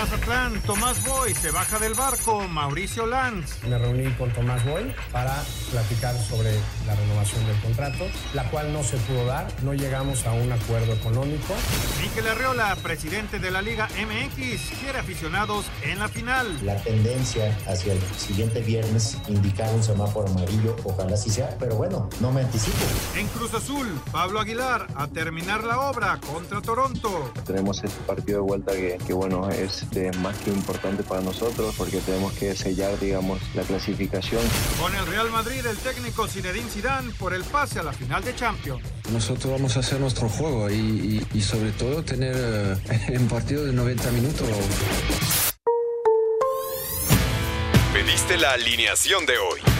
Mazatlán, 0.00 0.62
Tomás 0.62 1.04
Boy 1.04 1.34
se 1.34 1.50
baja 1.50 1.78
del 1.78 1.92
barco, 1.92 2.48
Mauricio 2.48 3.04
Lanz. 3.04 3.62
Me 3.68 3.76
reuní 3.76 4.10
con 4.12 4.32
Tomás 4.32 4.64
Boy 4.64 4.94
para 5.12 5.44
platicar 5.70 6.16
sobre 6.16 6.54
la 6.86 6.94
renovación 6.96 7.46
del 7.46 7.60
contrato, 7.60 8.06
la 8.32 8.50
cual 8.50 8.72
no 8.72 8.82
se 8.82 8.96
pudo 8.96 9.26
dar, 9.26 9.46
no 9.62 9.74
llegamos 9.74 10.24
a 10.26 10.32
un 10.32 10.50
acuerdo 10.50 10.94
económico. 10.94 11.54
Miquel 12.00 12.28
Arreola, 12.28 12.74
presidente 12.82 13.38
de 13.38 13.50
la 13.50 13.60
Liga 13.60 13.88
MX, 13.88 14.80
quiere 14.80 15.00
aficionados 15.00 15.66
en 15.82 15.98
la 15.98 16.08
final. 16.08 16.46
La 16.64 16.76
tendencia 16.76 17.54
hacia 17.68 17.92
el 17.92 18.00
siguiente 18.16 18.62
viernes 18.62 19.18
indicar 19.28 19.70
un 19.74 19.82
semáforo 19.82 20.28
amarillo, 20.30 20.76
ojalá 20.84 21.14
sí 21.14 21.28
sea, 21.28 21.54
pero 21.58 21.76
bueno, 21.76 22.08
no 22.20 22.32
me 22.32 22.40
anticipo. 22.40 22.78
En 23.18 23.28
Cruz 23.28 23.52
Azul, 23.52 23.86
Pablo 24.10 24.40
Aguilar 24.40 24.86
a 24.94 25.08
terminar 25.08 25.62
la 25.62 25.78
obra 25.90 26.18
contra 26.26 26.62
Toronto. 26.62 27.34
Tenemos 27.44 27.84
este 27.84 28.00
partido 28.06 28.38
de 28.38 28.46
vuelta 28.46 28.72
que, 28.72 28.96
que 29.06 29.12
bueno, 29.12 29.50
es 29.50 29.89
de 29.90 30.12
más 30.18 30.36
que 30.38 30.50
importante 30.50 31.02
para 31.02 31.20
nosotros 31.20 31.74
porque 31.76 31.98
tenemos 31.98 32.32
que 32.34 32.54
sellar, 32.54 32.98
digamos, 32.98 33.40
la 33.54 33.62
clasificación. 33.62 34.42
Con 34.80 34.94
el 34.94 35.06
Real 35.06 35.30
Madrid, 35.30 35.64
el 35.66 35.76
técnico 35.76 36.26
Zinedine 36.26 36.68
Zidane 36.68 37.12
por 37.18 37.34
el 37.34 37.44
pase 37.44 37.80
a 37.80 37.82
la 37.82 37.92
final 37.92 38.22
de 38.24 38.34
Champions. 38.34 38.82
Nosotros 39.12 39.52
vamos 39.52 39.76
a 39.76 39.80
hacer 39.80 40.00
nuestro 40.00 40.28
juego 40.28 40.70
y, 40.70 40.74
y, 40.74 41.26
y 41.38 41.40
sobre 41.42 41.72
todo 41.72 42.02
tener 42.02 42.36
uh, 42.36 43.12
un 43.20 43.28
partido 43.28 43.64
de 43.64 43.72
90 43.72 44.10
minutos. 44.12 44.48
Pediste 47.92 48.36
la 48.36 48.52
alineación 48.52 49.26
de 49.26 49.38
hoy. 49.38 49.79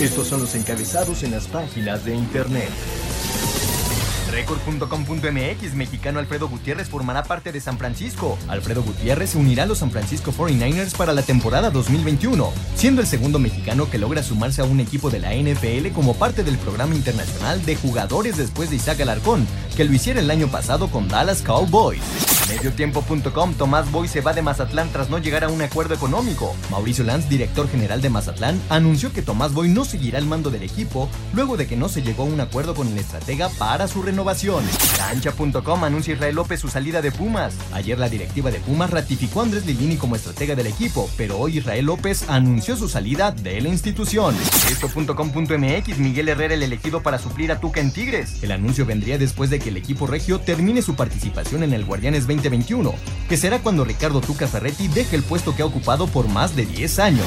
Estos 0.00 0.28
son 0.28 0.40
los 0.40 0.54
encabezados 0.54 1.22
en 1.24 1.32
las 1.32 1.46
páginas 1.46 2.06
de 2.06 2.14
internet. 2.14 2.70
Record.com.mx 4.30 5.74
Mexicano 5.74 6.20
Alfredo 6.20 6.48
Gutiérrez 6.48 6.88
formará 6.88 7.24
parte 7.24 7.52
de 7.52 7.60
San 7.60 7.76
Francisco. 7.76 8.38
Alfredo 8.48 8.82
Gutiérrez 8.82 9.30
se 9.30 9.38
unirá 9.38 9.64
a 9.64 9.66
los 9.66 9.78
San 9.78 9.90
Francisco 9.90 10.32
49ers 10.32 10.96
para 10.96 11.12
la 11.12 11.20
temporada 11.20 11.68
2021, 11.68 12.50
siendo 12.76 13.02
el 13.02 13.06
segundo 13.06 13.38
mexicano 13.38 13.90
que 13.90 13.98
logra 13.98 14.22
sumarse 14.22 14.62
a 14.62 14.64
un 14.64 14.80
equipo 14.80 15.10
de 15.10 15.18
la 15.18 15.34
NFL 15.34 15.88
como 15.94 16.14
parte 16.14 16.44
del 16.44 16.56
programa 16.56 16.94
internacional 16.94 17.62
de 17.66 17.76
jugadores 17.76 18.38
después 18.38 18.70
de 18.70 18.76
Isaac 18.76 19.02
Alarcón, 19.02 19.46
que 19.76 19.84
lo 19.84 19.92
hiciera 19.92 20.20
el 20.20 20.30
año 20.30 20.48
pasado 20.48 20.88
con 20.88 21.08
Dallas 21.08 21.42
Cowboys. 21.42 22.39
Mediotiempo.com 22.50 23.54
Tomás 23.54 23.90
Boy 23.92 24.08
se 24.08 24.20
va 24.20 24.32
de 24.32 24.42
Mazatlán 24.42 24.90
tras 24.90 25.08
no 25.08 25.18
llegar 25.18 25.44
a 25.44 25.48
un 25.48 25.62
acuerdo 25.62 25.94
económico. 25.94 26.54
Mauricio 26.70 27.04
Lanz, 27.04 27.28
director 27.28 27.68
general 27.68 28.02
de 28.02 28.10
Mazatlán, 28.10 28.60
anunció 28.68 29.12
que 29.12 29.22
Tomás 29.22 29.54
Boy 29.54 29.68
no 29.68 29.84
seguirá 29.84 30.18
al 30.18 30.26
mando 30.26 30.50
del 30.50 30.64
equipo 30.64 31.08
luego 31.32 31.56
de 31.56 31.68
que 31.68 31.76
no 31.76 31.88
se 31.88 32.02
llegó 32.02 32.24
a 32.24 32.26
un 32.26 32.40
acuerdo 32.40 32.74
con 32.74 32.88
el 32.88 32.98
estratega 32.98 33.48
para 33.50 33.86
su 33.86 34.02
renovación. 34.02 34.64
Cancha.com 34.96 35.84
anuncia 35.84 36.14
Israel 36.14 36.34
López 36.34 36.60
su 36.60 36.68
salida 36.68 37.00
de 37.00 37.12
Pumas. 37.12 37.54
Ayer 37.72 37.98
la 37.98 38.08
directiva 38.08 38.50
de 38.50 38.58
Pumas 38.58 38.90
ratificó 38.90 39.40
a 39.40 39.44
Andrés 39.44 39.64
Lilini 39.64 39.96
como 39.96 40.16
estratega 40.16 40.56
del 40.56 40.66
equipo, 40.66 41.08
pero 41.16 41.38
hoy 41.38 41.58
Israel 41.58 41.86
López 41.86 42.28
anunció 42.28 42.76
su 42.76 42.88
salida 42.88 43.30
de 43.30 43.60
la 43.60 43.68
institución. 43.68 44.34
Esto.com.mx 44.70 45.98
Miguel 45.98 46.28
Herrera 46.28 46.54
el 46.54 46.64
elegido 46.64 47.00
para 47.02 47.18
suplir 47.18 47.52
a 47.52 47.60
Tuca 47.60 47.80
en 47.80 47.92
Tigres. 47.92 48.42
El 48.42 48.50
anuncio 48.50 48.84
vendría 48.84 49.18
después 49.18 49.50
de 49.50 49.60
que 49.60 49.68
el 49.68 49.76
equipo 49.76 50.08
regio 50.08 50.40
termine 50.40 50.82
su 50.82 50.96
participación 50.96 51.62
en 51.62 51.72
el 51.72 51.84
Guardianes 51.84 52.26
2021, 52.40 52.94
que 53.28 53.36
será 53.36 53.58
cuando 53.60 53.84
Ricardo 53.84 54.20
Tuca 54.20 54.48
Ferretti 54.48 54.88
deje 54.88 55.16
el 55.16 55.22
puesto 55.22 55.54
que 55.54 55.62
ha 55.62 55.66
ocupado 55.66 56.06
por 56.06 56.28
más 56.28 56.56
de 56.56 56.66
10 56.66 56.98
años. 56.98 57.26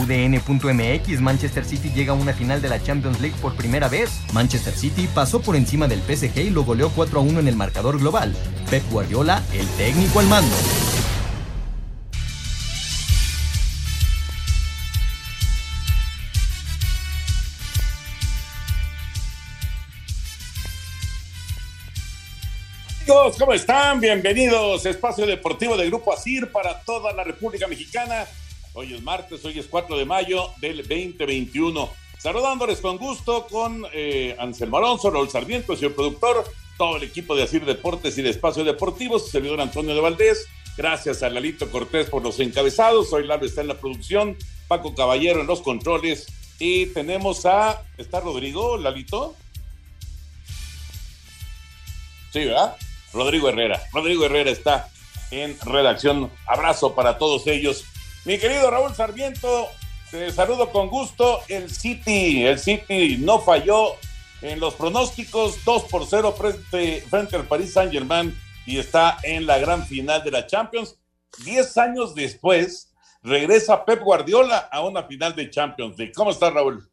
UDN.mx 0.00 1.20
Manchester 1.20 1.64
City 1.64 1.90
llega 1.94 2.12
a 2.12 2.16
una 2.16 2.32
final 2.32 2.62
de 2.62 2.68
la 2.68 2.82
Champions 2.82 3.20
League 3.20 3.36
por 3.42 3.54
primera 3.54 3.88
vez. 3.88 4.10
Manchester 4.32 4.74
City 4.74 5.08
pasó 5.12 5.40
por 5.40 5.56
encima 5.56 5.88
del 5.88 6.00
PSG 6.00 6.38
y 6.38 6.50
lo 6.50 6.64
goleó 6.64 6.90
4 6.90 7.18
a 7.18 7.22
1 7.22 7.40
en 7.40 7.48
el 7.48 7.56
marcador 7.56 7.98
global. 7.98 8.34
Pep 8.70 8.82
Guardiola, 8.90 9.42
el 9.52 9.66
técnico 9.76 10.20
al 10.20 10.28
mando. 10.28 10.56
Amigos, 23.12 23.36
¿cómo 23.38 23.52
están? 23.52 24.00
Bienvenidos. 24.00 24.86
Espacio 24.86 25.26
Deportivo 25.26 25.76
del 25.76 25.88
Grupo 25.88 26.14
ASIR 26.14 26.50
para 26.50 26.80
toda 26.80 27.12
la 27.12 27.22
República 27.22 27.68
Mexicana. 27.68 28.26
Hoy 28.72 28.94
es 28.94 29.02
martes, 29.02 29.44
hoy 29.44 29.58
es 29.58 29.66
4 29.66 29.98
de 29.98 30.06
mayo 30.06 30.48
del 30.62 30.78
2021. 30.78 31.90
Saludándoles 32.16 32.80
con 32.80 32.96
gusto 32.96 33.46
con 33.48 33.84
eh, 33.92 34.34
Anselmo 34.38 34.78
Alonso, 34.78 35.10
Raúl 35.10 35.28
Sarmiento, 35.28 35.76
señor 35.76 35.94
productor, 35.94 36.42
todo 36.78 36.96
el 36.96 37.02
equipo 37.02 37.36
de 37.36 37.42
ASIR 37.42 37.66
Deportes 37.66 38.16
y 38.16 38.22
de 38.22 38.30
Espacio 38.30 38.64
Deportivo, 38.64 39.18
su 39.18 39.28
servidor 39.28 39.60
Antonio 39.60 39.94
de 39.94 40.00
Valdés. 40.00 40.46
Gracias 40.78 41.22
a 41.22 41.28
Lalito 41.28 41.70
Cortés 41.70 42.08
por 42.08 42.22
los 42.22 42.40
encabezados. 42.40 43.12
Hoy 43.12 43.26
Lalo 43.26 43.44
está 43.44 43.60
en 43.60 43.68
la 43.68 43.78
producción, 43.78 44.38
Paco 44.68 44.94
Caballero 44.94 45.42
en 45.42 45.46
los 45.46 45.60
controles. 45.60 46.28
Y 46.58 46.86
tenemos 46.86 47.44
a. 47.44 47.82
¿Está 47.98 48.20
Rodrigo, 48.20 48.78
Lalito? 48.78 49.36
Sí, 52.32 52.46
¿verdad? 52.46 52.74
Rodrigo 53.12 53.48
Herrera. 53.48 53.80
Rodrigo 53.92 54.24
Herrera 54.24 54.50
está 54.50 54.88
en 55.30 55.58
redacción. 55.60 56.30
Abrazo 56.46 56.94
para 56.94 57.18
todos 57.18 57.46
ellos. 57.46 57.84
Mi 58.24 58.38
querido 58.38 58.70
Raúl 58.70 58.94
Sarmiento, 58.94 59.68
te 60.10 60.30
saludo 60.30 60.70
con 60.70 60.88
gusto. 60.88 61.40
El 61.48 61.70
City, 61.70 62.44
el 62.44 62.58
City 62.58 63.16
no 63.18 63.40
falló 63.40 63.96
en 64.42 64.60
los 64.60 64.74
pronósticos, 64.74 65.64
2 65.64 65.84
por 65.84 66.06
0 66.06 66.34
frente, 66.36 67.04
frente 67.08 67.36
al 67.36 67.46
Paris 67.46 67.72
Saint 67.72 67.92
Germain 67.92 68.36
y 68.66 68.78
está 68.78 69.18
en 69.22 69.46
la 69.46 69.58
gran 69.58 69.86
final 69.86 70.22
de 70.22 70.30
la 70.30 70.46
Champions. 70.46 70.96
Diez 71.44 71.76
años 71.78 72.14
después, 72.14 72.92
regresa 73.22 73.84
Pep 73.84 74.02
Guardiola 74.02 74.68
a 74.70 74.82
una 74.82 75.04
final 75.04 75.34
de 75.34 75.50
Champions 75.50 75.96
League. 75.96 76.12
¿Cómo 76.14 76.30
estás, 76.30 76.52
Raúl? 76.52 76.91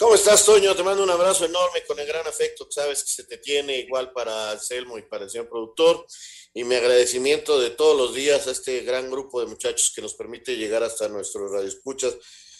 ¿Cómo 0.00 0.14
estás, 0.14 0.44
Toño? 0.44 0.76
Te 0.76 0.84
mando 0.84 1.02
un 1.02 1.10
abrazo 1.10 1.44
enorme 1.44 1.82
con 1.84 1.98
el 1.98 2.06
gran 2.06 2.24
afecto 2.24 2.66
que 2.66 2.72
sabes 2.72 3.02
que 3.02 3.10
se 3.10 3.24
te 3.24 3.38
tiene 3.38 3.80
igual 3.80 4.12
para 4.12 4.52
Anselmo 4.52 4.96
y 4.96 5.02
para 5.02 5.24
el 5.24 5.30
señor 5.30 5.48
productor. 5.48 6.06
Y 6.54 6.62
mi 6.62 6.76
agradecimiento 6.76 7.58
de 7.58 7.70
todos 7.70 7.96
los 7.96 8.14
días 8.14 8.46
a 8.46 8.52
este 8.52 8.82
gran 8.82 9.10
grupo 9.10 9.40
de 9.40 9.46
muchachos 9.46 9.92
que 9.92 10.00
nos 10.00 10.14
permite 10.14 10.56
llegar 10.56 10.84
hasta 10.84 11.08
nuestros 11.08 11.50
radioescuchas. 11.50 12.14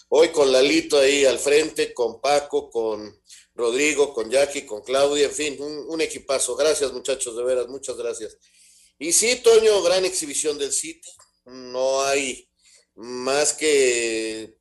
Hoy 0.08 0.30
con 0.30 0.50
Lalito 0.50 0.98
ahí 0.98 1.24
al 1.26 1.38
frente, 1.38 1.94
con 1.94 2.20
Paco, 2.20 2.70
con 2.70 3.22
Rodrigo, 3.54 4.12
con 4.12 4.28
Jackie, 4.28 4.66
con 4.66 4.82
Claudia, 4.82 5.26
en 5.26 5.32
fin, 5.32 5.56
un, 5.60 5.84
un 5.90 6.00
equipazo. 6.00 6.56
Gracias, 6.56 6.92
muchachos, 6.92 7.36
de 7.36 7.44
veras, 7.44 7.68
muchas 7.68 7.96
gracias. 7.96 8.36
Y 8.98 9.12
sí, 9.12 9.36
Toño, 9.36 9.80
gran 9.82 10.04
exhibición 10.04 10.58
del 10.58 10.72
City. 10.72 11.08
No 11.44 12.02
hay 12.02 12.50
más 12.96 13.52
que 13.52 14.57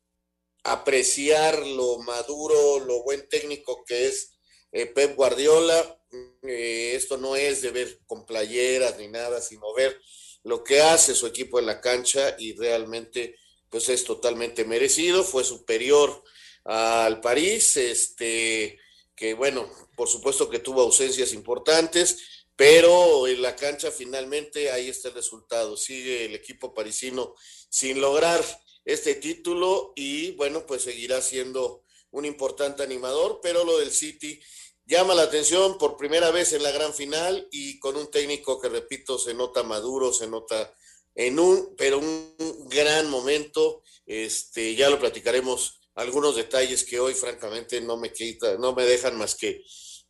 apreciar 0.68 1.66
lo 1.66 2.00
maduro, 2.00 2.80
lo 2.80 3.04
buen 3.04 3.28
técnico 3.30 3.84
que 3.86 4.08
es 4.08 4.38
eh, 4.72 4.86
Pep 4.86 5.16
Guardiola. 5.16 6.00
Eh, 6.44 6.94
esto 6.94 7.18
no 7.18 7.36
es 7.36 7.62
de 7.62 7.72
ver 7.72 8.00
con 8.06 8.26
playeras 8.26 8.98
ni 8.98 9.08
nada, 9.08 9.42
sino 9.42 9.74
ver 9.74 10.00
lo 10.44 10.64
que 10.64 10.82
hace 10.82 11.16
su 11.16 11.26
equipo 11.26 11.60
en 11.60 11.66
la 11.66 11.82
cancha 11.82 12.36
y 12.38 12.54
realmente 12.54 13.36
pues 13.70 13.90
es 13.90 14.04
totalmente 14.04 14.64
merecido, 14.64 15.24
fue 15.24 15.44
superior 15.44 16.24
al 16.64 17.20
París, 17.20 17.76
este 17.76 18.80
que 19.16 19.34
bueno, 19.34 19.70
por 19.96 20.08
supuesto 20.08 20.50
que 20.50 20.60
tuvo 20.60 20.82
ausencias 20.82 21.34
importantes, 21.34 22.46
pero 22.56 23.28
en 23.28 23.42
la 23.42 23.56
cancha 23.56 23.90
finalmente 23.90 24.70
ahí 24.72 24.90
está 24.90 25.10
el 25.10 25.16
resultado. 25.16 25.76
Sigue 25.76 26.26
el 26.26 26.36
equipo 26.36 26.74
parisino 26.74 27.36
sin 27.70 28.00
lograr 28.00 28.44
este 28.88 29.16
título 29.16 29.92
y 29.98 30.32
bueno, 30.32 30.66
pues 30.66 30.84
seguirá 30.84 31.22
siendo 31.22 31.84
un 32.12 32.24
importante 32.24 32.84
animador, 32.84 33.42
pero 33.44 33.66
lo 33.66 33.78
del 33.80 33.92
City 33.92 34.40
llama 34.86 35.14
la 35.14 35.24
atención 35.24 35.78
por 35.78 35.98
primera 35.98 36.32
vez 36.32 36.54
en 36.54 36.64
la 36.64 36.72
gran 36.72 36.94
final 36.94 37.50
y 37.52 37.80
con 37.80 37.98
un 37.98 38.10
técnico 38.10 38.62
que 38.62 38.70
repito 38.70 39.20
se 39.20 39.34
nota 39.34 39.62
maduro, 39.62 40.14
se 40.14 40.28
nota 40.28 40.74
en 41.16 41.38
un, 41.38 41.76
pero 41.76 42.00
un 42.00 42.34
gran 42.70 43.10
momento, 43.10 43.84
este, 44.06 44.74
ya 44.74 44.90
lo 44.90 45.00
platicaremos 45.00 45.82
algunos 45.96 46.38
detalles 46.38 46.86
que 46.86 47.02
hoy 47.02 47.14
francamente 47.14 47.82
no 47.82 47.98
me 47.98 48.14
quita, 48.14 48.58
no 48.58 48.74
me 48.74 48.86
dejan 48.86 49.18
más 49.18 49.36
que 49.36 49.64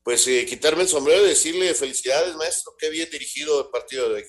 pues 0.03 0.25
eh, 0.27 0.45
quitarme 0.45 0.83
el 0.83 0.87
sombrero 0.87 1.25
y 1.25 1.29
decirle 1.29 1.73
felicidades, 1.73 2.35
maestro, 2.35 2.75
qué 2.77 2.91
bien 2.91 3.09
dirigido 3.09 3.59
el 3.59 3.69
partido 3.71 4.07
de 4.07 4.15
hoy. 4.21 4.23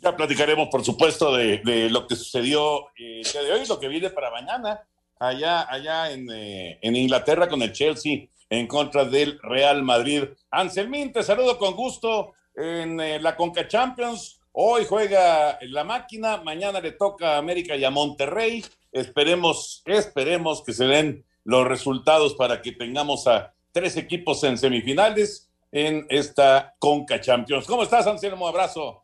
Ya 0.00 0.16
platicaremos, 0.16 0.68
por 0.68 0.84
supuesto, 0.84 1.36
de, 1.36 1.88
lo 1.90 2.06
que 2.06 2.16
sucedió 2.16 2.88
eh, 2.96 3.22
el 3.24 3.32
día 3.32 3.42
de 3.42 3.52
hoy, 3.52 3.66
lo 3.68 3.78
que 3.78 3.88
viene 3.88 4.10
para 4.10 4.30
mañana, 4.30 4.80
allá, 5.18 5.70
allá 5.70 6.10
en, 6.10 6.30
eh, 6.32 6.78
en 6.80 6.96
Inglaterra 6.96 7.48
con 7.48 7.60
el 7.62 7.72
Chelsea 7.72 8.26
en 8.48 8.66
contra 8.66 9.04
del 9.04 9.38
Real 9.42 9.82
Madrid. 9.82 10.24
Anselmín, 10.50 11.12
te 11.12 11.22
saludo 11.22 11.58
con 11.58 11.74
gusto 11.74 12.32
en 12.54 13.22
la 13.22 13.36
Conca 13.36 13.68
Champions. 13.68 14.40
Hoy 14.52 14.84
juega 14.84 15.58
la 15.62 15.84
máquina, 15.84 16.38
mañana 16.38 16.80
le 16.80 16.92
toca 16.92 17.34
a 17.34 17.38
América 17.38 17.76
y 17.76 17.84
a 17.84 17.90
Monterrey. 17.90 18.64
Esperemos, 18.90 19.82
esperemos 19.86 20.64
que 20.64 20.72
se 20.72 20.86
den 20.86 21.24
los 21.44 21.66
resultados 21.66 22.34
para 22.34 22.60
que 22.60 22.72
tengamos 22.72 23.28
a 23.28 23.54
tres 23.70 23.96
equipos 23.96 24.42
en 24.42 24.58
semifinales 24.58 25.48
en 25.70 26.06
esta 26.08 26.74
Conca 26.80 27.20
Champions. 27.20 27.66
¿Cómo 27.66 27.84
estás, 27.84 28.06
Anselmo? 28.08 28.48
Abrazo. 28.48 28.99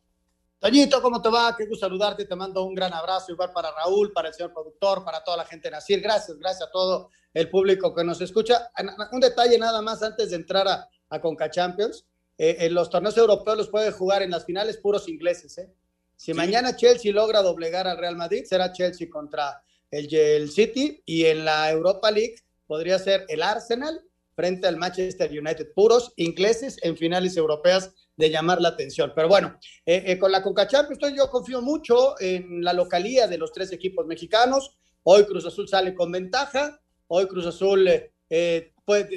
Toñito, 0.66 1.00
¿cómo 1.00 1.22
te 1.22 1.28
va? 1.28 1.54
Qué 1.56 1.64
gusto 1.64 1.86
saludarte. 1.86 2.24
Te 2.24 2.34
mando 2.34 2.64
un 2.64 2.74
gran 2.74 2.92
abrazo, 2.92 3.30
igual 3.30 3.52
para 3.52 3.70
Raúl, 3.70 4.12
para 4.12 4.26
el 4.26 4.34
señor 4.34 4.52
productor, 4.52 5.04
para 5.04 5.22
toda 5.22 5.36
la 5.36 5.44
gente 5.44 5.68
de 5.68 5.70
Nacir. 5.70 6.00
Gracias, 6.00 6.36
gracias 6.40 6.66
a 6.68 6.72
todo 6.72 7.10
el 7.32 7.48
público 7.48 7.94
que 7.94 8.02
nos 8.02 8.20
escucha. 8.20 8.68
Un 9.12 9.20
detalle 9.20 9.60
nada 9.60 9.80
más 9.80 10.02
antes 10.02 10.30
de 10.30 10.34
entrar 10.34 10.66
a, 10.66 10.90
a 11.08 11.20
Conca 11.20 11.48
Champions. 11.52 12.04
Eh, 12.36 12.56
en 12.58 12.74
los 12.74 12.90
torneos 12.90 13.16
europeos 13.16 13.56
los 13.56 13.68
puede 13.68 13.92
jugar 13.92 14.22
en 14.22 14.32
las 14.32 14.44
finales 14.44 14.78
puros 14.78 15.08
ingleses. 15.08 15.56
¿eh? 15.56 15.72
Si 16.16 16.34
mañana 16.34 16.74
Chelsea 16.74 17.12
logra 17.12 17.42
doblegar 17.42 17.86
al 17.86 17.98
Real 17.98 18.16
Madrid, 18.16 18.42
será 18.44 18.72
Chelsea 18.72 19.08
contra 19.08 19.62
el, 19.92 20.12
el 20.12 20.50
City 20.50 21.00
y 21.06 21.26
en 21.26 21.44
la 21.44 21.70
Europa 21.70 22.10
League 22.10 22.42
podría 22.66 22.98
ser 22.98 23.24
el 23.28 23.44
Arsenal 23.44 24.02
frente 24.34 24.66
al 24.66 24.78
Manchester 24.78 25.30
United, 25.30 25.72
puros 25.74 26.12
ingleses 26.16 26.76
en 26.82 26.96
finales 26.96 27.36
europeas 27.36 27.92
de 28.16 28.30
llamar 28.30 28.60
la 28.60 28.68
atención. 28.68 29.12
Pero 29.14 29.28
bueno, 29.28 29.58
eh, 29.84 30.02
eh, 30.06 30.18
con 30.18 30.32
la 30.32 30.42
Conca 30.42 30.66
Champions 30.66 31.14
yo 31.14 31.30
confío 31.30 31.60
mucho 31.60 32.20
en 32.20 32.64
la 32.64 32.72
localía 32.72 33.26
de 33.26 33.38
los 33.38 33.52
tres 33.52 33.72
equipos 33.72 34.06
mexicanos. 34.06 34.76
Hoy 35.02 35.24
Cruz 35.24 35.46
Azul 35.46 35.68
sale 35.68 35.94
con 35.94 36.10
ventaja, 36.10 36.80
hoy 37.08 37.26
Cruz 37.26 37.46
Azul 37.46 37.88
eh, 38.28 38.72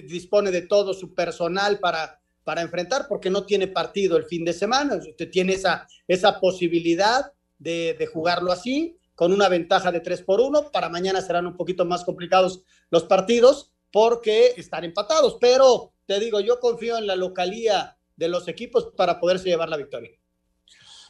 dispone 0.08 0.52
de 0.52 0.64
todo 0.64 0.94
su 0.94 1.16
personal 1.16 1.80
para, 1.80 2.22
para 2.44 2.62
enfrentar 2.62 3.08
porque 3.08 3.30
no 3.30 3.46
tiene 3.46 3.68
partido 3.68 4.18
el 4.18 4.26
fin 4.26 4.46
de 4.46 4.54
semana, 4.54 4.96
usted 4.96 5.30
tiene 5.32 5.54
esa, 5.54 5.88
esa 6.08 6.40
posibilidad 6.40 7.32
de, 7.58 7.96
de 7.98 8.06
jugarlo 8.06 8.52
así, 8.52 8.98
con 9.16 9.34
una 9.34 9.50
ventaja 9.50 9.92
de 9.92 10.00
3 10.00 10.22
por 10.22 10.40
1. 10.40 10.72
Para 10.72 10.90
mañana 10.90 11.22
serán 11.22 11.46
un 11.46 11.58
poquito 11.58 11.84
más 11.86 12.06
complicados 12.06 12.64
los 12.90 13.04
partidos, 13.04 13.74
porque 13.92 14.54
están 14.58 14.84
empatados. 14.84 15.38
Pero 15.40 15.94
te 16.06 16.20
digo, 16.20 16.40
yo 16.40 16.60
confío 16.60 16.98
en 16.98 17.08
la 17.08 17.16
localía 17.16 17.98
de 18.20 18.28
los 18.28 18.48
equipos 18.48 18.92
para 18.96 19.20
poderse 19.20 19.50
llevar 19.50 19.70
la 19.70 19.78
victoria. 19.78 20.12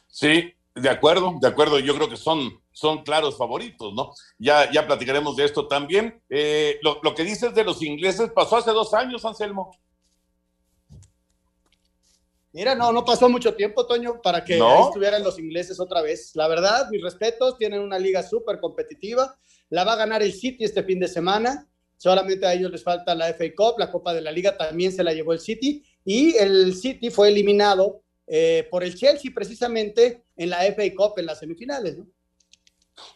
Sí, 0.06 0.54
de 0.74 0.88
acuerdo, 0.88 1.34
de 1.40 1.48
acuerdo. 1.48 1.80
Yo 1.80 1.94
creo 1.96 2.08
que 2.08 2.16
son, 2.16 2.62
son 2.70 3.02
claros 3.02 3.36
favoritos, 3.36 3.92
¿no? 3.92 4.12
Ya, 4.38 4.70
ya 4.70 4.86
platicaremos 4.86 5.36
de 5.36 5.44
esto 5.44 5.66
también. 5.66 6.22
Eh, 6.30 6.78
lo, 6.82 7.00
lo, 7.02 7.14
que 7.14 7.24
dices 7.24 7.52
de 7.52 7.64
los 7.64 7.82
ingleses 7.82 8.30
pasó 8.30 8.56
hace 8.56 8.70
dos 8.70 8.94
años, 8.94 9.24
Anselmo. 9.24 9.76
Mira, 12.52 12.74
no, 12.74 12.92
no 12.92 13.04
pasó 13.04 13.28
mucho 13.28 13.54
tiempo, 13.54 13.86
Toño, 13.86 14.20
para 14.22 14.44
que 14.44 14.58
estuvieran 14.86 15.22
los 15.22 15.38
ingleses 15.38 15.78
otra 15.78 16.02
vez. 16.02 16.34
La 16.34 16.48
verdad, 16.48 16.88
mis 16.90 17.02
respetos, 17.02 17.58
tienen 17.58 17.80
una 17.80 17.98
liga 17.98 18.22
súper 18.22 18.58
competitiva. 18.60 19.36
La 19.68 19.84
va 19.84 19.92
a 19.92 19.96
ganar 19.96 20.22
el 20.22 20.32
City 20.32 20.64
este 20.64 20.82
fin 20.82 20.98
de 20.98 21.06
semana. 21.06 21.68
Solamente 21.96 22.46
a 22.46 22.54
ellos 22.54 22.70
les 22.70 22.82
falta 22.82 23.14
la 23.14 23.28
FA 23.34 23.44
Cup, 23.54 23.78
la 23.78 23.90
Copa 23.90 24.14
de 24.14 24.22
la 24.22 24.32
Liga 24.32 24.56
también 24.56 24.90
se 24.90 25.04
la 25.04 25.12
llevó 25.12 25.32
el 25.32 25.38
City 25.38 25.84
y 26.04 26.36
el 26.36 26.74
City 26.74 27.10
fue 27.10 27.28
eliminado 27.28 28.02
eh, 28.26 28.66
por 28.70 28.84
el 28.84 28.94
Chelsea 28.94 29.30
precisamente 29.34 30.24
en 30.36 30.50
la 30.50 30.58
FA 30.72 30.82
Cup 30.96 31.18
en 31.18 31.26
las 31.26 31.38
semifinales, 31.38 31.98
¿no? 31.98 32.06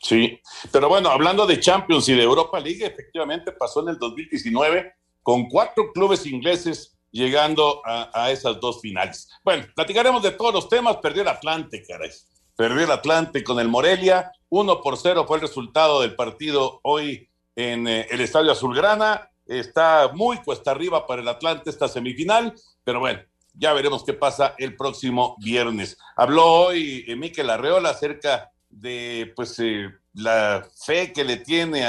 Sí, 0.00 0.40
pero 0.72 0.88
bueno, 0.88 1.10
hablando 1.10 1.46
de 1.46 1.60
Champions 1.60 2.08
y 2.08 2.14
de 2.14 2.22
Europa 2.22 2.58
League, 2.58 2.84
efectivamente 2.84 3.52
pasó 3.52 3.82
en 3.82 3.90
el 3.90 3.98
2019 3.98 4.94
con 5.22 5.48
cuatro 5.48 5.92
clubes 5.92 6.24
ingleses 6.26 6.96
llegando 7.10 7.82
a, 7.84 8.10
a, 8.12 8.30
esas 8.30 8.58
dos 8.60 8.80
finales. 8.80 9.28
Bueno, 9.44 9.66
platicaremos 9.74 10.22
de 10.22 10.32
todos 10.32 10.52
los 10.52 10.68
temas. 10.68 10.96
Perdió 10.96 11.22
el 11.22 11.28
Atlante, 11.28 11.84
caray. 11.86 12.10
Perdió 12.56 12.84
el 12.84 12.90
Atlante 12.90 13.44
con 13.44 13.60
el 13.60 13.68
Morelia. 13.68 14.32
Uno 14.48 14.80
por 14.80 14.96
cero 14.96 15.24
fue 15.26 15.36
el 15.36 15.42
resultado 15.42 16.00
del 16.00 16.14
partido 16.14 16.80
hoy 16.82 17.28
en 17.56 17.86
eh, 17.88 18.06
el 18.10 18.20
Estadio 18.20 18.52
Azulgrana. 18.52 19.30
Está 19.46 20.10
muy 20.14 20.38
cuesta 20.38 20.70
arriba 20.70 21.06
para 21.06 21.22
el 21.22 21.28
Atlante 21.28 21.70
esta 21.70 21.88
semifinal, 21.88 22.54
pero 22.84 23.00
bueno, 23.00 23.20
ya 23.54 23.72
veremos 23.72 24.04
qué 24.04 24.12
pasa 24.12 24.54
el 24.58 24.76
próximo 24.76 25.36
viernes. 25.40 25.96
Habló 26.16 26.44
hoy 26.46 27.04
eh, 27.06 27.16
Miquel 27.16 27.50
Arreola 27.50 27.90
acerca 27.90 28.50
de 28.68 29.32
pues 29.34 29.58
eh, 29.58 29.90
la 30.14 30.68
fe 30.84 31.12
que 31.12 31.24
le 31.24 31.38
tiene 31.38 31.84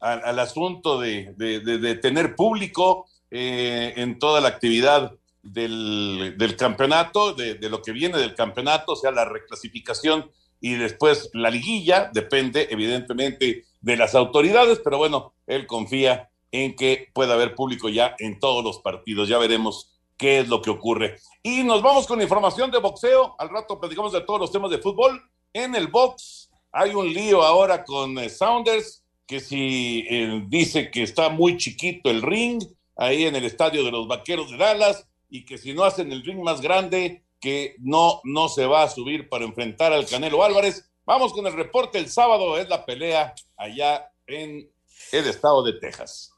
al 0.00 0.38
asunto 0.38 1.00
de, 1.00 1.98
tener 2.00 2.36
público 2.36 3.06
en 3.30 4.18
toda 4.20 4.40
la 4.40 4.46
actividad 4.46 5.12
del, 5.42 6.34
del 6.36 6.56
campeonato, 6.56 7.34
de, 7.34 7.58
lo 7.68 7.82
que 7.82 7.92
viene 7.92 8.18
del 8.18 8.34
campeonato, 8.34 8.92
o 8.92 8.96
sea, 8.96 9.10
la 9.10 9.24
reclasificación 9.24 10.30
y 10.60 10.74
después 10.74 11.30
la 11.32 11.50
liguilla, 11.50 12.10
depende 12.12 12.68
evidentemente 12.70 13.64
de 13.80 13.96
las 13.96 14.14
autoridades, 14.14 14.80
pero 14.82 14.98
bueno, 14.98 15.34
él 15.46 15.66
confía 15.66 16.30
en 16.50 16.74
que 16.74 17.08
pueda 17.12 17.34
haber 17.34 17.54
público 17.54 17.88
ya 17.88 18.16
en 18.18 18.38
todos 18.40 18.64
los 18.64 18.78
partidos. 18.78 19.28
Ya 19.28 19.38
veremos 19.38 19.97
qué 20.18 20.40
es 20.40 20.48
lo 20.48 20.60
que 20.60 20.70
ocurre. 20.70 21.16
Y 21.42 21.62
nos 21.62 21.80
vamos 21.80 22.06
con 22.06 22.20
información 22.20 22.70
de 22.70 22.78
boxeo. 22.78 23.36
Al 23.38 23.48
rato 23.48 23.80
platicamos 23.80 24.12
de 24.12 24.20
todos 24.20 24.40
los 24.40 24.52
temas 24.52 24.70
de 24.70 24.78
fútbol. 24.78 25.22
En 25.52 25.74
el 25.74 25.86
box 25.86 26.50
hay 26.72 26.94
un 26.94 27.12
lío 27.12 27.42
ahora 27.42 27.84
con 27.84 28.18
eh, 28.18 28.28
Saunders, 28.28 29.04
que 29.26 29.40
si 29.40 30.06
eh, 30.10 30.44
dice 30.48 30.90
que 30.90 31.02
está 31.02 31.28
muy 31.28 31.56
chiquito 31.56 32.10
el 32.10 32.22
ring 32.22 32.62
ahí 32.96 33.24
en 33.24 33.36
el 33.36 33.44
estadio 33.44 33.84
de 33.84 33.90
los 33.90 34.08
Vaqueros 34.08 34.50
de 34.50 34.56
Dallas 34.56 35.06
y 35.30 35.44
que 35.44 35.56
si 35.56 35.72
no 35.72 35.84
hacen 35.84 36.12
el 36.12 36.24
ring 36.24 36.42
más 36.42 36.60
grande, 36.60 37.22
que 37.40 37.76
no, 37.78 38.20
no 38.24 38.48
se 38.48 38.66
va 38.66 38.82
a 38.82 38.88
subir 38.88 39.28
para 39.28 39.44
enfrentar 39.44 39.92
al 39.92 40.06
Canelo 40.06 40.42
Álvarez. 40.42 40.90
Vamos 41.04 41.32
con 41.32 41.46
el 41.46 41.52
reporte. 41.52 41.98
El 41.98 42.10
sábado 42.10 42.58
es 42.58 42.68
la 42.68 42.84
pelea 42.84 43.34
allá 43.56 44.10
en 44.26 44.70
el 45.12 45.26
estado 45.26 45.62
de 45.62 45.74
Texas. 45.74 46.32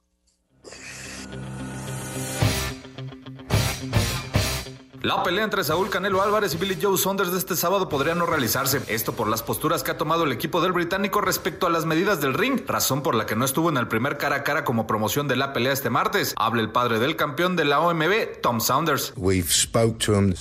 La 5.02 5.23
pelea 5.23 5.44
entre 5.44 5.64
Saúl 5.64 5.88
Canelo 5.88 6.20
Álvarez 6.20 6.52
y 6.52 6.58
Billy 6.58 6.76
Joe 6.81 6.99
Saunders 6.99 7.32
de 7.32 7.38
este 7.38 7.56
sábado 7.56 7.88
podría 7.88 8.14
no 8.14 8.27
realizarse. 8.27 8.82
Esto 8.86 9.15
por 9.15 9.29
las 9.29 9.43
posturas 9.43 9.82
que 9.82 9.93
ha 9.93 9.96
tomado 9.96 10.24
el 10.24 10.32
equipo 10.32 10.60
del 10.60 10.72
británico 10.72 11.22
respecto 11.22 11.67
a 11.67 11.70
las 11.70 11.86
medidas 11.86 12.20
del 12.20 12.34
ring, 12.34 12.60
razón 12.67 13.03
por 13.03 13.15
la 13.15 13.24
que 13.24 13.34
no 13.34 13.46
estuvo 13.46 13.70
en 13.70 13.79
el 13.79 13.89
primer 13.89 14.19
cara 14.19 14.36
a 14.36 14.44
cara 14.44 14.63
como 14.63 14.86
promoción 14.86 15.27
de 15.27 15.36
la 15.36 15.55
pelea 15.55 15.72
este 15.72 15.89
martes. 15.89 16.34
Habla 16.36 16.60
el 16.60 16.69
padre 16.69 16.98
del 16.98 17.17
campeón 17.17 17.56
de 17.56 17.65
la 17.65 17.81
OMB, 17.81 18.43
Tom 18.43 18.60
Saunders. 18.60 19.15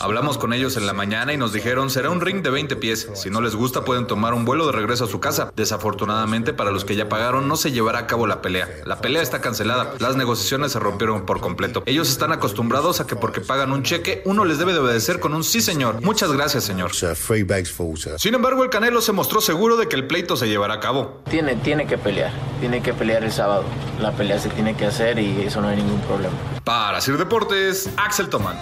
Hablamos 0.01 0.37
con 0.37 0.51
ellos 0.51 0.75
en 0.75 0.87
la 0.87 0.91
mañana 0.91 1.31
y 1.31 1.37
nos 1.37 1.53
dijeron 1.53 1.89
será 1.89 2.09
un 2.09 2.19
ring 2.19 2.43
de 2.43 2.49
20 2.49 2.75
pies. 2.75 3.09
Si 3.13 3.29
no 3.29 3.39
les 3.39 3.55
gusta 3.55 3.85
pueden 3.85 4.07
tomar 4.07 4.33
un 4.33 4.43
vuelo 4.43 4.65
de 4.65 4.73
regreso 4.73 5.05
a 5.05 5.07
su 5.07 5.21
casa. 5.21 5.53
Desafortunadamente 5.55 6.51
para 6.51 6.71
los 6.71 6.83
que 6.83 6.97
ya 6.97 7.07
pagaron 7.07 7.47
no 7.47 7.55
se 7.55 7.71
llevará 7.71 7.99
a 7.99 8.07
cabo 8.07 8.27
la 8.27 8.41
pelea. 8.41 8.67
La 8.83 8.99
pelea 8.99 9.21
está 9.21 9.39
cancelada. 9.39 9.93
Las 9.99 10.17
negociaciones 10.17 10.73
se 10.73 10.79
rompieron 10.79 11.25
por 11.25 11.39
completo. 11.39 11.81
Ellos 11.85 12.09
están 12.09 12.33
acostumbrados 12.33 12.99
a 12.99 13.07
que 13.07 13.15
porque 13.15 13.39
pagan 13.39 13.71
un 13.71 13.83
cheque 13.83 14.21
uno 14.25 14.48
les 14.49 14.57
debe 14.57 14.73
de 14.73 14.79
obedecer 14.79 15.19
con 15.19 15.33
un 15.33 15.43
sí, 15.43 15.61
señor. 15.61 16.01
Muchas 16.01 16.31
gracias, 16.33 16.63
señor. 16.63 16.91
Sin 16.93 18.33
embargo, 18.33 18.63
el 18.63 18.69
Canelo 18.69 18.99
se 18.99 19.11
mostró 19.11 19.41
seguro 19.41 19.77
de 19.77 19.87
que 19.87 19.95
el 19.95 20.07
pleito 20.07 20.35
se 20.35 20.47
llevará 20.47 20.73
a 20.73 20.79
cabo. 20.79 21.21
Tiene, 21.29 21.55
tiene 21.55 21.85
que 21.85 21.97
pelear, 21.97 22.33
tiene 22.59 22.81
que 22.81 22.93
pelear 22.93 23.23
el 23.23 23.31
sábado. 23.31 23.63
La 24.01 24.11
pelea 24.11 24.39
se 24.39 24.49
tiene 24.49 24.75
que 24.75 24.87
hacer 24.87 25.19
y 25.19 25.41
eso 25.43 25.61
no 25.61 25.67
hay 25.67 25.77
ningún 25.77 26.01
problema. 26.01 26.35
Para 26.63 26.99
Sir 26.99 27.17
Deportes, 27.17 27.89
Axel 27.95 28.27
Toman. 28.27 28.57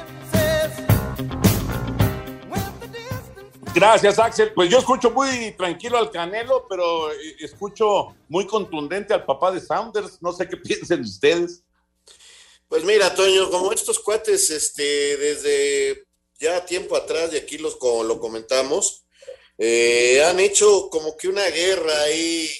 Gracias, 3.73 4.17
Axel. 4.19 4.51
Pues 4.53 4.69
yo 4.69 4.79
escucho 4.79 5.11
muy 5.11 5.51
tranquilo 5.57 5.97
al 5.99 6.11
Canelo, 6.11 6.65
pero 6.67 7.11
eh, 7.11 7.35
escucho 7.39 8.15
muy 8.27 8.45
contundente 8.47 9.13
al 9.13 9.23
papá 9.23 9.51
de 9.51 9.61
Saunders. 9.61 10.21
No 10.21 10.33
sé 10.33 10.49
qué 10.49 10.57
piensen 10.57 11.01
ustedes. 11.01 11.63
Pues 12.69 12.83
mira, 12.83 13.15
Toño, 13.15 13.49
como 13.49 13.71
estos 13.71 13.99
cuates, 13.99 14.49
este, 14.49 15.15
desde 15.15 16.05
ya 16.37 16.65
tiempo 16.65 16.97
atrás, 16.97 17.31
y 17.31 17.37
aquí 17.37 17.57
los, 17.57 17.77
como 17.77 18.03
lo 18.03 18.19
comentamos, 18.19 19.05
eh, 19.57 20.21
han 20.23 20.41
hecho 20.41 20.89
como 20.89 21.15
que 21.15 21.29
una 21.29 21.47
guerra 21.49 22.01
ahí 22.01 22.51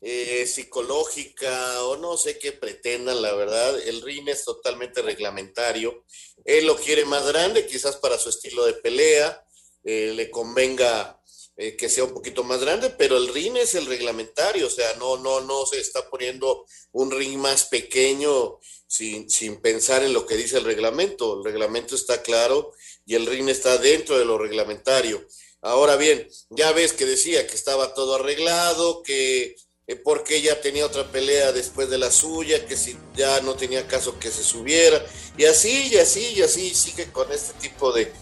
eh, 0.00 0.46
psicológica 0.46 1.84
o 1.84 1.98
no 1.98 2.16
sé 2.16 2.38
qué 2.38 2.52
pretendan, 2.52 3.20
la 3.20 3.34
verdad. 3.34 3.78
El 3.80 4.00
ring 4.00 4.26
es 4.30 4.42
totalmente 4.46 5.02
reglamentario. 5.02 6.02
Él 6.46 6.64
lo 6.64 6.76
quiere 6.76 7.04
más 7.04 7.26
grande, 7.26 7.66
quizás 7.66 7.96
para 7.96 8.18
su 8.18 8.30
estilo 8.30 8.64
de 8.64 8.74
pelea, 8.74 9.44
eh, 9.84 10.12
le 10.16 10.30
convenga 10.30 11.18
que 11.54 11.88
sea 11.90 12.04
un 12.04 12.14
poquito 12.14 12.42
más 12.42 12.60
grande, 12.60 12.90
pero 12.90 13.18
el 13.18 13.28
ring 13.28 13.56
es 13.58 13.74
el 13.74 13.84
reglamentario, 13.84 14.66
o 14.66 14.70
sea, 14.70 14.94
no, 14.94 15.18
no, 15.18 15.42
no 15.42 15.66
se 15.66 15.78
está 15.78 16.08
poniendo 16.08 16.64
un 16.92 17.10
ring 17.10 17.36
más 17.36 17.66
pequeño 17.66 18.58
sin, 18.92 19.30
sin 19.30 19.56
pensar 19.56 20.02
en 20.02 20.12
lo 20.12 20.26
que 20.26 20.36
dice 20.36 20.58
el 20.58 20.64
reglamento. 20.64 21.38
El 21.38 21.44
reglamento 21.44 21.94
está 21.94 22.20
claro 22.20 22.72
y 23.06 23.14
el 23.14 23.24
ring 23.24 23.48
está 23.48 23.78
dentro 23.78 24.18
de 24.18 24.26
lo 24.26 24.36
reglamentario. 24.36 25.26
Ahora 25.62 25.96
bien, 25.96 26.28
ya 26.50 26.72
ves 26.72 26.92
que 26.92 27.06
decía 27.06 27.46
que 27.46 27.54
estaba 27.54 27.94
todo 27.94 28.16
arreglado, 28.16 29.02
que 29.02 29.56
eh, 29.86 29.96
porque 29.96 30.36
ella 30.36 30.60
tenía 30.60 30.84
otra 30.84 31.10
pelea 31.10 31.52
después 31.52 31.88
de 31.88 31.96
la 31.96 32.10
suya, 32.10 32.66
que 32.66 32.76
si 32.76 32.94
ya 33.16 33.40
no 33.40 33.54
tenía 33.54 33.88
caso 33.88 34.18
que 34.18 34.30
se 34.30 34.44
subiera, 34.44 35.02
y 35.38 35.46
así, 35.46 35.88
y 35.90 35.96
así, 35.96 36.34
y 36.36 36.42
así 36.42 36.74
sigue 36.74 37.10
con 37.12 37.32
este 37.32 37.54
tipo 37.66 37.92
de, 37.92 38.12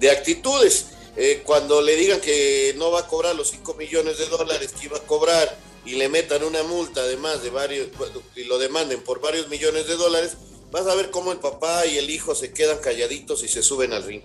de 0.00 0.10
actitudes. 0.10 0.86
Eh, 1.16 1.42
cuando 1.44 1.82
le 1.82 1.94
digan 1.94 2.20
que 2.20 2.74
no 2.76 2.90
va 2.90 3.00
a 3.00 3.06
cobrar 3.06 3.36
los 3.36 3.50
5 3.50 3.74
millones 3.74 4.18
de 4.18 4.26
dólares 4.26 4.72
que 4.72 4.86
iba 4.86 4.98
a 4.98 5.06
cobrar 5.06 5.56
y 5.84 5.94
le 5.94 6.08
metan 6.08 6.44
una 6.44 6.62
multa 6.62 7.00
además 7.00 7.42
de 7.42 7.50
varios, 7.50 7.88
y 8.36 8.44
lo 8.44 8.58
demanden 8.58 9.02
por 9.02 9.20
varios 9.20 9.48
millones 9.48 9.86
de 9.86 9.96
dólares, 9.96 10.36
vas 10.70 10.86
a 10.86 10.94
ver 10.94 11.10
cómo 11.10 11.32
el 11.32 11.38
papá 11.38 11.86
y 11.86 11.98
el 11.98 12.10
hijo 12.10 12.34
se 12.34 12.52
quedan 12.52 12.78
calladitos 12.78 13.42
y 13.42 13.48
se 13.48 13.62
suben 13.62 13.92
al 13.92 14.04
ring. 14.04 14.22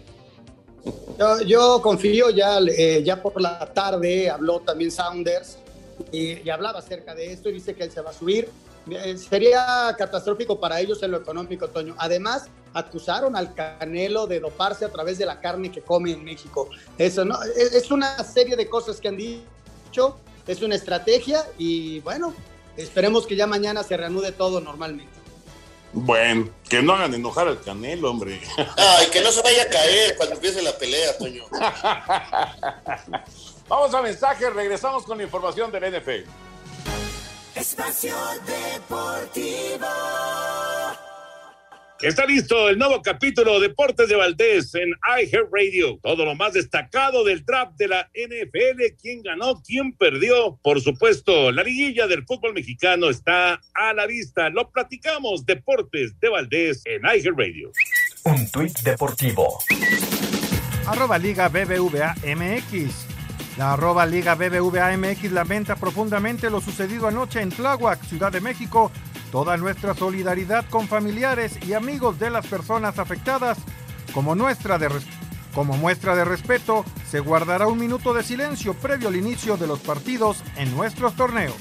Yo, 1.45 1.81
confío, 1.81 2.29
ya, 2.29 2.59
eh, 2.59 3.01
ya 3.03 3.21
por 3.21 3.41
la 3.41 3.73
tarde 3.73 4.29
habló 4.29 4.59
también 4.59 4.91
Saunders 4.91 5.57
y, 6.11 6.47
hablaba 6.49 6.79
acerca 6.79 7.15
de 7.15 7.31
esto 7.31 7.49
y 7.49 7.53
dice 7.53 7.73
que 7.73 7.83
él 7.83 7.91
se 7.91 8.01
va 8.01 8.11
a 8.11 8.13
subir. 8.13 8.49
Eh, 8.89 9.17
sería 9.17 9.95
catastrófico 9.97 10.59
para 10.59 10.79
ellos 10.79 11.01
en 11.01 11.11
lo 11.11 11.17
económico, 11.17 11.67
Toño. 11.69 11.95
Además, 11.97 12.47
acusaron 12.73 13.35
al 13.35 13.55
Canelo 13.55 14.27
de 14.27 14.39
doparse 14.41 14.85
a 14.85 14.89
través 14.91 15.17
de 15.17 15.25
la 15.25 15.39
carne 15.39 15.71
que 15.71 15.81
come 15.81 16.11
en 16.11 16.23
México. 16.23 16.69
Eso 16.97 17.23
no, 17.25 17.39
es 17.55 17.89
una 17.89 18.21
serie 18.23 18.55
de 18.55 18.69
cosas 18.69 18.99
que 18.99 19.07
han 19.07 19.17
dicho, 19.17 20.19
es 20.47 20.61
una 20.61 20.75
estrategia 20.75 21.43
y 21.57 21.99
bueno, 22.01 22.33
esperemos 22.77 23.25
que 23.25 23.35
ya 23.35 23.47
mañana 23.47 23.83
se 23.83 23.97
reanude 23.97 24.31
todo 24.31 24.61
normalmente. 24.61 25.13
Bueno, 25.93 26.49
que 26.69 26.81
no 26.81 26.93
hagan 26.93 27.13
enojar 27.13 27.47
al 27.47 27.61
Canelo, 27.61 28.11
hombre. 28.11 28.41
Ay, 28.75 29.07
que 29.11 29.21
no 29.21 29.31
se 29.31 29.41
vaya 29.41 29.63
a 29.63 29.67
caer 29.67 30.17
cuando 30.17 30.35
empiece 30.35 30.61
la 30.61 30.77
pelea, 30.77 31.17
Toño. 31.17 31.45
Vamos 33.69 33.93
a 33.93 34.01
mensaje, 34.01 34.49
regresamos 34.49 35.03
con 35.03 35.17
la 35.17 35.23
información 35.23 35.71
del 35.71 35.97
NFL. 35.97 36.29
Espacio 37.55 38.15
Deportivo. 38.45 39.87
Está 42.01 42.25
listo 42.25 42.67
el 42.67 42.77
nuevo 42.77 43.01
capítulo 43.01 43.57
Deportes 43.61 44.09
de 44.09 44.17
Valdés 44.17 44.75
en 44.75 44.93
Radio. 45.51 45.97
Todo 46.03 46.25
lo 46.25 46.35
más 46.35 46.51
destacado 46.51 47.23
del 47.23 47.45
draft 47.45 47.77
de 47.77 47.87
la 47.87 48.09
NFL, 48.13 48.97
quién 49.01 49.23
ganó, 49.23 49.61
quién 49.65 49.93
perdió. 49.93 50.59
Por 50.61 50.81
supuesto, 50.81 51.53
la 51.53 51.63
liguilla 51.63 52.05
del 52.05 52.25
fútbol 52.25 52.53
mexicano 52.53 53.09
está 53.09 53.61
a 53.73 53.93
la 53.93 54.05
vista. 54.07 54.49
Lo 54.49 54.69
platicamos, 54.71 55.45
Deportes 55.45 56.19
de 56.19 56.29
Valdés 56.29 56.83
en 56.85 57.01
Radio. 57.03 57.71
Un 58.25 58.51
tuit 58.51 58.77
deportivo. 58.81 59.59
Arroba 60.87 61.17
Liga 61.17 61.47
BBVA 61.47 62.13
MX. 62.25 63.07
La 63.57 63.71
arroba 63.71 64.05
Liga 64.05 64.35
BBVA 64.35 64.97
MX 64.97 65.31
lamenta 65.31 65.77
profundamente 65.77 66.49
lo 66.49 66.59
sucedido 66.59 67.07
anoche 67.07 67.41
en 67.41 67.51
Tláhuac, 67.51 68.03
Ciudad 68.03 68.33
de 68.33 68.41
México, 68.41 68.91
toda 69.35 69.57
nuestra 69.57 69.93
solidaridad 69.93 70.63
con 70.69 70.87
familiares 70.87 71.59
y 71.67 71.73
amigos 71.73 72.17
de 72.19 72.29
las 72.29 72.47
personas 72.47 72.99
afectadas. 72.99 73.57
Como, 74.13 74.33
muestra 74.33 74.77
de 74.77 76.23
respeto, 76.23 76.85
se 77.05 77.19
guardará 77.19 77.67
un 77.67 77.77
minuto 77.77 78.13
de 78.13 78.23
silencio 78.23 78.73
previo 78.75 79.09
al 79.09 79.17
inicio 79.17 79.57
de 79.57 79.67
los 79.67 79.79
partidos 79.79 80.41
en 80.55 80.73
nuestros 80.73 81.17
torneos. 81.17 81.53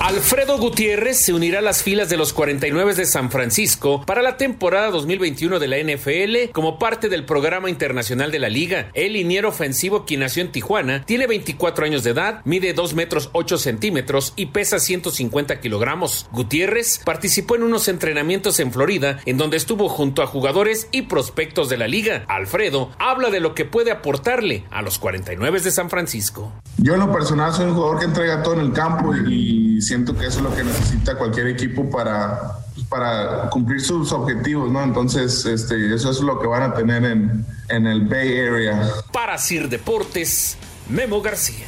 Alfredo 0.00 0.58
Gutiérrez 0.58 1.18
se 1.18 1.32
unirá 1.32 1.58
a 1.58 1.62
las 1.62 1.82
filas 1.82 2.08
de 2.08 2.16
los 2.16 2.32
49 2.32 2.94
de 2.94 3.04
San 3.04 3.32
Francisco 3.32 4.04
para 4.06 4.22
la 4.22 4.36
temporada 4.36 4.92
2021 4.92 5.58
de 5.58 5.66
la 5.66 5.76
NFL 5.78 6.52
como 6.52 6.78
parte 6.78 7.08
del 7.08 7.24
programa 7.24 7.68
internacional 7.68 8.30
de 8.30 8.38
la 8.38 8.48
liga. 8.48 8.90
El 8.94 9.14
liniero 9.14 9.48
ofensivo, 9.48 10.04
quien 10.04 10.20
nació 10.20 10.42
en 10.42 10.52
Tijuana, 10.52 11.04
tiene 11.04 11.26
24 11.26 11.84
años 11.84 12.04
de 12.04 12.10
edad, 12.10 12.42
mide 12.44 12.74
2 12.74 12.94
metros 12.94 13.30
8 13.32 13.58
centímetros 13.58 14.34
y 14.36 14.46
pesa 14.46 14.78
150 14.78 15.58
kilogramos. 15.58 16.28
Gutiérrez 16.30 17.00
participó 17.04 17.56
en 17.56 17.64
unos 17.64 17.88
entrenamientos 17.88 18.60
en 18.60 18.72
Florida, 18.72 19.18
en 19.26 19.36
donde 19.36 19.56
estuvo 19.56 19.88
junto 19.88 20.22
a 20.22 20.28
jugadores 20.28 20.86
y 20.92 21.02
prospectos 21.02 21.68
de 21.68 21.76
la 21.76 21.88
liga. 21.88 22.24
Alfredo 22.28 22.92
habla 23.00 23.30
de 23.30 23.40
lo 23.40 23.56
que 23.56 23.64
puede 23.64 23.90
aportarle 23.90 24.64
a 24.70 24.80
los 24.80 25.00
49 25.00 25.60
de 25.60 25.70
San 25.72 25.90
Francisco. 25.90 26.52
Yo 26.76 26.94
en 26.94 27.00
lo 27.00 27.12
personal 27.12 27.52
soy 27.52 27.66
un 27.66 27.74
jugador 27.74 27.98
que 27.98 28.04
entrega 28.04 28.44
todo 28.44 28.54
en 28.54 28.60
el 28.60 28.72
campo 28.72 29.12
y 29.28 29.82
siento 29.88 30.14
que 30.14 30.26
eso 30.26 30.38
es 30.38 30.44
lo 30.44 30.54
que 30.54 30.62
necesita 30.62 31.16
cualquier 31.16 31.46
equipo 31.46 31.88
para, 31.88 32.58
para 32.90 33.48
cumplir 33.48 33.80
sus 33.80 34.12
objetivos, 34.12 34.70
¿no? 34.70 34.84
Entonces, 34.84 35.46
este, 35.46 35.94
eso 35.94 36.10
es 36.10 36.20
lo 36.20 36.38
que 36.38 36.46
van 36.46 36.62
a 36.62 36.74
tener 36.74 37.02
en, 37.04 37.46
en 37.70 37.86
el 37.86 38.02
Bay 38.06 38.38
Area. 38.38 38.86
Para 39.10 39.38
Sir 39.38 39.66
Deportes, 39.66 40.58
Memo 40.90 41.22
García. 41.22 41.66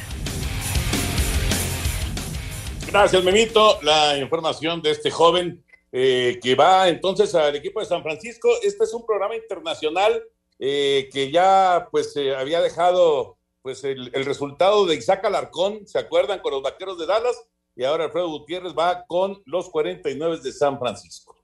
Gracias, 2.91 3.23
Memito. 3.23 3.81
La 3.81 4.15
información 4.19 4.83
de 4.83 4.91
este 4.91 5.09
joven 5.09 5.63
eh, 5.91 6.39
que 6.43 6.53
va 6.53 6.89
entonces 6.89 7.33
al 7.33 7.55
equipo 7.55 7.79
de 7.79 7.87
San 7.87 8.03
Francisco. 8.03 8.49
Este 8.61 8.83
es 8.83 8.93
un 8.93 9.03
programa 9.03 9.35
internacional 9.35 10.21
eh, 10.59 11.09
que 11.11 11.31
ya 11.31 11.87
pues 11.89 12.15
eh, 12.17 12.35
había 12.35 12.61
dejado 12.61 13.37
pues 13.63 13.83
el, 13.83 14.11
el, 14.13 14.25
resultado 14.25 14.85
de 14.85 14.95
Isaac 14.95 15.25
Alarcón, 15.25 15.87
¿se 15.87 15.97
acuerdan? 15.97 16.39
Con 16.39 16.51
los 16.51 16.61
Vaqueros 16.61 16.99
de 16.99 17.05
Dallas 17.07 17.35
y 17.81 17.83
ahora 17.83 18.05
Alfredo 18.05 18.29
Gutiérrez 18.29 18.73
va 18.77 19.07
con 19.07 19.41
los 19.47 19.71
49 19.71 20.41
de 20.43 20.53
San 20.53 20.77
Francisco. 20.77 21.35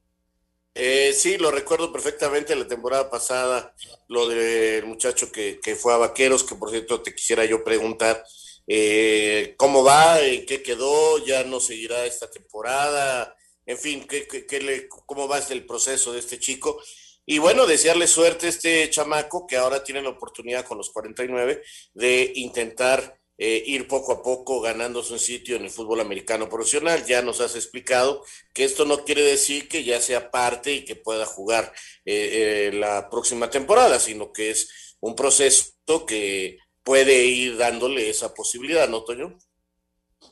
Eh, 0.75 1.11
sí, 1.11 1.35
lo 1.39 1.49
recuerdo 1.49 1.91
perfectamente 1.91 2.55
la 2.55 2.67
temporada 2.67 3.09
pasada, 3.09 3.73
lo 4.07 4.27
del 4.27 4.85
muchacho 4.85 5.31
que, 5.31 5.59
que, 5.59 5.75
fue 5.75 5.95
a 5.95 5.97
Vaqueros, 5.97 6.43
que 6.43 6.53
por 6.53 6.69
cierto 6.69 7.01
te 7.01 7.15
quisiera 7.15 7.43
yo 7.43 7.63
preguntar 7.63 8.23
eh, 8.67 9.55
cómo 9.57 9.83
va, 9.83 10.21
en 10.21 10.45
qué 10.45 10.61
quedó, 10.61 11.17
ya 11.25 11.43
no 11.43 11.59
seguirá 11.59 12.05
esta 12.05 12.29
temporada, 12.29 13.35
en 13.65 13.79
fin, 13.79 14.05
¿qué, 14.07 14.27
qué, 14.27 14.87
cómo 15.07 15.27
va 15.27 15.39
el 15.39 15.65
proceso 15.65 16.13
de 16.13 16.19
este 16.19 16.37
chico. 16.37 16.79
Y 17.25 17.39
bueno, 17.39 17.65
desearle 17.65 18.05
suerte 18.05 18.45
a 18.45 18.49
este 18.49 18.87
chamaco 18.91 19.47
que 19.47 19.57
ahora 19.57 19.83
tiene 19.83 20.03
la 20.03 20.09
oportunidad 20.09 20.65
con 20.65 20.77
los 20.77 20.91
49 20.91 21.63
de 21.95 22.31
intentar 22.35 23.16
eh, 23.39 23.61
ir 23.67 23.87
poco 23.87 24.13
a 24.13 24.23
poco 24.23 24.61
ganándose 24.61 25.13
un 25.13 25.19
sitio 25.19 25.57
en 25.57 25.63
el 25.63 25.69
fútbol 25.69 25.99
americano 25.99 26.49
profesional. 26.49 27.05
Ya 27.05 27.21
nos 27.21 27.39
has 27.39 27.55
explicado 27.55 28.23
que 28.51 28.63
esto 28.63 28.83
no 28.85 29.05
quiere 29.05 29.21
decir 29.21 29.67
que 29.67 29.83
ya 29.83 30.01
sea 30.01 30.31
parte 30.31 30.73
y 30.73 30.85
que 30.85 30.95
pueda 30.95 31.25
jugar 31.27 31.71
eh, 32.05 32.69
eh, 32.69 32.73
la 32.73 33.09
próxima 33.11 33.51
temporada, 33.51 33.99
sino 33.99 34.31
que 34.33 34.49
es 34.49 34.95
un 34.99 35.15
proceso 35.15 35.75
que 36.07 36.57
puede 36.83 37.25
ir 37.25 37.57
dándole 37.57 38.09
esa 38.09 38.33
posibilidad, 38.33 38.89
¿no, 38.89 39.03
Toño? 39.03 39.37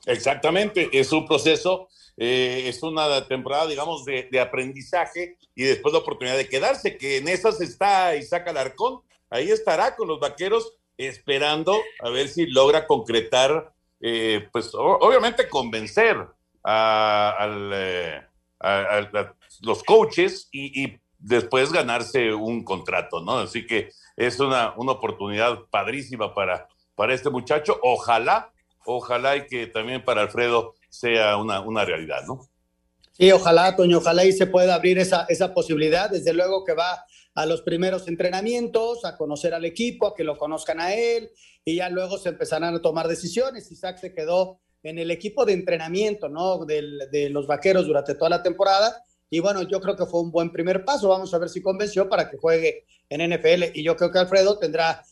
Exactamente, 0.07 0.89
es 0.91 1.11
un 1.11 1.27
proceso, 1.27 1.87
es 2.17 2.81
una 2.81 3.27
temporada, 3.27 3.67
digamos, 3.67 4.03
de, 4.05 4.29
de, 4.31 4.39
aprendizaje 4.39 5.37
y 5.53 5.63
después 5.63 5.93
la 5.93 5.99
oportunidad 5.99 6.37
de 6.37 6.49
quedarse, 6.49 6.97
que 6.97 7.17
en 7.17 7.27
esas 7.27 7.61
está 7.61 8.15
Isaac 8.15 8.47
Alarcón, 8.47 9.01
ahí 9.29 9.51
estará 9.51 9.95
con 9.95 10.07
los 10.07 10.19
vaqueros 10.19 10.75
esperando 10.97 11.81
a 12.01 12.09
ver 12.09 12.27
si 12.27 12.47
logra 12.47 12.87
concretar, 12.87 13.73
eh, 14.01 14.47
pues 14.51 14.71
obviamente 14.73 15.49
convencer 15.49 16.17
a, 16.63 17.47
eh, 17.73 18.21
los 19.61 19.83
coaches 19.83 20.49
y, 20.51 20.97
después 21.17 21.71
ganarse 21.71 22.35
un 22.35 22.63
contrato, 22.63 23.19
¿no? 23.19 23.39
Así 23.39 23.65
que 23.65 23.89
es 24.15 24.39
una, 24.39 24.75
una 24.77 24.91
oportunidad 24.91 25.57
padrísima 25.71 26.35
para, 26.35 26.67
para 26.93 27.15
este 27.15 27.31
muchacho. 27.31 27.79
Ojalá, 27.81 28.51
ojalá 28.85 29.35
y 29.35 29.47
que 29.47 29.65
también 29.65 30.03
para 30.03 30.21
Alfredo 30.21 30.75
sea 30.89 31.37
una, 31.37 31.61
una 31.61 31.83
realidad, 31.83 32.23
¿no? 32.27 32.47
Sí, 33.17 33.31
ojalá, 33.31 33.75
Toño, 33.75 33.99
ojalá 33.99 34.25
y 34.25 34.33
se 34.33 34.45
pueda 34.45 34.75
abrir 34.75 34.99
esa, 34.99 35.25
esa 35.29 35.53
posibilidad. 35.53 36.09
Desde 36.09 36.33
luego 36.33 36.65
que 36.65 36.73
va 36.73 37.05
a 37.35 37.45
los 37.45 37.61
primeros 37.61 38.07
entrenamientos, 38.07 39.05
a 39.05 39.17
conocer 39.17 39.53
al 39.53 39.65
equipo, 39.65 40.07
a 40.07 40.15
que 40.15 40.23
lo 40.23 40.37
conozcan 40.37 40.79
a 40.79 40.93
él 40.93 41.29
y 41.65 41.75
ya 41.75 41.89
luego 41.89 42.17
se 42.17 42.29
empezarán 42.29 42.75
a 42.75 42.81
tomar 42.81 43.07
decisiones. 43.07 43.71
Isaac 43.71 43.97
se 43.99 44.13
quedó 44.13 44.59
en 44.83 44.99
el 44.99 45.11
equipo 45.11 45.45
de 45.45 45.53
entrenamiento, 45.53 46.29
¿no? 46.29 46.65
de 46.65 47.29
los 47.29 47.45
vaqueros 47.45 47.87
durante 47.87 48.15
toda 48.15 48.29
la 48.29 48.43
temporada. 48.43 49.03
Y 49.29 49.39
bueno, 49.39 49.63
yo 49.63 49.81
creo 49.81 49.95
que 49.97 50.05
fue 50.05 50.21
un 50.21 50.31
buen 50.31 50.51
primer 50.51 50.85
paso. 50.85 51.09
Vamos 51.09 51.33
a 51.33 51.37
ver 51.37 51.49
si 51.49 51.61
convenció 51.61 52.07
para 52.07 52.29
que 52.29 52.37
juegue 52.37 52.85
en 53.09 53.33
NFL. 53.33 53.71
Y 53.73 53.83
yo 53.83 53.97
creo 53.97 54.11
que 54.11 54.19
Alfredo 54.19 54.57
tendrá 54.57 55.03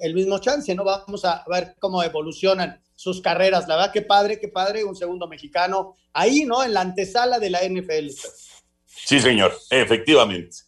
el 0.00 0.14
mismo 0.14 0.38
chance, 0.38 0.74
¿no? 0.74 0.84
Vamos 0.84 1.24
a 1.24 1.44
ver 1.48 1.76
cómo 1.78 2.02
evolucionan 2.02 2.82
sus 2.94 3.22
carreras. 3.22 3.68
La 3.68 3.76
verdad, 3.76 3.92
qué 3.92 4.02
padre, 4.02 4.38
qué 4.38 4.48
padre, 4.48 4.84
un 4.84 4.96
segundo 4.96 5.28
mexicano 5.28 5.96
ahí, 6.12 6.44
¿no? 6.44 6.62
En 6.64 6.74
la 6.74 6.82
antesala 6.82 7.38
de 7.38 7.50
la 7.50 7.60
NFL. 7.62 8.10
Sí, 8.86 9.20
señor, 9.20 9.56
efectivamente. 9.70 10.58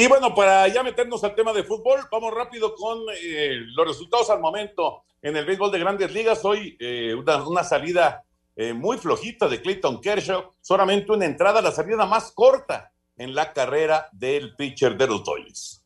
Y 0.00 0.06
bueno, 0.06 0.32
para 0.32 0.68
ya 0.68 0.84
meternos 0.84 1.24
al 1.24 1.34
tema 1.34 1.52
de 1.52 1.64
fútbol, 1.64 1.98
vamos 2.08 2.32
rápido 2.32 2.76
con 2.76 3.00
eh, 3.20 3.56
los 3.74 3.84
resultados 3.84 4.30
al 4.30 4.38
momento 4.38 5.02
en 5.20 5.36
el 5.36 5.44
béisbol 5.44 5.72
de 5.72 5.80
grandes 5.80 6.12
ligas. 6.12 6.44
Hoy 6.44 6.76
eh, 6.78 7.12
una, 7.16 7.44
una, 7.44 7.64
salida 7.64 8.22
eh, 8.54 8.72
muy 8.72 8.96
flojita 8.98 9.48
de 9.48 9.60
Clayton 9.60 10.00
Kershaw, 10.00 10.52
solamente 10.60 11.10
una 11.10 11.24
entrada, 11.24 11.60
la 11.60 11.72
salida 11.72 12.06
más 12.06 12.30
corta 12.30 12.92
en 13.16 13.34
la 13.34 13.52
carrera 13.52 14.08
del 14.12 14.54
pitcher 14.54 14.96
de 14.96 15.08
los 15.08 15.24
Dodgers. 15.24 15.77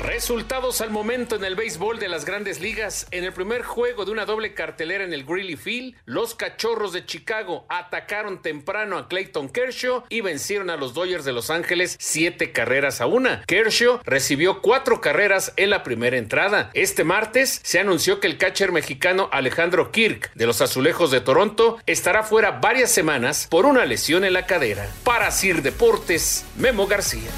Resultados 0.00 0.80
al 0.80 0.90
momento 0.90 1.34
en 1.34 1.44
el 1.44 1.56
béisbol 1.56 1.98
de 1.98 2.08
las 2.08 2.24
grandes 2.24 2.60
ligas. 2.60 3.08
En 3.10 3.24
el 3.24 3.32
primer 3.32 3.62
juego 3.62 4.04
de 4.04 4.12
una 4.12 4.26
doble 4.26 4.54
cartelera 4.54 5.02
en 5.02 5.12
el 5.12 5.24
Greeley 5.24 5.56
Field, 5.56 5.96
los 6.04 6.36
cachorros 6.36 6.92
de 6.92 7.04
Chicago 7.04 7.66
atacaron 7.68 8.40
temprano 8.40 8.96
a 8.96 9.08
Clayton 9.08 9.48
Kershaw 9.48 10.04
y 10.08 10.20
vencieron 10.20 10.70
a 10.70 10.76
los 10.76 10.94
Dodgers 10.94 11.24
de 11.24 11.32
Los 11.32 11.50
Ángeles 11.50 11.96
siete 11.98 12.52
carreras 12.52 13.00
a 13.00 13.06
una. 13.06 13.42
Kershaw 13.46 14.00
recibió 14.04 14.62
cuatro 14.62 15.00
carreras 15.00 15.52
en 15.56 15.70
la 15.70 15.82
primera 15.82 16.16
entrada. 16.16 16.70
Este 16.74 17.02
martes 17.02 17.60
se 17.64 17.80
anunció 17.80 18.20
que 18.20 18.28
el 18.28 18.38
catcher 18.38 18.70
mexicano 18.70 19.28
Alejandro 19.32 19.90
Kirk 19.90 20.32
de 20.34 20.46
los 20.46 20.60
Azulejos 20.60 21.10
de 21.10 21.20
Toronto 21.20 21.78
estará 21.86 22.22
fuera 22.22 22.52
varias 22.52 22.92
semanas 22.92 23.48
por 23.50 23.66
una 23.66 23.84
lesión 23.84 24.24
en 24.24 24.32
la 24.32 24.46
cadera. 24.46 24.88
Para 25.02 25.32
Sir 25.32 25.62
Deportes, 25.62 26.44
Memo 26.56 26.86
García. 26.86 27.30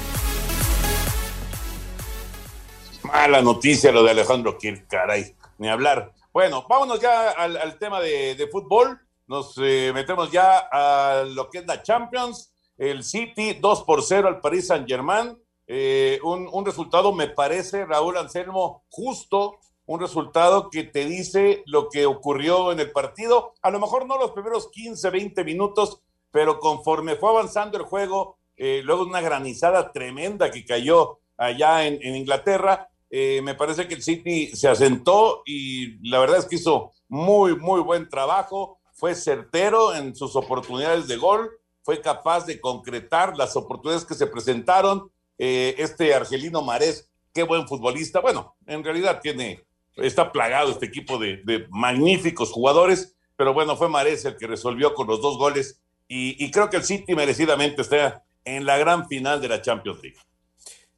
Mala 3.11 3.41
noticia 3.41 3.91
lo 3.91 4.03
de 4.03 4.11
Alejandro 4.11 4.57
Kirk, 4.57 4.87
caray, 4.87 5.35
ni 5.57 5.67
hablar. 5.67 6.13
Bueno, 6.31 6.65
vámonos 6.69 7.01
ya 7.01 7.31
al, 7.31 7.77
tema 7.77 7.99
de, 7.99 8.47
fútbol. 8.49 9.01
Nos 9.27 9.57
eh, 9.57 9.91
metemos 9.93 10.31
ya 10.31 10.59
a 10.71 11.25
lo 11.25 11.49
que 11.49 11.57
es 11.57 11.67
la 11.67 11.83
Champions. 11.83 12.53
El 12.77 13.03
City 13.03 13.55
2 13.55 13.83
por 13.83 14.01
0 14.01 14.29
al 14.29 14.39
Paris 14.39 14.67
Saint 14.67 14.87
Germain. 14.87 15.37
Eh, 15.67 16.19
un, 16.23 16.47
un, 16.53 16.65
resultado, 16.65 17.11
me 17.11 17.27
parece, 17.27 17.85
Raúl 17.85 18.15
Anselmo, 18.15 18.85
justo, 18.89 19.59
un 19.87 19.99
resultado 19.99 20.69
que 20.69 20.85
te 20.85 21.05
dice 21.05 21.63
lo 21.65 21.89
que 21.89 22.05
ocurrió 22.05 22.71
en 22.71 22.79
el 22.79 22.91
partido. 22.91 23.55
A 23.61 23.71
lo 23.71 23.81
mejor 23.81 24.05
no 24.05 24.17
los 24.17 24.31
primeros 24.31 24.71
15, 24.71 25.09
20 25.09 25.43
minutos, 25.43 26.01
pero 26.31 26.59
conforme 26.59 27.17
fue 27.17 27.31
avanzando 27.31 27.77
el 27.77 27.83
juego, 27.83 28.37
eh, 28.55 28.81
luego 28.85 29.03
una 29.03 29.19
granizada 29.19 29.91
tremenda 29.91 30.49
que 30.49 30.63
cayó 30.63 31.19
allá 31.35 31.85
en 31.85 32.15
Inglaterra, 32.15 32.87
eh, 33.13 33.41
me 33.43 33.55
parece 33.55 33.89
que 33.89 33.93
el 33.93 34.01
City 34.01 34.55
se 34.55 34.69
asentó 34.69 35.43
y 35.45 36.09
la 36.09 36.19
verdad 36.19 36.37
es 36.37 36.45
que 36.45 36.55
hizo 36.55 36.93
muy, 37.09 37.57
muy 37.57 37.81
buen 37.81 38.07
trabajo. 38.07 38.79
Fue 38.93 39.15
certero 39.15 39.93
en 39.93 40.15
sus 40.15 40.37
oportunidades 40.37 41.09
de 41.09 41.17
gol, 41.17 41.51
fue 41.83 41.99
capaz 41.99 42.45
de 42.45 42.61
concretar 42.61 43.35
las 43.35 43.57
oportunidades 43.57 44.05
que 44.05 44.13
se 44.13 44.27
presentaron. 44.27 45.11
Eh, 45.37 45.75
este 45.77 46.13
Argelino 46.13 46.61
Marés, 46.61 47.09
qué 47.33 47.43
buen 47.43 47.67
futbolista. 47.67 48.21
Bueno, 48.21 48.55
en 48.65 48.81
realidad 48.81 49.19
tiene, 49.21 49.65
está 49.97 50.31
plagado 50.31 50.71
este 50.71 50.85
equipo 50.85 51.17
de, 51.17 51.67
magníficos 51.69 52.51
jugadores, 52.51 53.17
pero 53.35 53.53
bueno, 53.53 53.75
fue 53.75 53.89
Marés 53.89 54.23
el 54.23 54.37
que 54.37 54.47
resolvió 54.47 54.93
con 54.93 55.07
los 55.07 55.21
dos 55.21 55.37
goles 55.37 55.81
y, 56.07 56.41
y 56.43 56.49
creo 56.49 56.69
que 56.69 56.77
el 56.77 56.83
City 56.83 57.13
merecidamente 57.13 57.81
está 57.81 58.23
en 58.45 58.65
la 58.65 58.77
gran 58.77 59.05
final 59.09 59.41
de 59.41 59.49
la 59.49 59.61
Champions 59.61 60.01
League. 60.01 60.17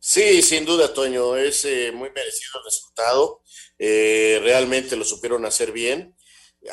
Sí, 0.06 0.42
sin 0.42 0.66
duda, 0.66 0.94
Toño, 0.94 1.38
es 1.38 1.64
eh, 1.64 1.94
muy 1.94 2.10
merecido 2.10 2.60
el 2.60 2.66
resultado. 2.66 3.42
Eh, 3.80 4.38
realmente 4.44 4.98
lo 4.98 5.06
supieron 5.06 5.46
hacer 5.46 5.72
bien. 5.72 6.14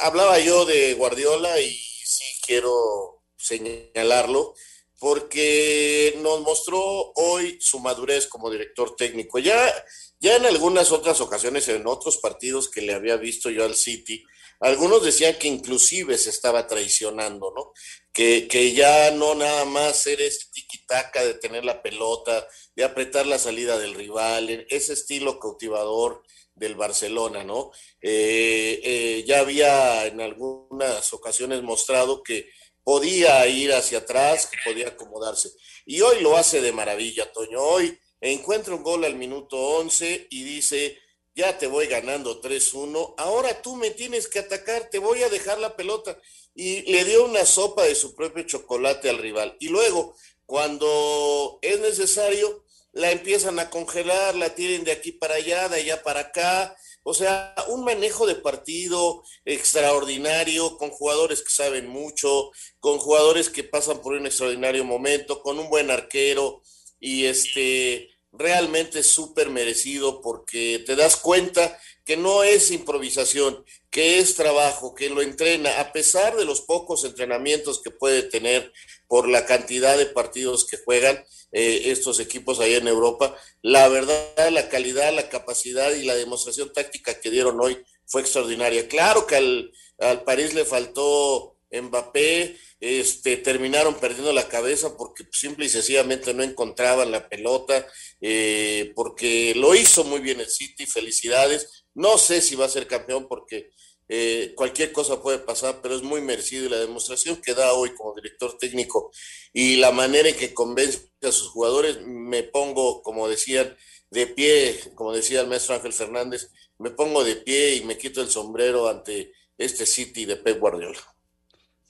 Hablaba 0.01 0.41
yo 0.41 0.65
de 0.65 0.95
Guardiola 0.95 1.61
y 1.61 1.73
sí 1.73 2.25
quiero 2.45 3.23
señalarlo 3.37 4.55
porque 4.99 6.19
nos 6.19 6.41
mostró 6.41 7.13
hoy 7.15 7.57
su 7.61 7.79
madurez 7.79 8.27
como 8.27 8.51
director 8.51 8.97
técnico. 8.97 9.39
Ya, 9.39 9.73
ya 10.19 10.35
en 10.35 10.47
algunas 10.47 10.91
otras 10.91 11.21
ocasiones, 11.21 11.69
en 11.69 11.87
otros 11.87 12.19
partidos 12.19 12.69
que 12.69 12.83
le 12.83 12.95
había 12.95 13.17
visto 13.17 13.49
yo 13.49 13.65
al 13.65 13.77
City, 13.77 14.25
algunos 14.61 15.03
decían 15.03 15.37
que 15.39 15.49
inclusive 15.49 16.19
se 16.19 16.29
estaba 16.29 16.67
traicionando, 16.67 17.51
¿no? 17.57 17.73
Que, 18.13 18.47
que 18.47 18.75
ya 18.75 19.11
no 19.11 19.35
nada 19.35 19.65
más 19.65 20.07
era 20.07 20.23
este 20.23 20.47
tiquitaca 20.53 21.25
de 21.25 21.35
tener 21.35 21.65
la 21.65 21.81
pelota, 21.81 22.47
de 22.75 22.85
apretar 22.85 23.27
la 23.27 23.39
salida 23.39 23.79
del 23.79 23.95
rival, 23.95 24.67
ese 24.69 24.93
estilo 24.93 25.39
cautivador 25.39 26.23
del 26.55 26.75
Barcelona, 26.75 27.43
¿no? 27.43 27.71
Eh, 28.01 28.81
eh, 28.83 29.25
ya 29.27 29.41
había 29.41 30.07
en 30.07 30.21
algunas 30.21 31.13
ocasiones 31.13 31.63
mostrado 31.63 32.23
que 32.23 32.51
podía 32.83 33.47
ir 33.47 33.73
hacia 33.73 33.99
atrás, 33.99 34.47
que 34.47 34.59
podía 34.65 34.89
acomodarse. 34.89 35.51
Y 35.87 36.01
hoy 36.01 36.21
lo 36.21 36.37
hace 36.37 36.61
de 36.61 36.73
maravilla, 36.73 37.31
Toño. 37.33 37.61
Hoy 37.61 37.99
encuentra 38.21 38.75
un 38.75 38.83
gol 38.83 39.05
al 39.05 39.17
minuto 39.17 39.57
11 39.57 40.29
y 40.31 40.45
dice, 40.45 40.99
ya 41.35 41.57
te 41.57 41.67
voy 41.67 41.87
ganando 41.87 42.41
3-1, 42.41 43.15
ahora 43.17 43.63
tú 43.63 43.77
me 43.77 43.91
tienes 43.91 44.29
que 44.29 44.41
atacar, 44.41 44.91
te 44.91 44.99
voy 44.99 45.23
a 45.23 45.29
dejar 45.29 45.59
la 45.59 45.77
pelota. 45.77 46.19
Y 46.55 46.83
le 46.91 47.05
dio 47.05 47.25
una 47.25 47.47
sopa 47.47 47.85
de 47.85 47.95
su 47.95 48.15
propio 48.15 48.43
chocolate 48.43 49.09
al 49.09 49.19
rival. 49.19 49.57
Y 49.61 49.69
luego, 49.69 50.17
cuando 50.51 51.61
es 51.63 51.79
necesario, 51.79 52.65
la 52.93 53.13
empiezan 53.13 53.61
a 53.61 53.71
congelar, 53.71 54.35
la 54.35 54.53
tienen 54.53 54.83
de 54.83 54.91
aquí 54.91 55.13
para 55.13 55.35
allá, 55.35 55.69
de 55.69 55.77
allá 55.77 56.03
para 56.03 56.23
acá. 56.23 56.77
O 57.05 57.15
sea, 57.15 57.55
un 57.69 57.85
manejo 57.85 58.27
de 58.27 58.35
partido 58.35 59.23
extraordinario, 59.45 60.77
con 60.77 60.91
jugadores 60.91 61.43
que 61.43 61.53
saben 61.53 61.87
mucho, 61.87 62.51
con 62.81 62.99
jugadores 62.99 63.49
que 63.49 63.63
pasan 63.63 64.03
por 64.03 64.15
un 64.15 64.27
extraordinario 64.27 64.85
momento, 64.85 65.41
con 65.41 65.57
un 65.61 65.71
buen 65.71 65.89
arquero 65.89 66.63
y 66.99 67.27
este 67.27 68.09
realmente 68.33 69.05
súper 69.05 69.51
merecido 69.51 70.21
porque 70.21 70.83
te 70.85 70.97
das 70.97 71.15
cuenta 71.15 71.79
que 72.05 72.17
no 72.17 72.43
es 72.43 72.73
improvisación, 72.73 73.65
que 73.89 74.19
es 74.19 74.35
trabajo, 74.35 74.97
que 74.97 75.11
lo 75.11 75.23
entrena, 75.23 75.79
a 75.81 75.93
pesar 75.93 76.37
de 76.37 76.45
los 76.45 76.63
pocos 76.63 77.05
entrenamientos 77.05 77.81
que 77.81 77.93
puede 77.93 78.25
tener 78.25 78.73
por 79.11 79.29
la 79.29 79.45
cantidad 79.45 79.99
de 79.99 80.07
partidos 80.07 80.65
que 80.65 80.77
juegan 80.77 81.25
eh, 81.51 81.83
estos 81.87 82.21
equipos 82.21 82.61
ahí 82.61 82.75
en 82.75 82.87
Europa. 82.87 83.37
La 83.61 83.89
verdad, 83.89 84.51
la 84.53 84.69
calidad, 84.69 85.13
la 85.13 85.29
capacidad 85.29 85.93
y 85.93 86.05
la 86.05 86.15
demostración 86.15 86.73
táctica 86.73 87.21
que 87.21 87.29
dieron 87.29 87.61
hoy 87.61 87.77
fue 88.07 88.21
extraordinaria. 88.21 88.87
Claro 88.87 89.27
que 89.27 89.35
al, 89.35 89.73
al 89.99 90.23
París 90.23 90.55
le 90.55 90.65
faltó 90.65 91.57
Mbappé, 91.73 92.57
este, 92.79 93.37
terminaron 93.39 93.95
perdiendo 93.97 94.33
la 94.33 94.47
cabeza 94.47 94.97
porque 94.97 95.25
simple 95.33 95.67
y 95.67 95.71
sencillamente 95.71 96.33
no 96.33 96.45
encontraban 96.45 97.11
la 97.11 97.29
pelota, 97.29 97.85
eh, 98.21 98.93
porque 98.95 99.55
lo 99.57 99.75
hizo 99.75 100.05
muy 100.05 100.21
bien 100.21 100.39
el 100.39 100.49
City, 100.49 100.87
felicidades. 100.87 101.85
No 101.95 102.17
sé 102.17 102.41
si 102.43 102.55
va 102.55 102.67
a 102.67 102.71
ser 102.71 102.87
campeón 102.87 103.27
porque 103.29 103.71
eh, 104.13 104.55
cualquier 104.57 104.91
cosa 104.91 105.23
puede 105.23 105.39
pasar, 105.39 105.79
pero 105.81 105.95
es 105.95 106.03
muy 106.03 106.21
merecido 106.21 106.67
y 106.67 106.69
la 106.69 106.81
demostración 106.81 107.37
que 107.41 107.55
da 107.55 107.75
hoy 107.75 107.95
como 107.95 108.13
director 108.13 108.59
técnico 108.59 109.13
y 109.53 109.77
la 109.77 109.93
manera 109.93 110.29
en 110.29 110.37
que 110.37 110.53
convence 110.53 111.13
a 111.23 111.31
sus 111.31 111.51
jugadores, 111.51 112.01
me 112.05 112.43
pongo, 112.43 113.03
como 113.03 113.29
decían, 113.29 113.77
de 114.11 114.27
pie, 114.27 114.81
como 114.97 115.13
decía 115.13 115.43
el 115.43 115.47
maestro 115.47 115.77
Ángel 115.77 115.93
Fernández, 115.93 116.51
me 116.79 116.91
pongo 116.91 117.23
de 117.23 117.37
pie 117.37 117.77
y 117.77 117.85
me 117.85 117.97
quito 117.97 118.21
el 118.21 118.29
sombrero 118.31 118.89
ante 118.89 119.31
este 119.57 119.87
City 119.87 120.25
de 120.25 120.35
Pep 120.35 120.59
Guardiola. 120.59 120.99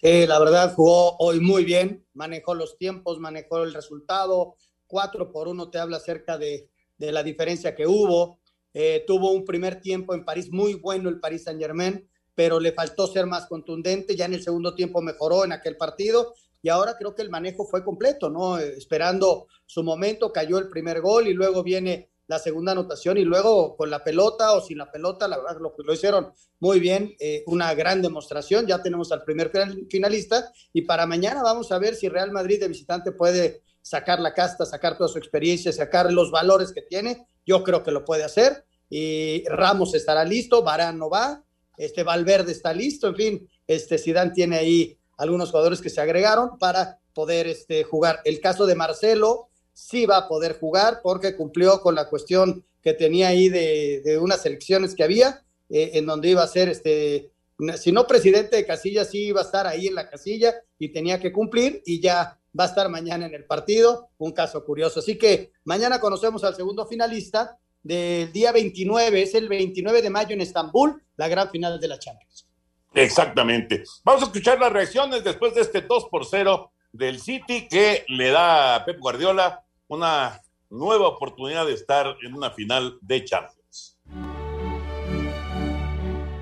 Sí, 0.02 0.26
la 0.26 0.38
verdad 0.38 0.74
jugó 0.74 1.16
hoy 1.20 1.40
muy 1.40 1.64
bien, 1.64 2.04
manejó 2.12 2.54
los 2.54 2.76
tiempos, 2.76 3.18
manejó 3.18 3.62
el 3.62 3.72
resultado, 3.72 4.56
cuatro 4.86 5.32
por 5.32 5.48
uno 5.48 5.70
te 5.70 5.78
habla 5.78 5.96
acerca 5.96 6.36
de, 6.36 6.68
de 6.98 7.12
la 7.12 7.22
diferencia 7.22 7.74
que 7.74 7.86
hubo. 7.86 8.40
Eh, 8.74 9.04
tuvo 9.06 9.32
un 9.32 9.46
primer 9.46 9.80
tiempo 9.80 10.14
en 10.14 10.24
París 10.24 10.50
muy 10.50 10.74
bueno 10.74 11.08
el 11.08 11.18
París 11.18 11.44
Saint 11.44 11.60
Germain, 11.60 12.08
pero 12.40 12.58
le 12.58 12.72
faltó 12.72 13.06
ser 13.06 13.26
más 13.26 13.46
contundente. 13.46 14.16
Ya 14.16 14.24
en 14.24 14.32
el 14.32 14.42
segundo 14.42 14.74
tiempo 14.74 15.02
mejoró 15.02 15.44
en 15.44 15.52
aquel 15.52 15.76
partido 15.76 16.32
y 16.62 16.70
ahora 16.70 16.96
creo 16.96 17.14
que 17.14 17.20
el 17.20 17.28
manejo 17.28 17.66
fue 17.66 17.84
completo, 17.84 18.30
¿no? 18.30 18.56
Esperando 18.58 19.46
su 19.66 19.82
momento, 19.82 20.32
cayó 20.32 20.56
el 20.56 20.70
primer 20.70 21.02
gol 21.02 21.28
y 21.28 21.34
luego 21.34 21.62
viene 21.62 22.08
la 22.28 22.38
segunda 22.38 22.72
anotación 22.72 23.18
y 23.18 23.24
luego 23.24 23.76
con 23.76 23.90
la 23.90 24.02
pelota 24.02 24.54
o 24.54 24.62
sin 24.62 24.78
la 24.78 24.90
pelota, 24.90 25.28
la 25.28 25.36
verdad 25.36 25.58
lo, 25.60 25.74
lo 25.76 25.92
hicieron 25.92 26.32
muy 26.60 26.80
bien, 26.80 27.14
eh, 27.20 27.44
una 27.46 27.74
gran 27.74 28.00
demostración. 28.00 28.66
Ya 28.66 28.82
tenemos 28.82 29.12
al 29.12 29.22
primer 29.22 29.52
finalista 29.90 30.50
y 30.72 30.80
para 30.80 31.04
mañana 31.04 31.42
vamos 31.42 31.70
a 31.72 31.78
ver 31.78 31.94
si 31.94 32.08
Real 32.08 32.32
Madrid 32.32 32.58
de 32.58 32.68
visitante 32.68 33.12
puede 33.12 33.64
sacar 33.82 34.18
la 34.18 34.32
casta, 34.32 34.64
sacar 34.64 34.96
toda 34.96 35.10
su 35.10 35.18
experiencia, 35.18 35.74
sacar 35.74 36.10
los 36.10 36.30
valores 36.30 36.72
que 36.72 36.80
tiene. 36.80 37.26
Yo 37.44 37.62
creo 37.62 37.82
que 37.82 37.90
lo 37.90 38.02
puede 38.02 38.24
hacer. 38.24 38.64
Y 38.88 39.44
Ramos 39.46 39.94
estará 39.94 40.24
listo, 40.24 40.62
Varane 40.62 40.98
no 40.98 41.10
va, 41.10 41.44
este 41.80 42.02
Valverde 42.02 42.52
está 42.52 42.72
listo, 42.74 43.08
en 43.08 43.16
fin, 43.16 43.48
este 43.66 43.96
Zidane 43.96 44.32
tiene 44.32 44.56
ahí 44.56 44.98
algunos 45.16 45.50
jugadores 45.50 45.80
que 45.80 45.90
se 45.90 46.00
agregaron 46.00 46.58
para 46.58 46.98
poder 47.14 47.46
este, 47.46 47.84
jugar. 47.84 48.20
El 48.24 48.40
caso 48.40 48.66
de 48.66 48.74
Marcelo 48.74 49.48
sí 49.72 50.04
va 50.04 50.18
a 50.18 50.28
poder 50.28 50.58
jugar 50.58 51.00
porque 51.02 51.36
cumplió 51.36 51.80
con 51.80 51.94
la 51.94 52.08
cuestión 52.08 52.64
que 52.82 52.92
tenía 52.92 53.28
ahí 53.28 53.48
de, 53.48 54.18
unas 54.20 54.44
elecciones 54.44 54.94
que 54.94 55.04
había, 55.04 55.42
eh, 55.70 55.92
en 55.94 56.06
donde 56.06 56.28
iba 56.28 56.42
a 56.42 56.48
ser, 56.48 56.68
este, 56.68 57.30
si 57.78 57.92
no 57.92 58.06
presidente 58.06 58.56
de 58.56 58.66
casilla, 58.66 59.04
sí 59.04 59.26
iba 59.26 59.40
a 59.40 59.44
estar 59.44 59.66
ahí 59.66 59.86
en 59.86 59.94
la 59.94 60.08
casilla 60.08 60.54
y 60.78 60.90
tenía 60.90 61.18
que 61.18 61.32
cumplir 61.32 61.82
y 61.86 62.00
ya 62.00 62.38
va 62.58 62.64
a 62.64 62.68
estar 62.68 62.88
mañana 62.88 63.26
en 63.26 63.34
el 63.34 63.44
partido, 63.44 64.08
un 64.18 64.32
caso 64.32 64.64
curioso. 64.64 65.00
Así 65.00 65.16
que 65.16 65.52
mañana 65.64 66.00
conocemos 66.00 66.44
al 66.44 66.56
segundo 66.56 66.86
finalista 66.86 67.58
del 67.82 68.32
día 68.32 68.52
29, 68.52 69.22
es 69.22 69.34
el 69.34 69.48
29 69.48 70.02
de 70.02 70.10
mayo 70.10 70.34
en 70.34 70.40
Estambul, 70.40 71.02
la 71.16 71.28
gran 71.28 71.50
final 71.50 71.80
de 71.80 71.88
la 71.88 71.98
Champions. 71.98 72.46
Exactamente. 72.94 73.84
Vamos 74.04 74.22
a 74.22 74.26
escuchar 74.26 74.58
las 74.58 74.72
reacciones 74.72 75.22
después 75.22 75.54
de 75.54 75.62
este 75.62 75.82
2 75.82 76.08
por 76.10 76.26
0 76.26 76.72
del 76.92 77.20
City 77.20 77.68
que 77.68 78.04
le 78.08 78.30
da 78.30 78.76
a 78.76 78.84
Pep 78.84 78.98
Guardiola 78.98 79.64
una 79.88 80.40
nueva 80.70 81.08
oportunidad 81.08 81.66
de 81.66 81.74
estar 81.74 82.16
en 82.22 82.34
una 82.34 82.50
final 82.50 82.98
de 83.00 83.24
Champions. 83.24 83.98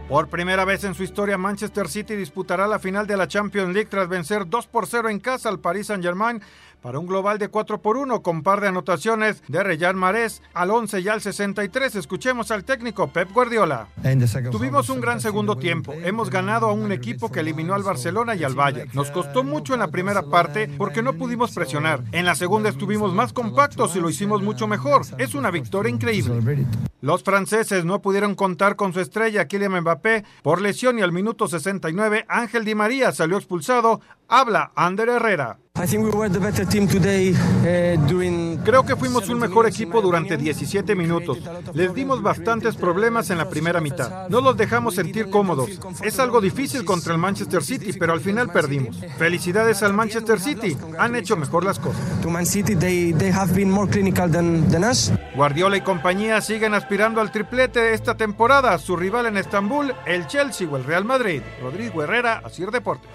Por 0.09 0.29
primera 0.31 0.64
vez 0.64 0.85
en 0.85 0.94
su 0.94 1.03
historia, 1.03 1.37
Manchester 1.37 1.87
City 1.87 2.16
disputará 2.16 2.66
la 2.66 2.79
final 2.79 3.07
de 3.07 3.18
la 3.18 3.29
Champions 3.29 3.74
League 3.74 3.90
tras 3.90 4.09
vencer 4.09 4.48
2 4.48 4.66
por 4.66 4.87
0 4.87 5.11
en 5.11 5.20
casa 5.20 5.51
al 5.51 5.61
Paris 5.61 5.88
Saint-Germain 5.88 6.40
para 6.83 6.99
un 6.99 7.07
global 7.07 7.38
de 7.38 7.49
4 7.49 7.81
por 7.81 7.97
1 7.97 8.23
con 8.23 8.43
par 8.43 8.61
de 8.61 8.69
anotaciones 8.69 9.43
de 9.49 9.62
Reyán 9.62 9.97
Marés 9.97 10.43
al 10.55 10.71
11 10.71 11.01
y 11.01 11.09
al 11.09 11.21
63. 11.21 11.95
Escuchemos 11.95 12.51
al 12.51 12.64
técnico 12.64 13.09
Pep 13.09 13.33
Guardiola. 13.33 13.88
Tuvimos 14.51 14.88
un 14.88 15.01
gran 15.01 15.21
segundo 15.21 15.57
tiempo. 15.57 15.93
Hemos 15.93 16.31
ganado 16.31 16.67
a 16.67 16.73
un 16.73 16.93
equipo 16.93 17.31
que 17.31 17.41
eliminó 17.41 17.75
al 17.75 17.83
Barcelona 17.83 18.35
y 18.35 18.45
al 18.45 18.55
Bayern. 18.55 18.91
Nos 18.95 19.11
costó 19.11 19.43
mucho 19.43 19.75
en 19.75 19.81
la 19.81 19.88
primera 19.88 20.23
parte 20.23 20.69
porque 20.79 21.03
no 21.03 21.14
pudimos 21.14 21.53
presionar. 21.53 22.03
En 22.12 22.25
la 22.25 22.35
segunda 22.35 22.69
estuvimos 22.69 23.12
más 23.12 23.33
compactos 23.33 23.97
y 23.97 24.01
lo 24.01 24.11
hicimos 24.11 24.43
mucho 24.43 24.67
mejor. 24.67 25.03
Es 25.19 25.35
una 25.35 25.51
victoria 25.51 25.91
increíble. 25.91 26.67
Los 27.01 27.23
franceses 27.23 27.85
no 27.85 28.03
pudieron 28.03 28.35
contar 28.35 28.75
con 28.75 28.93
su 28.93 29.01
estrella 29.01 29.47
Kylian 29.47 29.81
Mbappé 29.83 30.25
por 30.43 30.61
lesión 30.61 30.99
y 30.99 31.03
al 31.03 31.12
minuto 31.12 31.47
69 31.47 32.27
Ángel 32.29 32.64
Di 32.64 32.75
María 32.75 33.12
salió 33.12 33.37
expulsado. 33.37 34.01
Habla 34.31 34.73
Ander 34.77 35.09
Herrera. 35.09 35.59
Creo 38.62 38.85
que 38.85 38.97
fuimos 38.97 39.29
un 39.31 39.38
mejor 39.38 39.67
equipo 39.67 40.03
durante 40.03 40.37
17 40.37 40.95
minutos. 40.95 41.38
Les 41.73 41.95
dimos 41.95 42.21
bastantes 42.21 42.77
problemas 42.77 43.31
en 43.31 43.38
la 43.38 43.49
primera 43.49 43.81
mitad. 43.81 44.29
No 44.29 44.43
los 44.43 44.57
dejamos 44.59 44.97
sentir 44.97 45.31
cómodos. 45.31 45.71
Es 46.03 46.19
algo 46.19 46.43
difícil 46.43 46.85
contra 46.85 47.14
el 47.14 47.19
Manchester 47.21 47.62
City, 47.62 47.95
pero 47.99 48.12
al 48.12 48.21
final 48.21 48.51
perdimos. 48.53 48.99
Felicidades 49.17 49.83
al 49.83 49.95
Manchester 49.95 50.38
City. 50.41 50.77
Han 50.99 51.17
hecho 51.17 51.37
mejor 51.37 51.64
las 51.64 51.79
cosas. 51.79 52.03
Guardiola 55.37 55.79
y 55.79 55.81
compañía 55.81 56.43
siguen 56.43 56.75
aspirando 56.75 57.23
al 57.23 57.33
triplete 57.33 57.95
esta 57.95 58.14
temporada. 58.14 58.77
Su 58.77 58.95
rival 58.95 59.25
en 59.25 59.38
Estambul, 59.38 59.95
el 60.05 60.27
Chelsea 60.27 60.69
o 60.69 60.77
el 60.77 60.85
Real 60.85 61.07
Madrid. 61.07 61.41
Rodrigo 61.62 62.03
Herrera, 62.03 62.43
Asir 62.45 62.71
Deportes. 62.71 63.09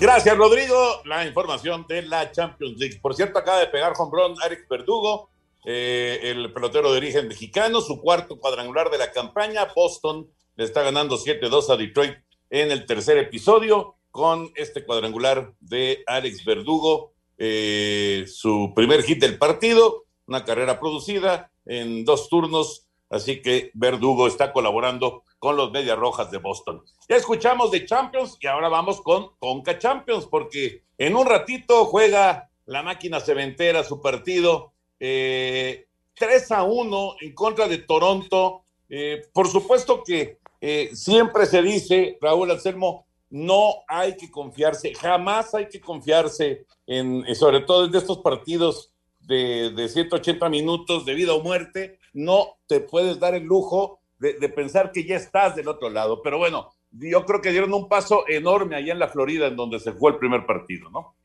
Gracias, 0.00 0.34
Rodrigo. 0.34 1.02
La 1.04 1.26
información 1.26 1.84
de 1.86 2.00
la 2.00 2.32
Champions 2.32 2.78
League. 2.78 2.98
Por 3.02 3.14
cierto, 3.14 3.38
acaba 3.38 3.60
de 3.60 3.66
pegar 3.66 3.92
home 3.98 4.10
run 4.10 4.34
Eric 4.46 4.66
Verdugo, 4.66 5.28
eh, 5.66 6.18
el 6.22 6.50
pelotero 6.54 6.90
de 6.90 6.96
origen 6.96 7.28
mexicano, 7.28 7.82
su 7.82 8.00
cuarto 8.00 8.38
cuadrangular 8.38 8.90
de 8.90 8.96
la 8.96 9.12
campaña. 9.12 9.68
Boston 9.76 10.26
le 10.56 10.64
está 10.64 10.82
ganando 10.82 11.18
7-2 11.18 11.68
a 11.68 11.76
Detroit 11.76 12.16
en 12.48 12.70
el 12.70 12.86
tercer 12.86 13.18
episodio 13.18 13.96
con 14.10 14.50
este 14.54 14.86
cuadrangular 14.86 15.52
de 15.60 16.02
Alex 16.06 16.46
Verdugo, 16.46 17.12
eh, 17.36 18.24
su 18.26 18.72
primer 18.74 19.02
hit 19.02 19.20
del 19.20 19.36
partido, 19.36 20.06
una 20.26 20.46
carrera 20.46 20.80
producida 20.80 21.52
en 21.66 22.06
dos 22.06 22.30
turnos, 22.30 22.86
así 23.10 23.42
que 23.42 23.70
Verdugo 23.74 24.26
está 24.26 24.52
colaborando 24.52 25.24
con 25.38 25.56
los 25.56 25.70
Medias 25.72 25.98
Rojas 25.98 26.30
de 26.30 26.38
Boston. 26.38 26.82
Ya 27.08 27.16
escuchamos 27.16 27.70
de 27.70 27.84
Champions 27.84 28.38
y 28.40 28.46
ahora 28.46 28.68
vamos 28.68 29.00
con 29.00 29.32
Conca 29.38 29.78
Champions, 29.78 30.26
porque 30.26 30.84
en 30.96 31.16
un 31.16 31.26
ratito 31.26 31.84
juega 31.86 32.48
la 32.66 32.82
máquina 32.82 33.20
cementera 33.20 33.82
su 33.84 34.00
partido 34.00 34.72
eh, 35.00 35.88
3 36.14 36.52
a 36.52 36.62
1 36.62 37.16
en 37.20 37.34
contra 37.34 37.66
de 37.66 37.78
Toronto. 37.78 38.62
Eh, 38.88 39.22
por 39.32 39.48
supuesto 39.48 40.02
que 40.04 40.38
eh, 40.60 40.90
siempre 40.94 41.46
se 41.46 41.62
dice, 41.62 42.18
Raúl 42.20 42.50
Anselmo, 42.50 43.06
no 43.30 43.76
hay 43.88 44.16
que 44.16 44.30
confiarse, 44.30 44.94
jamás 44.94 45.54
hay 45.54 45.68
que 45.68 45.80
confiarse 45.80 46.66
en, 46.86 47.24
sobre 47.34 47.60
todo 47.60 47.86
en 47.86 47.94
estos 47.94 48.18
partidos 48.18 48.89
de, 49.30 49.70
de 49.70 49.88
180 49.88 50.48
minutos 50.48 51.06
de 51.06 51.14
vida 51.14 51.32
o 51.32 51.42
muerte, 51.42 52.00
no 52.12 52.58
te 52.66 52.80
puedes 52.80 53.20
dar 53.20 53.34
el 53.36 53.44
lujo 53.44 54.00
de, 54.18 54.48
pensar 54.50 54.92
que 54.92 55.04
ya 55.04 55.16
estás 55.16 55.56
del 55.56 55.68
otro 55.68 55.88
lado. 55.88 56.20
Pero 56.22 56.38
bueno, 56.38 56.74
yo 56.90 57.24
creo 57.24 57.40
que 57.40 57.52
dieron 57.52 57.72
un 57.72 57.88
paso 57.88 58.24
enorme 58.28 58.76
allá 58.76 58.92
en 58.92 58.98
la 58.98 59.08
Florida, 59.08 59.46
en 59.46 59.56
donde 59.56 59.80
se 59.80 59.92
fue 59.92 60.10
el 60.12 60.18
primer 60.18 60.44
partido, 60.46 60.90
¿no? 60.90 61.16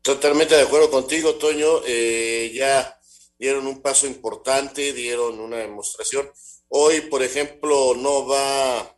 Totalmente 0.00 0.54
de 0.54 0.62
acuerdo 0.62 0.90
contigo, 0.90 1.34
Toño. 1.34 1.80
Eh, 1.86 2.52
ya 2.54 2.96
dieron 3.38 3.66
un 3.66 3.82
paso 3.82 4.06
importante, 4.06 4.92
dieron 4.92 5.40
una 5.40 5.56
demostración. 5.56 6.30
Hoy, 6.68 7.00
por 7.02 7.22
ejemplo, 7.22 7.94
no 7.96 8.26
va 8.26 8.96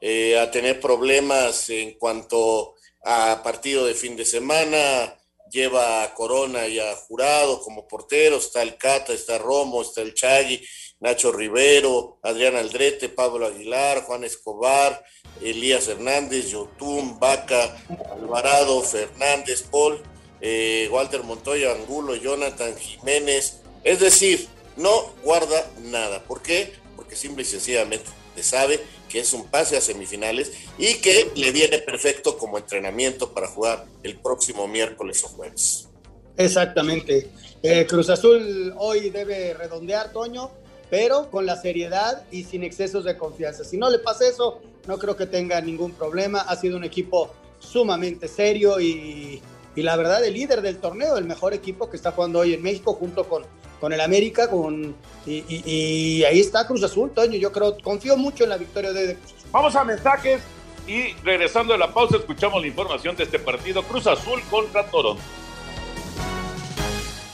eh, 0.00 0.38
a 0.38 0.50
tener 0.50 0.80
problemas 0.80 1.70
en 1.70 1.96
cuanto 1.98 2.74
a 3.04 3.40
partido 3.44 3.86
de 3.86 3.94
fin 3.94 4.16
de 4.16 4.24
semana. 4.24 5.15
Lleva 5.50 6.02
a 6.02 6.14
Corona 6.14 6.66
y 6.66 6.78
a 6.78 6.94
Jurado 6.96 7.60
como 7.60 7.86
porteros. 7.86 8.46
Está 8.46 8.62
el 8.62 8.76
Cata, 8.76 9.12
está 9.12 9.38
Romo, 9.38 9.82
está 9.82 10.02
el 10.02 10.14
Chagui 10.14 10.62
Nacho 11.00 11.30
Rivero, 11.30 12.18
Adrián 12.22 12.56
Aldrete, 12.56 13.10
Pablo 13.10 13.46
Aguilar, 13.46 14.02
Juan 14.04 14.24
Escobar, 14.24 15.04
Elías 15.42 15.88
Hernández, 15.88 16.48
Yotún, 16.50 17.18
Vaca, 17.20 17.76
Alvarado, 18.10 18.80
Fernández, 18.82 19.62
Paul, 19.70 20.02
eh, 20.40 20.88
Walter 20.90 21.22
Montoya, 21.22 21.72
Angulo, 21.72 22.16
Jonathan 22.16 22.74
Jiménez. 22.76 23.60
Es 23.84 24.00
decir, 24.00 24.48
no 24.76 25.14
guarda 25.22 25.70
nada. 25.80 26.24
¿Por 26.24 26.40
qué? 26.42 26.72
Porque 26.96 27.14
simple 27.14 27.42
y 27.42 27.46
sencillamente 27.46 28.06
le 28.34 28.42
sabe 28.42 28.80
es 29.18 29.32
un 29.32 29.46
pase 29.46 29.76
a 29.76 29.80
semifinales 29.80 30.52
y 30.78 30.94
que 30.94 31.30
le 31.34 31.50
viene 31.52 31.78
perfecto 31.78 32.38
como 32.38 32.58
entrenamiento 32.58 33.32
para 33.32 33.48
jugar 33.48 33.86
el 34.02 34.18
próximo 34.18 34.68
miércoles 34.68 35.22
o 35.24 35.28
jueves. 35.28 35.88
Exactamente. 36.36 37.30
Eh, 37.62 37.86
Cruz 37.86 38.10
Azul 38.10 38.74
hoy 38.76 39.10
debe 39.10 39.54
redondear, 39.54 40.12
Toño 40.12 40.50
pero 40.90 41.30
con 41.30 41.46
la 41.46 41.56
seriedad 41.56 42.24
y 42.30 42.44
sin 42.44 42.62
excesos 42.62 43.04
de 43.04 43.16
confianza. 43.16 43.64
Si 43.64 43.76
no 43.76 43.90
le 43.90 43.98
pasa 43.98 44.28
eso, 44.28 44.60
no 44.86 44.98
creo 44.98 45.16
que 45.16 45.26
tenga 45.26 45.60
ningún 45.60 45.92
problema. 45.92 46.40
Ha 46.40 46.56
sido 46.56 46.76
un 46.76 46.84
equipo 46.84 47.34
sumamente 47.58 48.28
serio 48.28 48.80
y, 48.80 49.42
la 49.74 49.96
verdad 49.96 50.24
el 50.24 50.34
líder 50.34 50.62
del 50.62 50.78
torneo, 50.78 51.18
el 51.18 51.26
mejor 51.26 51.52
equipo 51.52 51.90
que 51.90 51.96
está 51.96 52.12
jugando 52.12 52.38
hoy 52.38 52.54
en 52.54 52.62
México 52.62 52.94
junto 52.94 53.28
con, 53.28 53.44
con 53.80 53.92
el 53.92 54.00
América 54.00 54.48
con, 54.48 54.94
y, 55.26 56.22
ahí 56.24 56.40
está 56.40 56.66
Cruz 56.66 56.82
Azul, 56.82 57.10
Toño. 57.10 57.36
Yo 57.36 57.52
creo, 57.52 57.76
confío 57.82 58.16
mucho 58.16 58.44
en 58.44 58.50
la 58.50 58.56
victoria 58.56 58.92
de, 58.92 59.14
Cruz 59.16 59.32
Azul. 59.34 59.48
Vamos 59.52 59.76
a 59.76 59.84
mensajes 59.84 60.42
y 60.86 61.12
regresando 61.24 61.74
a 61.74 61.78
la 61.78 61.92
pausa 61.92 62.16
escuchamos 62.16 62.60
la 62.60 62.68
información 62.68 63.16
de 63.16 63.24
este 63.24 63.38
partido 63.38 63.82
Cruz 63.82 64.06
Azul 64.06 64.40
contra 64.50 64.84
Toronto. 64.86 65.22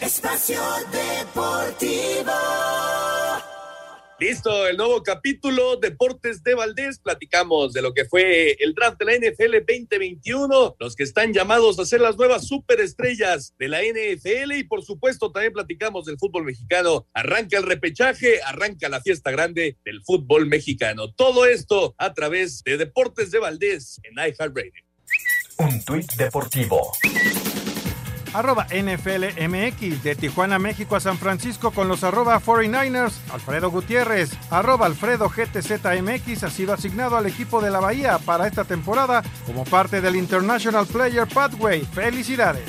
Espacio 0.00 0.60
Deportivo. 0.90 2.32
Listo, 4.22 4.68
el 4.68 4.76
nuevo 4.76 5.02
capítulo 5.02 5.78
Deportes 5.78 6.44
de 6.44 6.54
Valdés. 6.54 7.00
Platicamos 7.00 7.72
de 7.72 7.82
lo 7.82 7.92
que 7.92 8.04
fue 8.04 8.56
el 8.60 8.72
draft 8.72 8.96
de 9.00 9.04
la 9.04 9.16
NFL 9.16 9.66
2021, 9.66 10.76
los 10.78 10.94
que 10.94 11.02
están 11.02 11.32
llamados 11.32 11.76
a 11.80 11.84
ser 11.84 12.00
las 12.00 12.16
nuevas 12.16 12.46
superestrellas 12.46 13.52
de 13.58 13.66
la 13.66 13.80
NFL 13.82 14.52
y 14.52 14.62
por 14.62 14.84
supuesto 14.84 15.32
también 15.32 15.52
platicamos 15.52 16.04
del 16.04 16.18
fútbol 16.18 16.44
mexicano. 16.44 17.08
Arranca 17.12 17.58
el 17.58 17.64
repechaje, 17.64 18.40
arranca 18.46 18.88
la 18.88 19.00
fiesta 19.00 19.32
grande 19.32 19.76
del 19.84 20.04
fútbol 20.04 20.46
mexicano. 20.46 21.12
Todo 21.12 21.44
esto 21.44 21.96
a 21.98 22.14
través 22.14 22.62
de 22.62 22.76
Deportes 22.76 23.32
de 23.32 23.40
Valdés 23.40 24.00
en 24.04 24.14
iHeartRadio. 24.14 24.84
Un 25.58 25.84
tuit 25.84 26.12
deportivo 26.12 26.92
arroba 28.34 28.66
NFLMX, 28.70 30.02
de 30.02 30.14
Tijuana, 30.14 30.58
México 30.58 30.96
a 30.96 31.00
San 31.00 31.18
Francisco 31.18 31.70
con 31.70 31.88
los 31.88 32.04
arroba 32.04 32.40
49ers, 32.40 33.12
Alfredo 33.32 33.70
Gutiérrez, 33.70 34.30
arroba 34.50 34.86
Alfredo 34.86 35.28
GTZMX 35.28 36.44
ha 36.44 36.50
sido 36.50 36.72
asignado 36.72 37.16
al 37.16 37.26
equipo 37.26 37.60
de 37.60 37.70
la 37.70 37.80
Bahía 37.80 38.18
para 38.18 38.46
esta 38.46 38.64
temporada 38.64 39.22
como 39.46 39.64
parte 39.64 40.00
del 40.00 40.16
International 40.16 40.86
Player 40.86 41.26
Pathway. 41.26 41.82
¡Felicidades! 41.84 42.64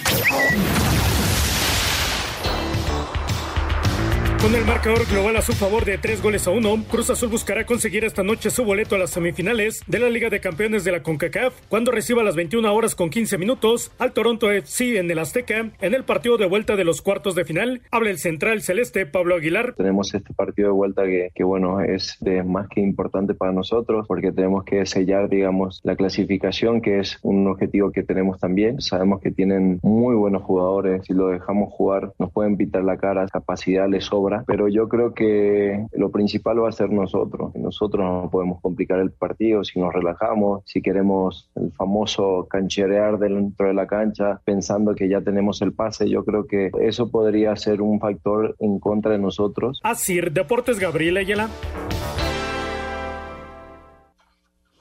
Con 4.43 4.53
el 4.55 4.65
marcador 4.65 5.05
global 5.09 5.37
a 5.37 5.41
su 5.41 5.53
favor 5.53 5.85
de 5.85 5.97
tres 5.97 6.21
goles 6.21 6.45
a 6.47 6.51
uno, 6.51 6.75
Cruz 6.91 7.09
Azul 7.09 7.29
buscará 7.29 7.65
conseguir 7.65 8.03
esta 8.03 8.23
noche 8.23 8.49
su 8.49 8.65
boleto 8.65 8.95
a 8.95 8.97
las 8.97 9.11
semifinales 9.11 9.81
de 9.87 9.99
la 9.99 10.09
Liga 10.09 10.29
de 10.29 10.41
Campeones 10.41 10.83
de 10.83 10.91
la 10.91 11.01
CONCACAF 11.01 11.53
cuando 11.69 11.93
reciba 11.93 12.23
a 12.23 12.25
las 12.25 12.35
21 12.35 12.73
horas 12.73 12.93
con 12.93 13.09
15 13.09 13.37
minutos 13.37 13.93
al 13.99 14.11
Toronto 14.11 14.51
FC 14.51 14.99
en 14.99 15.09
el 15.09 15.19
Azteca 15.19 15.71
en 15.79 15.93
el 15.93 16.03
partido 16.03 16.35
de 16.35 16.45
vuelta 16.45 16.75
de 16.75 16.83
los 16.83 17.01
cuartos 17.01 17.35
de 17.35 17.45
final. 17.45 17.83
Habla 17.89 18.09
el 18.09 18.17
central 18.17 18.61
celeste 18.61 19.05
Pablo 19.05 19.35
Aguilar. 19.35 19.75
Tenemos 19.77 20.13
este 20.13 20.33
partido 20.33 20.67
de 20.67 20.73
vuelta 20.73 21.03
que, 21.33 21.43
bueno, 21.45 21.79
es 21.79 22.17
de 22.19 22.43
más 22.43 22.67
que 22.67 22.81
importante 22.81 23.35
para 23.35 23.53
nosotros 23.53 24.05
porque 24.09 24.33
tenemos 24.33 24.65
que 24.65 24.85
sellar, 24.85 25.29
digamos, 25.29 25.79
la 25.85 25.95
clasificación 25.95 26.81
que 26.81 26.99
es 26.99 27.17
un 27.21 27.47
objetivo 27.47 27.93
que 27.93 28.03
tenemos 28.03 28.41
también. 28.41 28.81
Sabemos 28.81 29.21
que 29.21 29.31
tienen 29.31 29.79
muy 29.83 30.15
buenos 30.15 30.43
jugadores. 30.43 31.05
Si 31.07 31.13
lo 31.13 31.29
dejamos 31.29 31.71
jugar, 31.71 32.11
nos 32.19 32.29
pueden 32.29 32.57
pitar 32.57 32.83
la 32.83 32.97
cara. 32.97 33.25
Capacidad 33.27 33.87
les 33.87 34.03
sobra 34.03 34.32
ahora, 34.33 34.43
pero 34.47 34.67
yo 34.67 34.87
creo 34.87 35.13
que 35.13 35.85
lo 35.93 36.11
principal 36.11 36.63
va 36.63 36.69
a 36.69 36.71
ser 36.71 36.89
nosotros. 36.89 37.55
Nosotros 37.55 38.03
no 38.03 38.29
podemos 38.31 38.61
complicar 38.61 38.99
el 38.99 39.11
partido 39.11 39.63
si 39.63 39.79
nos 39.79 39.93
relajamos, 39.93 40.63
si 40.65 40.81
queremos 40.81 41.49
el 41.55 41.71
famoso 41.73 42.47
cancherear 42.49 43.17
dentro 43.19 43.67
de 43.67 43.73
la 43.73 43.87
cancha 43.87 44.41
pensando 44.45 44.95
que 44.95 45.09
ya 45.09 45.21
tenemos 45.21 45.61
el 45.61 45.73
pase. 45.73 46.09
Yo 46.09 46.23
creo 46.23 46.47
que 46.47 46.71
eso 46.81 47.09
podría 47.09 47.55
ser 47.55 47.81
un 47.81 47.99
factor 47.99 48.55
en 48.59 48.79
contra 48.79 49.11
de 49.11 49.19
nosotros. 49.19 49.79
Así, 49.83 50.19
Deportes 50.19 50.79
Gabriel 50.79 51.17
Ayala. 51.17 51.49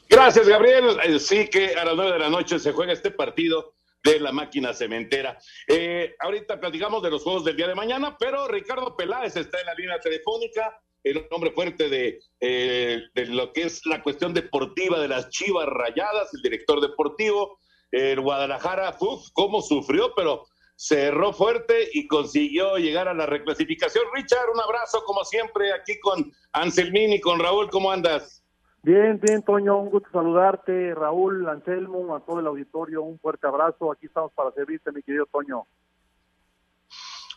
Gracias, 0.09 0.47
Gabriel. 0.47 0.85
Eh, 1.07 1.19
sí 1.19 1.49
que 1.49 1.75
a 1.75 1.85
las 1.85 1.97
nueve 1.97 2.13
de 2.13 2.19
la 2.19 2.29
noche 2.29 2.59
se 2.59 2.73
juega 2.73 2.93
este 2.93 3.11
partido 3.11 3.73
de 4.03 4.21
la 4.21 4.33
máquina 4.33 4.75
cementera. 4.75 5.39
Eh, 5.69 6.15
ahorita 6.19 6.61
platicamos 6.61 7.03
de 7.03 7.11
los 7.11 7.23
juegos 7.23 7.45
del 7.45 7.57
día 7.57 7.69
de 7.69 7.75
mañana, 7.75 8.17
pero 8.19 8.49
Ricardo 8.49 8.97
Peláez 8.97 9.37
está 9.37 9.61
en 9.61 9.67
la 9.67 9.75
línea 9.75 10.01
telefónica, 10.01 10.81
el 11.05 11.27
hombre 11.31 11.51
fuerte 11.53 11.89
de, 11.89 12.21
eh, 12.41 13.03
de 13.15 13.27
lo 13.27 13.53
que 13.53 13.63
es 13.63 13.85
la 13.87 14.03
cuestión 14.03 14.35
deportiva 14.35 15.01
de 15.01 15.09
las 15.09 15.29
Chivas 15.31 15.67
Rayadas, 15.67 16.33
el 16.35 16.43
director 16.43 16.81
deportivo. 16.81 17.59
El 17.93 18.23
Guadalajara, 18.23 18.97
uf, 19.01 19.29
cómo 19.35 19.61
sufrió, 19.61 20.15
pero 20.17 20.47
cerró 20.77 21.33
fuerte 21.33 21.91
y 21.93 22.09
consiguió 22.09 22.77
llegar 22.77 23.07
a 23.07 23.15
la 23.15 23.27
reclasificación. 23.27 24.05
Richard, 24.15 24.51
un 24.53 24.61
abrazo 24.61 25.05
como 25.05 25.25
siempre 25.25 25.73
aquí 25.73 26.01
con 26.01 26.33
Anselmín 26.53 27.13
y 27.13 27.21
con 27.21 27.39
Raúl, 27.39 27.69
¿cómo 27.69 27.93
andas? 27.93 28.42
Bien, 28.85 29.21
bien, 29.21 29.43
Toño, 29.43 29.79
un 29.79 29.91
gusto 29.91 30.09
saludarte, 30.13 30.93
Raúl, 30.93 31.49
Anselmo, 31.49 32.17
a 32.17 32.21
todo 32.21 32.41
el 32.41 32.47
auditorio, 32.49 33.03
un 33.03 33.17
fuerte 33.21 33.47
abrazo, 33.47 33.93
aquí 33.93 34.07
estamos 34.07 34.33
para 34.33 34.51
servirte, 34.51 34.91
mi 34.91 35.03
querido 35.05 35.25
Toño. 35.27 35.65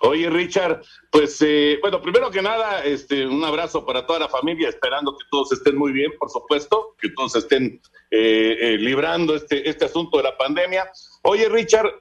Oye, 0.01 0.27
Richard, 0.29 0.81
pues 1.11 1.39
eh, 1.41 1.77
bueno, 1.81 2.01
primero 2.01 2.31
que 2.31 2.41
nada, 2.41 2.83
este, 2.83 3.27
un 3.27 3.43
abrazo 3.43 3.85
para 3.85 4.07
toda 4.07 4.19
la 4.19 4.27
familia, 4.27 4.69
esperando 4.69 5.15
que 5.15 5.23
todos 5.29 5.51
estén 5.51 5.77
muy 5.77 5.91
bien, 5.91 6.11
por 6.17 6.31
supuesto, 6.31 6.95
que 6.99 7.09
todos 7.09 7.35
estén 7.35 7.79
eh, 8.09 8.57
eh, 8.59 8.77
librando 8.79 9.35
este, 9.35 9.69
este 9.69 9.85
asunto 9.85 10.17
de 10.17 10.23
la 10.23 10.37
pandemia. 10.37 10.89
Oye, 11.21 11.47
Richard, 11.47 11.91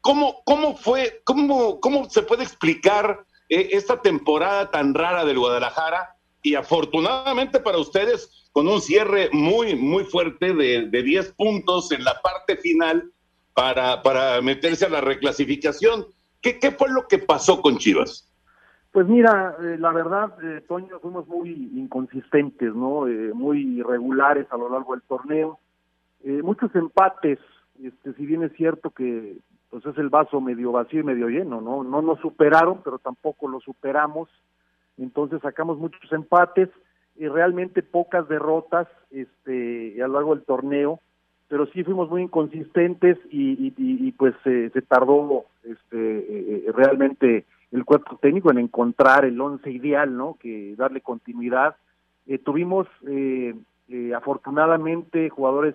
¿cómo, 0.00 0.42
¿cómo 0.44 0.76
fue, 0.76 1.22
cómo, 1.22 1.80
cómo 1.80 2.10
se 2.10 2.22
puede 2.22 2.42
explicar 2.42 3.24
esta 3.48 4.00
temporada 4.00 4.72
tan 4.72 4.92
rara 4.92 5.24
del 5.24 5.38
Guadalajara? 5.38 6.16
Y 6.42 6.54
afortunadamente 6.54 7.60
para 7.60 7.78
ustedes, 7.78 8.50
con 8.52 8.68
un 8.68 8.80
cierre 8.80 9.30
muy, 9.32 9.74
muy 9.76 10.04
fuerte 10.04 10.52
de, 10.54 10.88
de 10.88 11.02
10 11.02 11.32
puntos 11.32 11.92
en 11.92 12.04
la 12.04 12.20
parte 12.22 12.56
final 12.56 13.10
para, 13.54 14.02
para 14.02 14.40
meterse 14.42 14.86
a 14.86 14.90
la 14.90 15.00
reclasificación. 15.00 16.06
¿Qué, 16.40 16.58
¿Qué 16.58 16.72
fue 16.72 16.90
lo 16.90 17.06
que 17.06 17.18
pasó 17.18 17.62
con 17.62 17.78
Chivas? 17.78 18.28
Pues 18.92 19.06
mira, 19.06 19.56
eh, 19.58 19.76
la 19.78 19.90
verdad, 19.90 20.34
eh, 20.42 20.62
Toño, 20.68 20.98
fuimos 21.00 21.26
muy 21.26 21.50
inconsistentes, 21.50 22.74
¿no? 22.74 23.08
Eh, 23.08 23.32
muy 23.32 23.78
irregulares 23.78 24.46
a 24.50 24.58
lo 24.58 24.68
largo 24.68 24.92
del 24.92 25.02
torneo. 25.02 25.58
muchos 26.42 26.72
empates, 26.76 27.38
este, 27.82 28.12
si 28.14 28.26
bien 28.26 28.44
es 28.44 28.52
cierto 28.52 28.90
que 28.90 29.38
pues 29.70 29.84
es 29.86 29.96
el 29.96 30.10
vaso 30.10 30.40
medio 30.40 30.70
vacío 30.70 31.00
y 31.00 31.04
medio 31.04 31.28
lleno, 31.28 31.60
¿no? 31.62 31.82
No 31.82 32.02
nos 32.02 32.20
superaron, 32.20 32.82
pero 32.84 32.98
tampoco 32.98 33.48
lo 33.48 33.58
superamos. 33.60 34.28
Entonces 34.98 35.40
sacamos 35.42 35.78
muchos 35.78 36.12
empates 36.12 36.68
y 37.16 37.28
realmente 37.28 37.82
pocas 37.82 38.28
derrotas 38.28 38.88
este, 39.10 40.02
a 40.02 40.08
lo 40.08 40.14
largo 40.14 40.34
del 40.34 40.44
torneo, 40.44 41.00
pero 41.48 41.66
sí 41.66 41.84
fuimos 41.84 42.08
muy 42.08 42.22
inconsistentes 42.22 43.18
y, 43.30 43.74
y, 43.76 44.12
pues 44.12 44.34
se 44.42 44.70
tardó 44.88 45.44
este, 45.62 46.18
eh, 46.18 46.64
eh, 46.66 46.72
realmente 46.74 47.44
el 47.70 47.84
cuerpo 47.84 48.16
técnico 48.16 48.50
en 48.50 48.58
encontrar 48.58 49.24
el 49.24 49.40
once 49.40 49.70
ideal, 49.70 50.16
¿no? 50.16 50.36
Que 50.40 50.74
darle 50.76 51.00
continuidad. 51.02 51.76
Eh, 52.26 52.38
tuvimos 52.38 52.86
afortunadamente 54.16 55.28
jugadores 55.28 55.74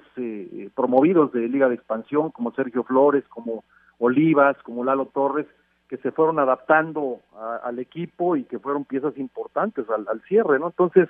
promovidos 0.74 1.32
de 1.32 1.48
Liga 1.48 1.70
de 1.70 1.76
Expansión 1.76 2.32
como 2.32 2.52
Sergio 2.54 2.84
Flores, 2.84 3.24
como 3.28 3.64
Olivas, 4.00 4.58
como 4.64 4.84
Lalo 4.84 5.06
Torres, 5.06 5.46
que 5.88 5.98
se 5.98 6.12
fueron 6.12 6.40
adaptando 6.40 7.22
al 7.64 7.80
equipo 7.80 8.36
y 8.36 8.44
que 8.44 8.60
fueron 8.60 8.86
piezas 8.86 9.18
importantes 9.18 9.90
al, 9.90 10.08
al 10.08 10.22
cierre, 10.22 10.60
¿no? 10.60 10.68
Entonces, 10.68 11.08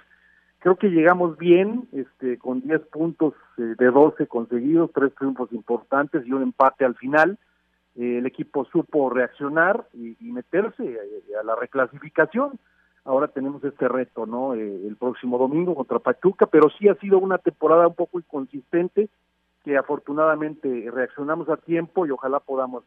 creo 0.59 0.75
que 0.75 0.89
llegamos 0.89 1.37
bien, 1.37 1.87
este, 1.91 2.37
con 2.37 2.61
10 2.61 2.81
puntos 2.87 3.33
eh, 3.57 3.75
de 3.77 3.85
12 3.91 4.27
conseguidos, 4.27 4.91
tres 4.93 5.13
triunfos 5.15 5.51
importantes 5.53 6.25
y 6.25 6.31
un 6.31 6.43
empate 6.43 6.85
al 6.85 6.95
final. 6.95 7.37
Eh, 7.95 8.19
el 8.19 8.25
equipo 8.25 8.65
supo 8.65 9.09
reaccionar 9.09 9.87
y, 9.93 10.15
meterse 10.31 10.83
eh, 10.83 11.35
a, 11.39 11.43
la 11.43 11.55
reclasificación. 11.55 12.59
Ahora 13.05 13.29
tenemos 13.29 13.63
este 13.63 13.87
reto, 13.87 14.25
¿no? 14.25 14.53
el 14.53 14.97
próximo 14.99 15.37
domingo 15.37 15.73
contra 15.75 15.99
Pachuca, 15.99 16.45
pero 16.45 16.69
sí 16.77 16.89
ha 16.89 16.95
sido 16.95 17.19
una 17.19 17.37
temporada 17.37 17.87
un 17.87 17.95
poco 17.95 18.19
inconsistente 18.19 19.07
que 19.63 19.77
afortunadamente 19.77 20.89
reaccionamos 20.93 21.47
a 21.47 21.55
tiempo 21.55 22.05
y 22.05 22.11
ojalá 22.11 22.41
podamos 22.41 22.83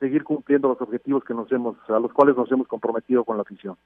seguir 0.00 0.24
cumpliendo 0.24 0.68
los 0.68 0.80
objetivos 0.80 1.22
que 1.24 1.34
nos 1.34 1.52
hemos, 1.52 1.76
a 1.88 2.00
los 2.00 2.12
cuales 2.12 2.34
nos 2.34 2.50
hemos 2.50 2.66
comprometido 2.66 3.24
con 3.24 3.36
la 3.36 3.42
afición. 3.42 3.78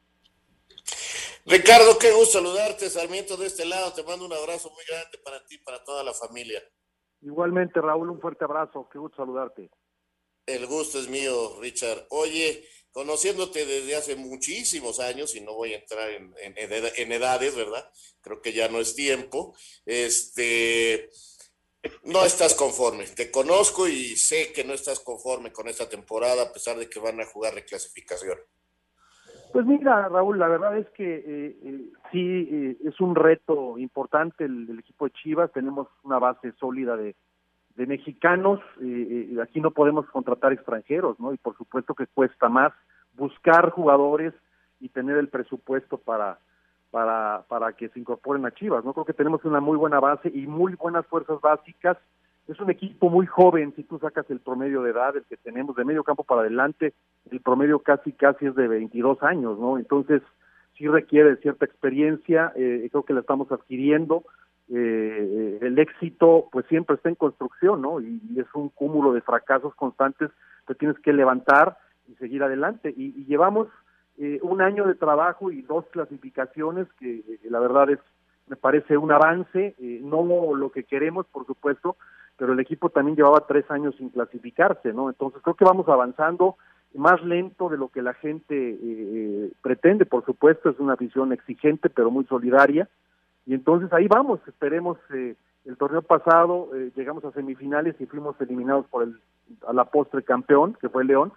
Ricardo, 1.46 1.98
qué 1.98 2.10
gusto 2.12 2.38
saludarte, 2.38 2.88
Sarmiento 2.88 3.36
de 3.36 3.46
este 3.46 3.66
lado, 3.66 3.92
te 3.92 4.02
mando 4.02 4.24
un 4.24 4.32
abrazo 4.32 4.70
muy 4.70 4.84
grande 4.88 5.18
para 5.22 5.44
ti, 5.44 5.58
para 5.58 5.84
toda 5.84 6.02
la 6.02 6.14
familia. 6.14 6.62
Igualmente, 7.20 7.80
Raúl, 7.80 8.10
un 8.10 8.20
fuerte 8.20 8.44
abrazo, 8.44 8.88
qué 8.90 8.98
gusto 8.98 9.16
saludarte. 9.18 9.70
El 10.46 10.66
gusto 10.66 10.98
es 10.98 11.08
mío, 11.08 11.58
Richard. 11.60 12.06
Oye, 12.10 12.64
conociéndote 12.92 13.66
desde 13.66 13.96
hace 13.96 14.16
muchísimos 14.16 15.00
años, 15.00 15.34
y 15.34 15.40
no 15.40 15.54
voy 15.54 15.74
a 15.74 15.78
entrar 15.78 16.10
en, 16.10 16.34
en, 16.38 17.12
edades, 17.12 17.56
¿verdad? 17.56 17.90
Creo 18.20 18.40
que 18.40 18.52
ya 18.52 18.68
no 18.68 18.78
es 18.78 18.94
tiempo. 18.94 19.54
Este, 19.84 21.10
no 22.04 22.24
estás 22.24 22.54
conforme. 22.54 23.04
Te 23.16 23.30
conozco 23.30 23.88
y 23.88 24.16
sé 24.16 24.52
que 24.54 24.64
no 24.64 24.72
estás 24.72 25.00
conforme 25.00 25.52
con 25.52 25.68
esta 25.68 25.88
temporada, 25.88 26.44
a 26.44 26.52
pesar 26.52 26.76
de 26.76 26.88
que 26.88 27.00
van 27.00 27.20
a 27.20 27.26
jugar 27.26 27.54
reclasificación. 27.54 28.38
Pues 29.52 29.66
mira, 29.66 30.08
Raúl, 30.08 30.38
la 30.38 30.48
verdad 30.48 30.76
es 30.76 30.88
que 30.90 31.14
eh, 31.14 31.56
eh, 31.62 31.92
sí 32.10 32.48
eh, 32.50 32.76
es 32.84 33.00
un 33.00 33.14
reto 33.14 33.78
importante 33.78 34.44
el, 34.44 34.78
equipo 34.80 35.04
de 35.04 35.12
Chivas. 35.12 35.52
Tenemos 35.52 35.86
una 36.02 36.18
base 36.18 36.52
sólida 36.58 36.96
de, 36.96 37.14
de 37.76 37.86
mexicanos. 37.86 38.60
aquí 39.40 39.60
no 39.60 39.70
podemos 39.70 40.06
contratar 40.06 40.52
extranjeros, 40.52 41.20
¿no? 41.20 41.32
Y 41.32 41.36
por 41.36 41.56
supuesto 41.56 41.94
que 41.94 42.08
cuesta 42.08 42.48
más 42.48 42.72
buscar 43.12 43.70
jugadores 43.70 44.34
y 44.80 44.88
tener 44.88 45.16
el 45.18 45.28
presupuesto 45.28 45.98
para 45.98 46.40
para 46.94 47.42
para 47.48 47.72
que 47.72 47.88
se 47.88 47.98
incorporen 47.98 48.46
a 48.46 48.52
Chivas. 48.52 48.84
No 48.84 48.92
creo 48.92 49.04
que 49.04 49.20
tenemos 49.20 49.44
una 49.44 49.60
muy 49.60 49.76
buena 49.76 49.98
base 49.98 50.30
y 50.32 50.46
muy 50.46 50.74
buenas 50.74 51.04
fuerzas 51.06 51.40
básicas 51.40 51.98
es 52.46 52.60
un 52.60 52.70
equipo 52.70 53.08
muy 53.08 53.26
joven, 53.26 53.72
si 53.74 53.84
tú 53.84 53.98
sacas 53.98 54.28
el 54.30 54.40
promedio 54.40 54.82
de 54.82 54.90
edad, 54.90 55.16
el 55.16 55.24
que 55.24 55.36
tenemos 55.36 55.76
de 55.76 55.84
medio 55.84 56.04
campo 56.04 56.24
para 56.24 56.42
adelante, 56.42 56.92
el 57.30 57.40
promedio 57.40 57.78
casi 57.78 58.12
casi 58.12 58.46
es 58.46 58.54
de 58.54 58.68
22 58.68 59.22
años, 59.22 59.58
¿no? 59.58 59.78
Entonces, 59.78 60.20
sí 60.76 60.86
requiere 60.86 61.36
cierta 61.36 61.64
experiencia, 61.64 62.52
eh, 62.54 62.86
creo 62.90 63.04
que 63.04 63.14
la 63.14 63.20
estamos 63.20 63.50
adquiriendo, 63.50 64.24
eh, 64.68 65.58
el 65.60 65.78
éxito 65.78 66.48
pues 66.50 66.66
siempre 66.66 66.96
está 66.96 67.08
en 67.08 67.14
construcción, 67.14 67.80
¿no? 67.80 68.00
Y, 68.00 68.20
es 68.36 68.46
un 68.54 68.68
cúmulo 68.68 69.12
de 69.12 69.22
fracasos 69.22 69.74
constantes 69.74 70.30
que 70.66 70.74
tienes 70.74 70.98
que 70.98 71.12
levantar 71.12 71.78
y 72.08 72.14
seguir 72.16 72.42
adelante. 72.42 72.92
Y, 72.94 73.24
llevamos 73.24 73.68
eh, 74.18 74.38
un 74.42 74.60
año 74.60 74.86
de 74.86 74.94
trabajo 74.94 75.50
y 75.50 75.62
dos 75.62 75.86
clasificaciones 75.90 76.86
que 76.98 77.22
la 77.44 77.60
verdad 77.60 77.90
es, 77.90 77.98
me 78.46 78.56
parece 78.56 78.96
un 78.96 79.10
avance, 79.10 79.74
no 80.02 80.54
lo 80.54 80.70
que 80.70 80.84
queremos, 80.84 81.26
por 81.26 81.46
supuesto, 81.46 81.96
pero 82.36 82.52
el 82.52 82.60
equipo 82.60 82.90
también 82.90 83.16
llevaba 83.16 83.46
tres 83.46 83.70
años 83.70 83.94
sin 83.96 84.10
clasificarse, 84.10 84.92
¿no? 84.92 85.08
Entonces 85.08 85.40
creo 85.42 85.54
que 85.54 85.64
vamos 85.64 85.88
avanzando 85.88 86.56
más 86.94 87.22
lento 87.22 87.68
de 87.68 87.76
lo 87.76 87.88
que 87.88 88.02
la 88.02 88.14
gente 88.14 88.54
eh, 88.54 88.78
eh, 88.82 89.52
pretende, 89.62 90.06
por 90.06 90.24
supuesto, 90.24 90.70
es 90.70 90.78
una 90.78 90.96
visión 90.96 91.32
exigente 91.32 91.90
pero 91.90 92.10
muy 92.10 92.24
solidaria, 92.24 92.88
y 93.46 93.54
entonces 93.54 93.92
ahí 93.92 94.08
vamos, 94.08 94.40
esperemos, 94.46 94.98
eh, 95.12 95.34
el 95.64 95.76
torneo 95.76 96.02
pasado 96.02 96.70
llegamos 96.94 97.24
a 97.24 97.32
semifinales 97.32 97.98
y 97.98 98.06
fuimos 98.06 98.38
eliminados 98.40 98.86
por 98.86 99.02
el, 99.02 99.18
a 99.66 99.72
la 99.72 99.86
postre 99.86 100.22
campeón, 100.22 100.76
que 100.78 100.88
fue 100.90 101.04
León, 101.04 101.32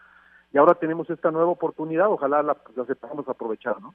y 0.54 0.58
ahora 0.58 0.76
tenemos 0.76 1.10
esta 1.10 1.32
nueva 1.32 1.52
oportunidad, 1.52 2.12
ojalá 2.12 2.42
la, 2.42 2.58
la 2.76 2.86
sepamos 2.86 3.28
aprovechar, 3.28 3.82
¿no? 3.82 3.94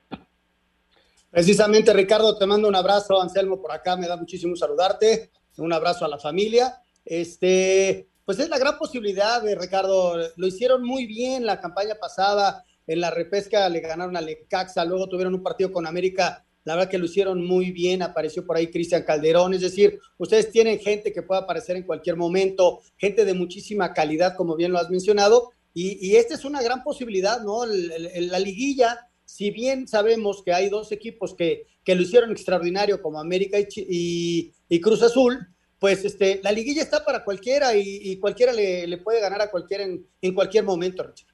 Precisamente, 1.30 1.92
Ricardo, 1.92 2.36
te 2.36 2.46
mando 2.46 2.68
un 2.68 2.76
abrazo, 2.76 3.20
Anselmo, 3.20 3.60
por 3.60 3.72
acá, 3.72 3.96
me 3.96 4.06
da 4.06 4.16
muchísimo 4.16 4.54
saludarte, 4.54 5.30
un 5.56 5.72
abrazo 5.72 6.04
a 6.04 6.08
la 6.08 6.18
familia, 6.18 6.78
este, 7.04 8.06
pues 8.24 8.38
es 8.38 8.48
la 8.48 8.58
gran 8.58 8.78
posibilidad 8.78 9.42
de 9.42 9.54
Ricardo. 9.54 10.14
Lo 10.36 10.46
hicieron 10.46 10.84
muy 10.84 11.06
bien 11.06 11.44
la 11.44 11.60
campaña 11.60 11.96
pasada. 11.96 12.64
En 12.86 13.00
la 13.00 13.10
repesca 13.10 13.68
le 13.68 13.80
ganaron 13.80 14.16
a 14.16 14.20
Lecaxa, 14.20 14.84
luego 14.84 15.08
tuvieron 15.08 15.34
un 15.34 15.42
partido 15.42 15.72
con 15.72 15.86
América. 15.86 16.44
La 16.64 16.76
verdad 16.76 16.90
que 16.90 16.98
lo 16.98 17.06
hicieron 17.06 17.44
muy 17.44 17.72
bien. 17.72 18.02
Apareció 18.02 18.46
por 18.46 18.56
ahí 18.56 18.70
Cristian 18.70 19.02
Calderón. 19.02 19.54
Es 19.54 19.62
decir, 19.62 19.98
ustedes 20.18 20.50
tienen 20.50 20.78
gente 20.78 21.12
que 21.12 21.22
puede 21.22 21.42
aparecer 21.42 21.76
en 21.76 21.82
cualquier 21.82 22.16
momento, 22.16 22.80
gente 22.96 23.24
de 23.24 23.34
muchísima 23.34 23.92
calidad, 23.92 24.36
como 24.36 24.54
bien 24.54 24.72
lo 24.72 24.78
has 24.78 24.88
mencionado. 24.88 25.50
Y, 25.74 26.16
esta 26.16 26.34
es 26.34 26.44
una 26.44 26.60
gran 26.62 26.82
posibilidad, 26.82 27.42
¿no? 27.42 27.64
la 27.64 28.38
liguilla 28.38 29.08
si 29.32 29.50
bien 29.50 29.88
sabemos 29.88 30.42
que 30.44 30.52
hay 30.52 30.68
dos 30.68 30.92
equipos 30.92 31.34
que, 31.34 31.66
que 31.84 31.94
lo 31.94 32.02
hicieron 32.02 32.32
extraordinario 32.32 33.00
como 33.00 33.18
América 33.18 33.56
y, 33.58 34.52
y, 34.68 34.80
Cruz 34.82 35.02
Azul, 35.02 35.38
pues 35.78 36.04
este, 36.04 36.40
la 36.42 36.52
liguilla 36.52 36.82
está 36.82 37.02
para 37.02 37.24
cualquiera 37.24 37.74
y, 37.74 38.18
cualquiera 38.20 38.52
le, 38.52 38.86
le, 38.86 38.98
puede 38.98 39.22
ganar 39.22 39.40
a 39.40 39.50
cualquiera 39.50 39.84
en, 39.84 40.04
en 40.20 40.34
cualquier 40.34 40.64
momento, 40.64 41.02
Richard. 41.02 41.30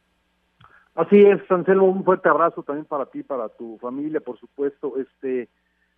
Así 0.94 1.20
es, 1.20 1.40
Anselmo, 1.50 1.86
un 1.86 2.04
fuerte 2.04 2.28
abrazo 2.28 2.62
también 2.62 2.84
para 2.86 3.06
ti, 3.06 3.24
para 3.24 3.48
tu 3.48 3.78
familia, 3.78 4.20
por 4.20 4.38
supuesto. 4.38 4.94
Este, 4.98 5.48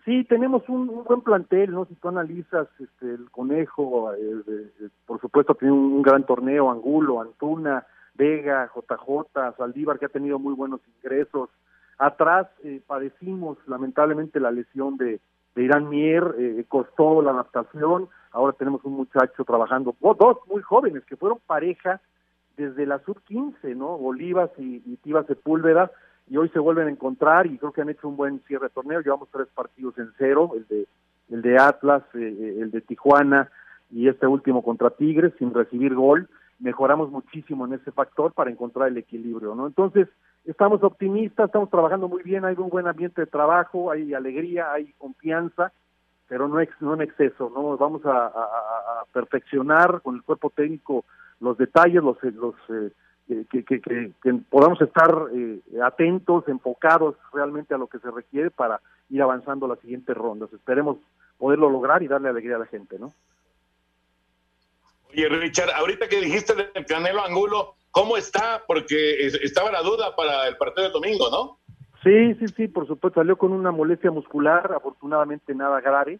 sí, 0.07 0.25
tenemos 0.25 0.67
un, 0.71 1.05
buen 1.05 1.21
plantel, 1.21 1.71
¿no? 1.73 1.85
Si 1.85 1.97
tú 1.97 2.09
analizas, 2.09 2.67
este, 2.79 3.11
el 3.13 3.31
Conejo, 3.31 4.13
eh, 4.15 4.43
eh, 4.49 4.89
por 5.05 5.21
supuesto, 5.21 5.55
tiene 5.55 5.73
un 5.73 6.01
gran 6.01 6.25
torneo, 6.25 6.71
Angulo, 6.71 7.21
Antuna, 7.21 7.87
Vega, 8.21 8.71
JJ, 8.75 9.57
Saldívar, 9.57 9.99
que 9.99 10.05
ha 10.05 10.11
tenido 10.11 10.39
muy 10.39 10.53
buenos 10.53 10.83
ingresos. 10.95 11.49
Atrás 11.97 12.49
eh, 12.63 12.83
padecimos 12.87 13.57
lamentablemente 13.67 14.41
la 14.41 14.51
lesión 14.51 14.99
de, 14.99 15.21
Irán 15.57 15.89
Mier, 15.89 16.35
eh, 16.39 16.65
costó 16.69 17.23
la 17.23 17.31
adaptación. 17.31 18.09
Ahora 18.31 18.53
tenemos 18.59 18.85
un 18.85 18.93
muchacho 18.93 19.43
trabajando, 19.45 19.97
dos 20.01 20.39
muy 20.49 20.61
jóvenes 20.61 21.03
que 21.07 21.17
fueron 21.17 21.39
pareja 21.47 22.03
desde 22.59 22.85
la 22.85 22.99
sub-15, 22.99 23.75
¿no? 23.75 23.97
Bolivas 23.97 24.51
y, 24.59 24.83
y 24.85 24.97
Tiva 24.97 25.25
Sepúlveda, 25.25 25.91
y 26.29 26.37
hoy 26.37 26.51
se 26.51 26.59
vuelven 26.59 26.89
a 26.89 26.91
encontrar 26.91 27.47
y 27.47 27.57
creo 27.57 27.73
que 27.73 27.81
han 27.81 27.89
hecho 27.89 28.07
un 28.07 28.17
buen 28.17 28.41
cierre 28.47 28.69
de 28.69 28.75
torneo. 28.75 29.01
Llevamos 29.01 29.31
tres 29.33 29.49
partidos 29.55 29.97
en 29.97 30.13
cero, 30.19 30.53
el 30.55 30.67
de, 30.69 30.87
el 31.31 31.41
de 31.41 31.57
Atlas, 31.57 32.03
eh, 32.15 32.59
el 32.61 32.71
de 32.71 32.83
Tijuana 32.83 33.51
y 33.91 34.09
este 34.09 34.27
último 34.27 34.63
contra 34.63 34.91
Tigres 34.91 35.33
sin 35.39 35.55
recibir 35.55 35.95
gol 35.95 36.29
mejoramos 36.61 37.11
muchísimo 37.11 37.67
en 37.67 37.75
ese 37.75 37.91
factor 37.91 38.33
para 38.33 38.51
encontrar 38.51 38.89
el 38.89 38.99
equilibrio, 38.99 39.55
¿no? 39.55 39.67
Entonces, 39.67 40.09
estamos 40.45 40.83
optimistas, 40.83 41.47
estamos 41.47 41.71
trabajando 41.71 42.09
muy 42.09 42.23
bien, 42.23 42.45
hay 42.45 42.55
un 42.59 42.69
buen 42.69 42.87
ambiente 42.87 43.23
de 43.23 43.27
trabajo, 43.27 43.91
hay 43.91 44.15
alegría, 44.15 44.73
hay 44.73 44.93
confianza, 44.99 45.73
pero 46.29 46.47
no, 46.47 46.61
en 46.61 47.03
exceso, 47.03 47.51
¿no? 47.55 47.77
Vamos 47.77 48.03
a, 48.05 48.31
perfeccionar 49.13 50.01
con 50.03 50.15
el 50.15 50.23
cuerpo 50.23 50.51
técnico 50.51 51.05
los 51.41 51.59
detalles, 51.59 52.03
los, 52.03 52.23
los 52.23 52.55
eh, 52.69 52.93
que, 53.51 53.65
que, 53.65 53.81
que, 53.81 54.35
podamos 54.49 54.81
estar 54.81 55.11
eh, 55.35 55.61
atentos, 55.83 56.47
enfocados 56.47 57.17
realmente 57.33 57.75
a 57.75 57.79
lo 57.79 57.89
que 57.89 57.99
se 57.99 58.11
requiere 58.11 58.51
para 58.51 58.81
ir 59.09 59.21
avanzando 59.23 59.67
las 59.67 59.81
siguientes 59.81 60.17
rondas. 60.17 60.53
Esperemos 60.53 60.99
poderlo 61.39 61.71
lograr 61.71 62.03
y 62.03 62.09
darle 62.09 62.29
alegría 62.29 62.57
a 62.57 62.61
la 62.61 62.67
gente, 62.67 62.99
¿no? 62.99 63.13
Oye, 65.13 65.29
Richard, 65.29 65.71
ahorita 65.71 66.09
que 66.09 66.21
dijiste 66.21 66.55
del 66.55 66.87
Canelo 66.87 67.25
Angulo, 67.25 67.75
¿cómo 67.91 68.17
está? 68.17 68.63
Porque 68.67 69.27
estaba 69.43 69.71
la 69.73 69.83
duda 69.83 70.15
para 70.15 70.47
el 70.47 70.57
partido 70.57 70.87
de 70.87 70.93
domingo, 70.93 71.29
¿no? 71.31 71.59
Sí, 72.03 72.35
sí, 72.35 72.47
sí, 72.57 72.69
por 72.69 72.87
supuesto, 72.87 73.21
salió 73.21 73.37
con 73.37 73.53
una 73.53 73.73
molestia 73.73 74.11
muscular, 74.11 74.73
afortunadamente 74.73 75.55
nada 75.55 75.81
grave, 75.81 76.19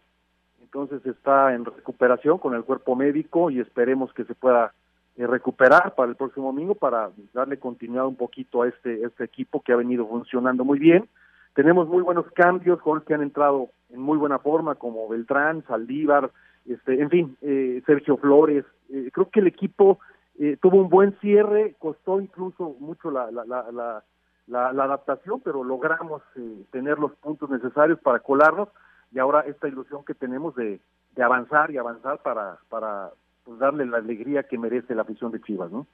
entonces 0.61 1.03
está 1.05 1.55
en 1.55 1.65
recuperación 1.65 2.37
con 2.37 2.53
el 2.53 2.63
cuerpo 2.63 2.95
médico 2.95 3.49
y 3.49 3.59
esperemos 3.59 4.13
que 4.13 4.25
se 4.25 4.35
pueda 4.35 4.73
eh, 5.17 5.25
recuperar 5.25 5.95
para 5.95 6.09
el 6.09 6.15
próximo 6.15 6.47
domingo 6.47 6.75
para 6.75 7.09
darle 7.33 7.57
continuidad 7.57 8.05
un 8.05 8.15
poquito 8.15 8.61
a 8.61 8.67
este, 8.67 9.03
este 9.03 9.23
equipo 9.23 9.61
que 9.61 9.73
ha 9.73 9.75
venido 9.75 10.07
funcionando 10.07 10.63
muy 10.63 10.79
bien. 10.79 11.09
Tenemos 11.55 11.87
muy 11.87 12.03
buenos 12.03 12.25
cambios, 12.33 12.79
jugadores 12.79 13.07
que 13.07 13.13
han 13.15 13.23
entrado 13.23 13.69
en 13.89 13.99
muy 13.99 14.17
buena 14.17 14.39
forma, 14.39 14.75
como 14.75 15.09
Beltrán, 15.09 15.65
Saldívar, 15.67 16.31
este, 16.67 17.01
en 17.01 17.09
fin, 17.09 17.37
eh, 17.41 17.81
Sergio 17.85 18.17
Flores, 18.17 18.65
eh, 18.89 19.09
creo 19.11 19.29
que 19.29 19.39
el 19.39 19.47
equipo 19.47 19.99
eh, 20.39 20.57
tuvo 20.61 20.77
un 20.77 20.89
buen 20.89 21.17
cierre, 21.19 21.75
costó 21.79 22.19
incluso 22.19 22.75
mucho 22.79 23.11
la, 23.11 23.29
la, 23.31 23.45
la, 23.45 24.03
la, 24.47 24.83
adaptación, 24.83 25.41
pero 25.41 25.63
logramos 25.63 26.21
eh, 26.35 26.63
tener 26.71 26.99
los 26.99 27.13
puntos 27.17 27.49
necesarios 27.49 27.99
para 27.99 28.19
colarnos 28.19 28.69
y 29.13 29.19
ahora 29.19 29.41
esta 29.41 29.67
ilusión 29.67 30.03
que 30.05 30.13
tenemos 30.13 30.55
de, 30.55 30.79
de 31.15 31.23
avanzar 31.23 31.71
y 31.71 31.77
avanzar 31.77 32.21
para, 32.21 32.57
para 32.69 33.11
pues, 33.43 33.59
darle 33.59 33.85
la 33.85 33.97
alegría 33.97 34.43
que 34.43 34.57
merece 34.57 34.95
la 34.95 35.03
afición 35.03 35.31
de 35.31 35.41
Chivas, 35.41 35.71
¿no? 35.71 35.85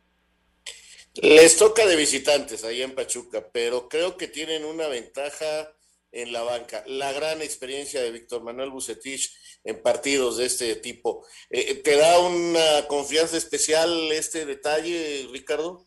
Les 1.21 1.57
toca 1.57 1.85
de 1.85 1.95
visitantes 1.95 2.63
ahí 2.63 2.83
en 2.83 2.93
Pachuca, 2.93 3.41
pero 3.51 3.89
creo 3.89 4.17
que 4.17 4.27
tienen 4.27 4.63
una 4.65 4.87
ventaja 4.87 5.71
en 6.11 6.33
la 6.33 6.43
banca. 6.43 6.83
La 6.87 7.11
gran 7.13 7.41
experiencia 7.41 8.01
de 8.01 8.11
Víctor 8.11 8.43
Manuel 8.43 8.71
Bucetich 8.71 9.31
en 9.63 9.81
partidos 9.81 10.37
de 10.37 10.45
este 10.45 10.75
tipo. 10.75 11.25
Eh, 11.49 11.81
¿Te 11.83 11.97
da 11.97 12.19
una 12.19 12.87
confianza 12.87 13.37
especial 13.37 13.89
este 14.11 14.45
detalle, 14.45 15.27
Ricardo? 15.31 15.81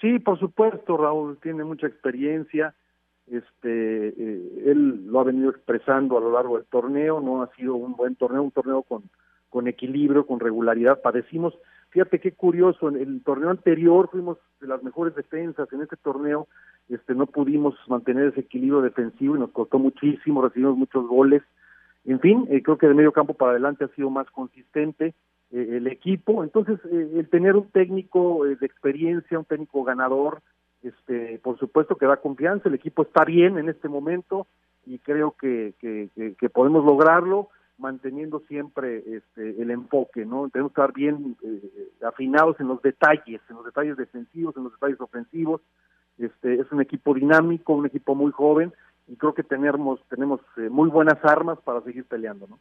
Sí, 0.00 0.18
por 0.18 0.38
supuesto, 0.38 0.96
Raúl, 0.96 1.38
tiene 1.42 1.64
mucha 1.64 1.86
experiencia. 1.86 2.74
Este, 3.26 4.08
eh, 4.08 4.62
él 4.66 5.06
lo 5.06 5.20
ha 5.20 5.24
venido 5.24 5.50
expresando 5.50 6.16
a 6.16 6.20
lo 6.20 6.32
largo 6.32 6.56
del 6.56 6.66
torneo, 6.66 7.20
no 7.20 7.42
ha 7.42 7.54
sido 7.56 7.74
un 7.74 7.94
buen 7.94 8.16
torneo, 8.16 8.42
un 8.42 8.52
torneo 8.52 8.82
con, 8.82 9.10
con 9.50 9.68
equilibrio, 9.68 10.26
con 10.26 10.40
regularidad. 10.40 11.02
Padecimos, 11.02 11.54
fíjate 11.90 12.20
qué 12.20 12.32
curioso, 12.32 12.88
en 12.88 12.96
el 12.96 13.22
torneo 13.22 13.50
anterior 13.50 14.08
fuimos 14.10 14.38
de 14.60 14.68
las 14.68 14.82
mejores 14.82 15.14
defensas, 15.14 15.72
en 15.72 15.82
este 15.82 15.96
torneo 15.96 16.48
este 16.88 17.14
no 17.14 17.26
pudimos 17.26 17.74
mantener 17.86 18.28
ese 18.28 18.40
equilibrio 18.40 18.80
defensivo 18.80 19.36
y 19.36 19.40
nos 19.40 19.50
costó 19.50 19.78
muchísimo, 19.78 20.42
recibimos 20.42 20.76
muchos 20.76 21.06
goles. 21.06 21.42
En 22.04 22.20
fin, 22.20 22.46
eh, 22.50 22.62
creo 22.62 22.78
que 22.78 22.86
de 22.86 22.94
medio 22.94 23.12
campo 23.12 23.34
para 23.34 23.50
adelante 23.52 23.84
ha 23.84 23.88
sido 23.88 24.08
más 24.08 24.30
consistente 24.30 25.14
eh, 25.50 25.76
el 25.76 25.86
equipo. 25.86 26.42
Entonces, 26.42 26.80
eh, 26.90 27.10
el 27.16 27.28
tener 27.28 27.56
un 27.56 27.70
técnico 27.70 28.44
de 28.44 28.64
experiencia, 28.64 29.38
un 29.38 29.44
técnico 29.44 29.84
ganador, 29.84 30.40
este, 30.82 31.38
por 31.42 31.58
supuesto 31.58 31.96
que 31.96 32.06
da 32.06 32.16
confianza. 32.16 32.68
El 32.68 32.76
equipo 32.76 33.02
está 33.02 33.24
bien 33.24 33.58
en 33.58 33.68
este 33.68 33.88
momento 33.88 34.46
y 34.86 34.98
creo 35.00 35.34
que, 35.38 35.74
que, 35.78 36.08
que, 36.38 36.48
podemos 36.48 36.84
lograrlo 36.84 37.50
manteniendo 37.78 38.42
siempre 38.48 38.98
este, 38.98 39.62
el 39.62 39.70
enfoque, 39.70 40.26
¿no? 40.26 40.48
Tenemos 40.50 40.72
que 40.72 40.80
estar 40.80 40.92
bien 40.92 41.36
afinados 42.02 42.58
en 42.60 42.68
los 42.68 42.82
detalles, 42.82 43.40
en 43.48 43.56
los 43.56 43.64
detalles 43.64 43.96
defensivos, 43.96 44.56
en 44.56 44.64
los 44.64 44.72
detalles 44.72 45.00
ofensivos, 45.00 45.60
este, 46.18 46.54
es 46.54 46.70
un 46.72 46.80
equipo 46.82 47.14
dinámico, 47.14 47.74
un 47.74 47.86
equipo 47.86 48.14
muy 48.14 48.32
joven 48.32 48.72
y 49.06 49.16
creo 49.16 49.34
que 49.34 49.44
tenemos, 49.44 50.00
tenemos 50.10 50.40
eh, 50.56 50.68
muy 50.68 50.90
buenas 50.90 51.18
armas 51.24 51.58
para 51.64 51.80
seguir 51.82 52.04
peleando, 52.06 52.46
¿no? 52.46 52.58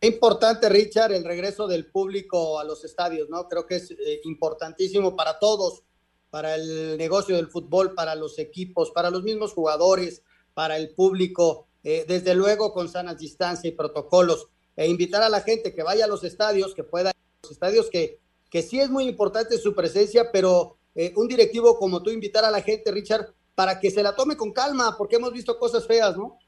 Importante, 0.00 0.68
Richard, 0.68 1.12
el 1.12 1.24
regreso 1.24 1.68
del 1.68 1.86
público 1.86 2.58
a 2.58 2.64
los 2.64 2.84
estadios, 2.84 3.30
¿no? 3.30 3.46
Creo 3.48 3.66
que 3.66 3.76
es 3.76 3.92
eh, 3.92 4.20
importantísimo 4.24 5.14
para 5.14 5.38
todos, 5.38 5.84
para 6.30 6.56
el 6.56 6.98
negocio 6.98 7.36
del 7.36 7.46
fútbol, 7.46 7.94
para 7.94 8.16
los 8.16 8.38
equipos, 8.38 8.90
para 8.90 9.10
los 9.10 9.22
mismos 9.22 9.52
jugadores, 9.52 10.24
para 10.54 10.76
el 10.76 10.92
público, 10.94 11.68
eh, 11.84 12.04
desde 12.06 12.34
luego 12.34 12.72
con 12.72 12.88
sanas 12.88 13.18
distancias 13.18 13.72
y 13.72 13.76
protocolos, 13.76 14.48
e 14.76 14.88
invitar 14.88 15.22
a 15.22 15.28
la 15.28 15.40
gente 15.40 15.74
que 15.74 15.82
vaya 15.82 16.06
a 16.06 16.08
los 16.08 16.24
estadios, 16.24 16.74
que 16.74 16.84
pueda 16.84 17.10
ir 17.10 17.16
a 17.16 17.42
los 17.42 17.52
estadios, 17.52 17.90
que, 17.90 18.18
que 18.50 18.62
sí 18.62 18.80
es 18.80 18.90
muy 18.90 19.04
importante 19.04 19.58
su 19.58 19.74
presencia, 19.74 20.30
pero 20.32 20.76
eh, 20.94 21.12
un 21.16 21.28
directivo 21.28 21.78
como 21.78 22.02
tú 22.02 22.10
invitar 22.10 22.44
a 22.44 22.50
la 22.50 22.60
gente, 22.60 22.90
Richard, 22.90 23.26
para 23.54 23.80
que 23.80 23.90
se 23.90 24.02
la 24.02 24.14
tome 24.14 24.36
con 24.36 24.52
calma, 24.52 24.94
porque 24.96 25.16
hemos 25.16 25.32
visto 25.32 25.58
cosas 25.58 25.86
feas, 25.86 26.16
¿no? 26.16 26.38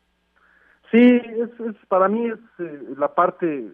Sí, 0.91 1.01
es, 1.01 1.51
para 1.89 2.09
mí 2.09 2.27
es 2.27 2.39
eh, 2.61 2.95
la 2.97 3.15
parte 3.15 3.69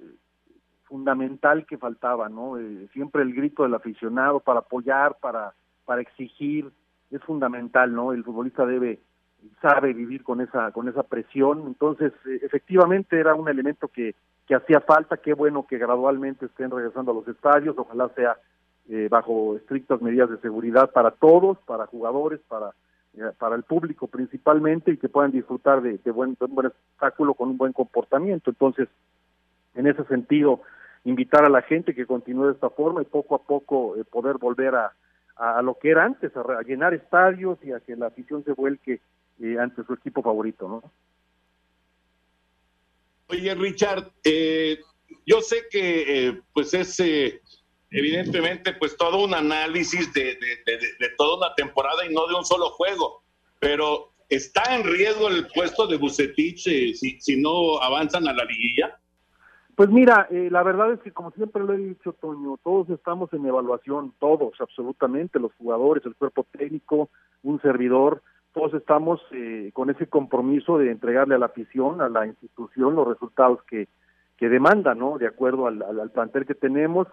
fundamental 0.84 1.66
que 1.66 1.78
faltaba, 1.78 2.28
¿no? 2.28 2.58
Eh, 2.58 2.88
siempre 2.92 3.22
el 3.22 3.34
grito 3.34 3.62
del 3.62 3.74
aficionado 3.74 4.40
para 4.40 4.60
apoyar, 4.60 5.16
para, 5.20 5.54
para 5.84 6.00
exigir, 6.00 6.70
es 7.10 7.22
fundamental, 7.22 7.92
¿no? 7.94 8.12
El 8.12 8.24
futbolista 8.24 8.64
debe 8.64 9.00
sabe 9.60 9.92
vivir 9.92 10.22
con 10.22 10.40
esa 10.40 10.72
con 10.72 10.88
esa 10.88 11.02
presión, 11.02 11.64
entonces 11.66 12.12
efectivamente 12.42 13.18
era 13.18 13.34
un 13.34 13.48
elemento 13.48 13.88
que 13.88 14.14
que 14.50 14.56
hacía 14.56 14.80
falta, 14.80 15.16
qué 15.16 15.32
bueno 15.32 15.64
que 15.64 15.78
gradualmente 15.78 16.46
estén 16.46 16.72
regresando 16.72 17.12
a 17.12 17.14
los 17.14 17.28
estadios, 17.28 17.78
ojalá 17.78 18.08
sea 18.16 18.36
eh, 18.88 19.06
bajo 19.08 19.54
estrictas 19.54 20.02
medidas 20.02 20.28
de 20.28 20.38
seguridad 20.38 20.90
para 20.90 21.12
todos, 21.12 21.56
para 21.58 21.86
jugadores, 21.86 22.40
para, 22.48 22.72
eh, 23.14 23.30
para 23.38 23.54
el 23.54 23.62
público 23.62 24.08
principalmente 24.08 24.90
y 24.90 24.96
que 24.96 25.08
puedan 25.08 25.30
disfrutar 25.30 25.80
de, 25.80 25.98
buen, 26.10 26.36
un 26.40 26.54
buen 26.56 26.66
espectáculo 26.66 27.34
con 27.34 27.50
un 27.50 27.58
buen 27.58 27.72
comportamiento. 27.72 28.50
Entonces, 28.50 28.88
en 29.76 29.86
ese 29.86 30.02
sentido, 30.06 30.62
invitar 31.04 31.44
a 31.44 31.48
la 31.48 31.62
gente 31.62 31.94
que 31.94 32.04
continúe 32.04 32.46
de 32.46 32.54
esta 32.54 32.70
forma 32.70 33.02
y 33.02 33.04
poco 33.04 33.36
a 33.36 33.42
poco 33.42 33.94
eh, 33.94 34.02
poder 34.02 34.38
volver 34.38 34.74
a, 34.74 34.92
a, 35.36 35.62
lo 35.62 35.78
que 35.78 35.92
era 35.92 36.04
antes, 36.04 36.36
a, 36.36 36.62
llenar 36.62 36.92
estadios 36.92 37.56
y 37.62 37.70
a 37.70 37.78
que 37.78 37.94
la 37.94 38.08
afición 38.08 38.42
se 38.42 38.52
vuelque 38.52 39.00
ante 39.60 39.84
su 39.84 39.94
equipo 39.94 40.22
favorito, 40.22 40.68
¿no? 40.68 40.82
Oye, 43.28 43.54
Richard, 43.54 44.10
yo 45.24 45.40
sé 45.40 45.66
que 45.70 46.40
pues 46.52 46.74
ese 46.74 47.40
evidentemente, 47.90 48.72
pues 48.74 48.96
todo 48.96 49.24
un 49.24 49.34
análisis 49.34 50.12
de, 50.12 50.38
toda 51.16 51.36
una 51.36 51.54
temporada 51.54 52.04
y 52.08 52.14
no 52.14 52.26
de 52.26 52.34
un 52.34 52.44
solo 52.44 52.70
juego. 52.70 53.22
Pero 53.58 54.12
¿está 54.28 54.76
en 54.76 54.84
riesgo 54.84 55.28
el 55.28 55.46
puesto 55.48 55.86
de 55.86 55.96
Bucetich 55.96 56.66
eh, 56.68 56.94
si, 56.94 57.20
si 57.20 57.40
no 57.40 57.80
avanzan 57.82 58.26
a 58.28 58.32
la 58.32 58.44
liguilla? 58.44 58.96
Pues 59.74 59.88
mira, 59.88 60.28
eh, 60.30 60.48
la 60.50 60.62
verdad 60.62 60.92
es 60.92 61.00
que 61.00 61.12
como 61.12 61.30
siempre 61.32 61.64
lo 61.64 61.72
he 61.72 61.78
dicho, 61.78 62.12
Toño, 62.12 62.58
todos 62.62 62.90
estamos 62.90 63.32
en 63.32 63.46
evaluación, 63.46 64.12
todos, 64.18 64.52
absolutamente, 64.60 65.38
los 65.38 65.52
jugadores, 65.54 66.04
el 66.04 66.14
cuerpo 66.14 66.46
técnico, 66.52 67.08
un 67.42 67.60
servidor, 67.62 68.22
todos 68.52 68.74
estamos 68.74 69.20
eh, 69.32 69.70
con 69.72 69.90
ese 69.90 70.06
compromiso 70.06 70.78
de 70.78 70.90
entregarle 70.90 71.34
a 71.34 71.38
la 71.38 71.46
afición, 71.46 72.00
a 72.00 72.08
la 72.08 72.26
institución, 72.26 72.94
los 72.94 73.06
resultados 73.06 73.62
que, 73.64 73.88
que 74.36 74.48
demanda, 74.48 74.94
¿no? 74.94 75.18
De 75.18 75.26
acuerdo 75.26 75.66
al, 75.66 75.82
al, 75.82 76.10
plantel 76.10 76.46
que 76.46 76.54
tenemos 76.54 77.06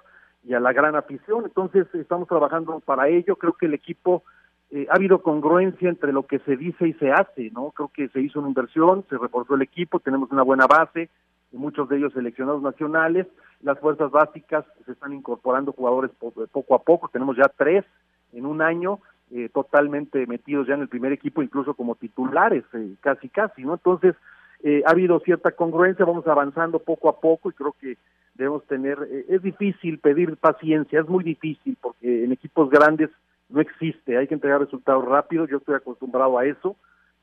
y 0.43 0.53
a 0.53 0.59
la 0.59 0.73
gran 0.73 0.95
afición. 0.95 1.43
Entonces, 1.45 1.87
estamos 1.93 2.27
trabajando 2.27 2.79
para 2.79 3.07
ello. 3.07 3.35
Creo 3.35 3.53
que 3.53 3.67
el 3.67 3.73
equipo 3.73 4.23
eh, 4.71 4.87
ha 4.89 4.95
habido 4.95 5.21
congruencia 5.21 5.89
entre 5.89 6.11
lo 6.11 6.25
que 6.25 6.39
se 6.39 6.57
dice 6.57 6.87
y 6.87 6.93
se 6.93 7.11
hace, 7.11 7.51
¿no? 7.51 7.71
Creo 7.71 7.89
que 7.93 8.09
se 8.09 8.21
hizo 8.21 8.39
una 8.39 8.49
inversión, 8.49 9.05
se 9.09 9.17
reforzó 9.17 9.55
el 9.55 9.61
equipo, 9.61 9.99
tenemos 9.99 10.31
una 10.31 10.43
buena 10.43 10.65
base, 10.67 11.09
muchos 11.51 11.87
de 11.89 11.97
ellos 11.97 12.13
seleccionados 12.13 12.61
nacionales, 12.61 13.27
las 13.61 13.79
fuerzas 13.79 14.11
básicas 14.11 14.65
se 14.85 14.91
están 14.91 15.13
incorporando 15.13 15.71
jugadores 15.71 16.11
poco 16.51 16.75
a 16.75 16.79
poco, 16.79 17.09
tenemos 17.09 17.37
ya 17.37 17.51
tres 17.57 17.85
en 18.33 18.45
un 18.45 18.61
año, 18.61 18.99
eh, 19.37 19.49
totalmente 19.53 20.25
metidos 20.25 20.65
ya 20.65 20.73
en 20.73 20.81
el 20.81 20.87
primer 20.87 21.11
equipo, 21.11 21.43
incluso 21.43 21.75
como 21.75 21.93
titulares, 21.93 22.63
eh, 22.73 22.95
casi 23.01 23.29
casi, 23.29 23.61
¿no? 23.61 23.75
Entonces, 23.75 24.15
eh, 24.63 24.81
ha 24.83 24.89
habido 24.89 25.19
cierta 25.19 25.51
congruencia, 25.51 26.05
vamos 26.05 26.25
avanzando 26.25 26.79
poco 26.79 27.07
a 27.07 27.19
poco 27.19 27.51
y 27.51 27.53
creo 27.53 27.75
que 27.79 27.99
debemos 28.33 28.65
tener, 28.65 28.97
es 29.29 29.43
difícil 29.43 29.99
pedir 29.99 30.37
paciencia, 30.37 31.01
es 31.01 31.07
muy 31.07 31.23
difícil 31.23 31.77
porque 31.79 32.23
en 32.23 32.31
equipos 32.31 32.71
grandes 32.71 33.11
no 33.49 33.61
existe, 33.61 34.17
hay 34.17 34.25
que 34.25 34.33
entregar 34.33 34.59
resultados 34.59 35.05
rápidos, 35.05 35.51
yo 35.51 35.57
estoy 35.57 35.75
acostumbrado 35.75 36.39
a 36.39 36.45
eso 36.45 36.75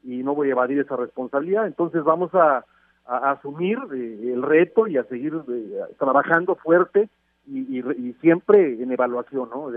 y 0.04 0.22
no 0.22 0.36
voy 0.36 0.50
a 0.50 0.52
evadir 0.52 0.78
esa 0.78 0.94
responsabilidad, 0.94 1.66
entonces 1.66 2.04
vamos 2.04 2.32
a, 2.34 2.64
asumir 3.06 3.76
el 3.92 4.40
reto 4.40 4.86
y 4.86 4.96
a 4.98 5.04
seguir 5.04 5.34
trabajando 5.98 6.54
fuerte 6.54 7.08
y, 7.46 8.14
siempre 8.20 8.80
en 8.80 8.92
evaluación, 8.92 9.50
¿no? 9.50 9.68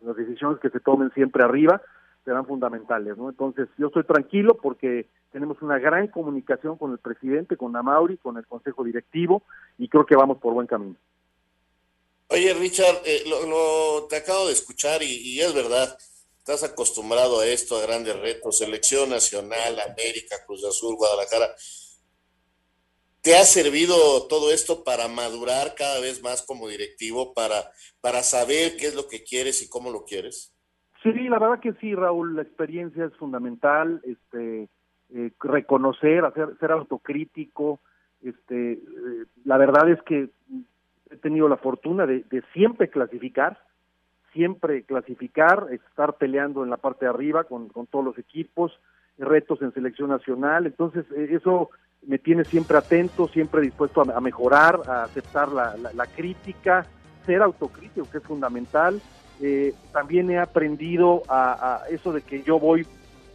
Las 0.00 0.16
decisiones 0.16 0.60
que 0.60 0.70
se 0.70 0.80
tomen 0.80 1.10
siempre 1.12 1.42
arriba 1.42 1.82
serán 2.24 2.46
fundamentales, 2.46 3.16
¿no? 3.16 3.30
Entonces, 3.30 3.68
yo 3.78 3.86
estoy 3.86 4.04
tranquilo 4.04 4.56
porque 4.60 5.06
tenemos 5.32 5.62
una 5.62 5.78
gran 5.78 6.08
comunicación 6.08 6.76
con 6.76 6.92
el 6.92 6.98
presidente, 6.98 7.56
con 7.56 7.76
Amauri, 7.76 8.16
con 8.16 8.36
el 8.36 8.46
consejo 8.46 8.84
directivo 8.84 9.42
y 9.78 9.88
creo 9.88 10.04
que 10.04 10.16
vamos 10.16 10.38
por 10.38 10.52
buen 10.52 10.66
camino. 10.66 10.96
Oye, 12.28 12.52
Richard, 12.54 13.02
eh, 13.04 13.22
lo, 13.26 14.06
te 14.08 14.16
acabo 14.16 14.46
de 14.46 14.52
escuchar 14.52 15.02
y, 15.02 15.06
y, 15.06 15.40
es 15.40 15.54
verdad, 15.54 15.96
estás 16.38 16.64
acostumbrado 16.64 17.40
a 17.40 17.46
esto, 17.46 17.76
a 17.76 17.82
grandes 17.82 18.18
retos, 18.18 18.58
selección 18.58 19.10
nacional, 19.10 19.78
América, 19.78 20.36
Cruz 20.44 20.64
Azul, 20.64 20.96
Guadalajara. 20.96 21.54
¿Te 23.26 23.34
ha 23.34 23.42
servido 23.42 23.96
todo 24.28 24.52
esto 24.52 24.84
para 24.84 25.08
madurar 25.08 25.74
cada 25.76 26.00
vez 26.00 26.22
más 26.22 26.46
como 26.46 26.68
directivo, 26.68 27.34
para, 27.34 27.56
para 28.00 28.22
saber 28.22 28.76
qué 28.78 28.86
es 28.86 28.94
lo 28.94 29.08
que 29.08 29.24
quieres 29.24 29.64
y 29.64 29.68
cómo 29.68 29.90
lo 29.90 30.04
quieres? 30.04 30.54
Sí, 31.02 31.10
la 31.28 31.40
verdad 31.40 31.58
que 31.58 31.72
sí, 31.80 31.92
Raúl, 31.92 32.36
la 32.36 32.42
experiencia 32.42 33.04
es 33.04 33.12
fundamental, 33.16 34.00
este, 34.04 34.68
eh, 35.12 35.32
reconocer, 35.40 36.24
hacer, 36.24 36.56
ser 36.60 36.70
autocrítico, 36.70 37.80
este, 38.22 38.74
eh, 38.74 39.24
la 39.44 39.56
verdad 39.56 39.90
es 39.90 40.00
que 40.02 40.28
he 41.10 41.16
tenido 41.16 41.48
la 41.48 41.56
fortuna 41.56 42.06
de, 42.06 42.24
siempre 42.52 42.90
clasificar, 42.90 43.58
siempre 44.34 44.84
clasificar, 44.84 45.66
estar 45.72 46.14
peleando 46.14 46.62
en 46.62 46.70
la 46.70 46.76
parte 46.76 47.06
de 47.06 47.10
arriba 47.10 47.42
con, 47.42 47.70
con 47.70 47.88
todos 47.88 48.04
los 48.04 48.18
equipos, 48.18 48.70
retos 49.18 49.60
en 49.62 49.74
selección 49.74 50.10
nacional, 50.10 50.66
entonces 50.66 51.04
eh, 51.16 51.30
eso 51.32 51.70
me 52.06 52.18
tiene 52.18 52.44
siempre 52.44 52.78
atento, 52.78 53.28
siempre 53.28 53.60
dispuesto 53.60 54.02
a, 54.02 54.20
mejorar, 54.20 54.80
a 54.86 55.04
aceptar 55.04 55.48
la, 55.50 56.06
crítica, 56.14 56.86
ser 57.24 57.42
autocrítico, 57.42 58.08
que 58.10 58.18
es 58.18 58.24
fundamental. 58.24 59.00
Eh, 59.40 59.74
también 59.92 60.30
he 60.30 60.38
aprendido 60.38 61.22
a, 61.28 61.82
eso 61.90 62.12
de 62.12 62.22
que 62.22 62.42
yo 62.42 62.58
voy 62.58 62.86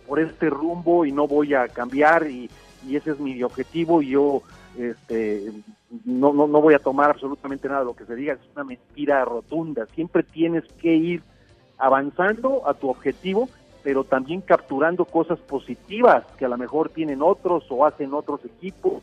por 0.08 0.20
este 0.20 0.50
rumbo 0.50 1.06
y 1.06 1.12
no 1.12 1.28
voy 1.28 1.54
a 1.54 1.68
cambiar 1.68 2.28
y, 2.28 2.50
ese 2.90 3.12
es 3.12 3.20
mi 3.20 3.44
objetivo 3.44 4.02
y 4.02 4.10
yo 4.10 4.42
este, 4.76 5.52
no, 6.04 6.34
no, 6.34 6.48
no 6.48 6.62
voy 6.62 6.74
a 6.74 6.80
tomar 6.80 7.12
absolutamente 7.12 7.68
nada 7.68 7.82
de 7.82 7.86
lo 7.86 7.96
que 7.96 8.06
se 8.06 8.16
diga, 8.16 8.34
es 8.34 8.40
una 8.56 8.64
mentira 8.64 9.24
rotunda. 9.24 9.86
Siempre 9.94 10.24
tienes 10.24 10.64
que 10.82 10.96
ir 10.96 11.22
avanzando 11.78 12.68
a 12.68 12.74
tu 12.74 12.90
objetivo 12.90 13.50
pero 13.84 14.04
también 14.04 14.42
capturando 14.42 15.06
cosas 15.06 15.40
positivas 15.40 16.24
que 16.38 16.46
a 16.46 16.50
lo 16.50 16.58
mejor 16.58 16.90
tienen 16.90 17.22
otros 17.22 17.66
o 17.70 17.86
hacen 17.86 18.14
otros 18.14 18.44
equipos, 18.46 19.02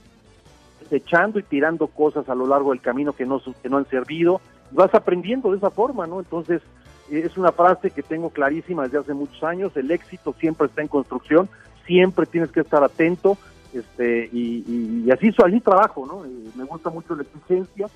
echando 0.90 1.38
y 1.38 1.42
tirando 1.42 1.86
cosas 1.88 2.28
a 2.28 2.34
lo 2.34 2.46
largo 2.46 2.70
del 2.70 2.80
camino 2.80 3.12
que 3.12 3.26
no, 3.26 3.40
que 3.62 3.68
no 3.68 3.78
han 3.78 3.88
servido, 3.88 4.40
vas 4.70 4.94
aprendiendo 4.94 5.50
de 5.50 5.58
esa 5.58 5.70
forma, 5.70 6.06
¿no? 6.06 6.20
Entonces, 6.20 6.62
eh, 7.10 7.22
es 7.24 7.36
una 7.36 7.52
frase 7.52 7.90
que 7.90 8.02
tengo 8.02 8.30
clarísima 8.30 8.84
desde 8.84 8.98
hace 8.98 9.14
muchos 9.14 9.42
años, 9.42 9.76
el 9.76 9.90
éxito 9.90 10.34
siempre 10.38 10.66
está 10.66 10.82
en 10.82 10.88
construcción, 10.88 11.48
siempre 11.86 12.26
tienes 12.26 12.50
que 12.50 12.60
estar 12.60 12.82
atento, 12.82 13.36
este, 13.72 14.28
y, 14.32 15.10
así, 15.10 15.30
así 15.44 15.60
trabajo, 15.60 16.06
¿no? 16.06 16.24
Eh, 16.24 16.50
me 16.54 16.64
gusta 16.64 16.90
mucho 16.90 17.14
la 17.14 17.22
exigencia, 17.22 17.86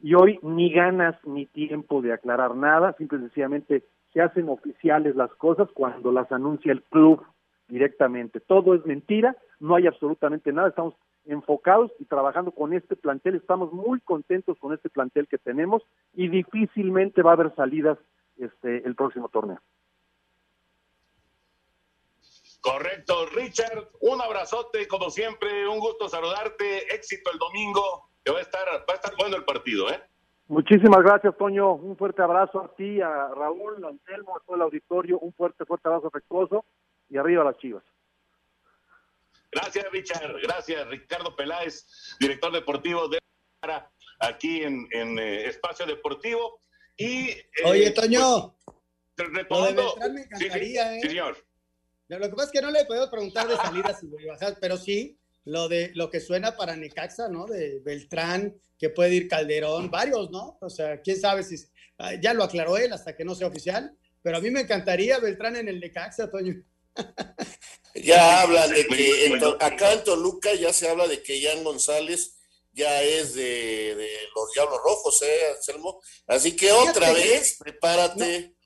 y 0.00 0.14
hoy 0.14 0.38
ni 0.40 0.72
ganas 0.72 1.16
ni 1.26 1.44
tiempo 1.44 2.00
de 2.00 2.14
aclarar 2.14 2.56
nada, 2.56 2.94
simple 2.94 3.18
y 3.18 3.20
sencillamente 3.22 3.84
se 4.14 4.22
hacen 4.22 4.48
oficiales 4.48 5.16
las 5.16 5.30
cosas 5.34 5.68
cuando 5.74 6.10
las 6.10 6.32
anuncia 6.32 6.72
el 6.72 6.82
club 6.84 7.22
directamente. 7.68 8.40
Todo 8.40 8.74
es 8.74 8.86
mentira, 8.86 9.36
no 9.60 9.74
hay 9.74 9.86
absolutamente 9.86 10.50
nada, 10.50 10.68
estamos 10.68 10.94
enfocados 11.26 11.92
y 11.98 12.06
trabajando 12.06 12.52
con 12.52 12.72
este 12.72 12.96
plantel, 12.96 13.34
estamos 13.34 13.70
muy 13.74 14.00
contentos 14.00 14.56
con 14.58 14.72
este 14.72 14.88
plantel 14.88 15.28
que 15.28 15.36
tenemos 15.36 15.82
y 16.14 16.28
difícilmente 16.28 17.20
va 17.20 17.32
a 17.32 17.34
haber 17.34 17.54
salidas 17.54 17.98
este 18.38 18.78
el 18.86 18.94
próximo 18.94 19.28
torneo. 19.28 19.58
Correcto, 22.70 23.24
Richard, 23.26 23.88
un 24.00 24.20
abrazote, 24.20 24.86
como 24.88 25.08
siempre, 25.08 25.66
un 25.66 25.78
gusto 25.78 26.06
saludarte, 26.06 26.94
éxito 26.94 27.30
el 27.32 27.38
domingo, 27.38 28.10
que 28.22 28.30
va 28.30 28.40
a 28.40 28.42
estar, 28.42 28.68
va 28.68 28.92
a 28.92 28.94
estar 28.94 29.16
bueno 29.16 29.36
el 29.36 29.44
partido, 29.46 29.90
¿eh? 29.90 30.02
Muchísimas 30.48 31.02
gracias, 31.02 31.34
Toño. 31.38 31.72
Un 31.72 31.96
fuerte 31.96 32.20
abrazo 32.20 32.60
a 32.60 32.74
ti, 32.74 33.00
a 33.00 33.28
Raúl, 33.28 33.82
a 33.84 33.88
Anselmo, 33.88 34.36
a 34.36 34.40
todo 34.44 34.56
el 34.56 34.62
auditorio. 34.62 35.18
Un 35.18 35.32
fuerte, 35.32 35.64
fuerte 35.64 35.88
abrazo 35.88 36.08
afectuoso 36.08 36.66
y 37.08 37.16
arriba 37.16 37.42
las 37.42 37.56
chivas. 37.56 37.84
Gracias, 39.50 39.90
Richard. 39.90 40.36
Gracias, 40.42 40.88
Ricardo 40.88 41.34
Peláez, 41.36 42.16
director 42.20 42.52
deportivo 42.52 43.08
de 43.08 43.18
aquí 44.20 44.62
en, 44.62 44.86
en 44.90 45.18
eh, 45.18 45.46
Espacio 45.46 45.86
Deportivo. 45.86 46.60
Y, 46.98 47.30
eh, 47.30 47.46
Oye, 47.64 47.90
Toño. 47.92 48.54
Pues, 49.16 49.28
lo 49.28 49.32
de 49.32 49.38
retomando. 49.38 49.82
Beltrán 49.82 50.14
me 50.14 50.20
encantaría, 50.20 50.88
sí, 50.90 50.96
¿eh? 50.96 51.00
sí, 51.02 51.08
señor. 51.08 51.47
Lo 52.08 52.20
que 52.20 52.34
pasa 52.34 52.46
es 52.46 52.52
que 52.52 52.62
no 52.62 52.70
le 52.70 52.86
puedo 52.86 53.10
preguntar 53.10 53.46
de 53.46 53.56
salidas 53.56 54.02
y 54.02 54.26
bajadas, 54.26 54.56
pero 54.60 54.76
sí 54.76 55.18
lo 55.44 55.68
de 55.68 55.92
lo 55.94 56.10
que 56.10 56.20
suena 56.20 56.56
para 56.56 56.76
Necaxa, 56.76 57.28
¿no? 57.28 57.46
De 57.46 57.80
Beltrán, 57.80 58.54
que 58.78 58.90
puede 58.90 59.14
ir 59.14 59.28
Calderón, 59.28 59.90
varios, 59.90 60.30
¿no? 60.30 60.58
O 60.60 60.70
sea, 60.70 61.00
quién 61.00 61.20
sabe 61.20 61.42
si 61.42 61.56
ah, 61.98 62.14
ya 62.14 62.34
lo 62.34 62.44
aclaró 62.44 62.76
él 62.76 62.92
hasta 62.92 63.16
que 63.16 63.24
no 63.24 63.34
sea 63.34 63.48
oficial, 63.48 63.96
pero 64.22 64.38
a 64.38 64.40
mí 64.40 64.50
me 64.50 64.60
encantaría 64.60 65.18
Beltrán 65.18 65.56
en 65.56 65.68
el 65.68 65.80
Necaxa, 65.80 66.30
Toño. 66.30 66.62
Ya 67.94 68.42
hablan 68.42 68.70
de 68.70 68.86
que 68.86 69.26
en 69.26 69.44
acá 69.60 69.92
en 69.92 70.04
Toluca 70.04 70.54
ya 70.54 70.72
se 70.72 70.88
habla 70.88 71.06
de 71.06 71.22
que 71.22 71.40
Ian 71.40 71.64
González 71.64 72.38
ya 72.72 73.02
es 73.02 73.34
de, 73.34 73.94
de 73.96 74.10
los 74.34 74.52
Diablos 74.54 74.78
Rojos, 74.84 75.22
¿eh, 75.22 75.54
Anselmo? 75.56 76.00
Así 76.26 76.54
que 76.54 76.70
otra 76.72 77.08
Fíjate. 77.08 77.28
vez, 77.28 77.56
prepárate. 77.58 78.40
No, 78.40 78.57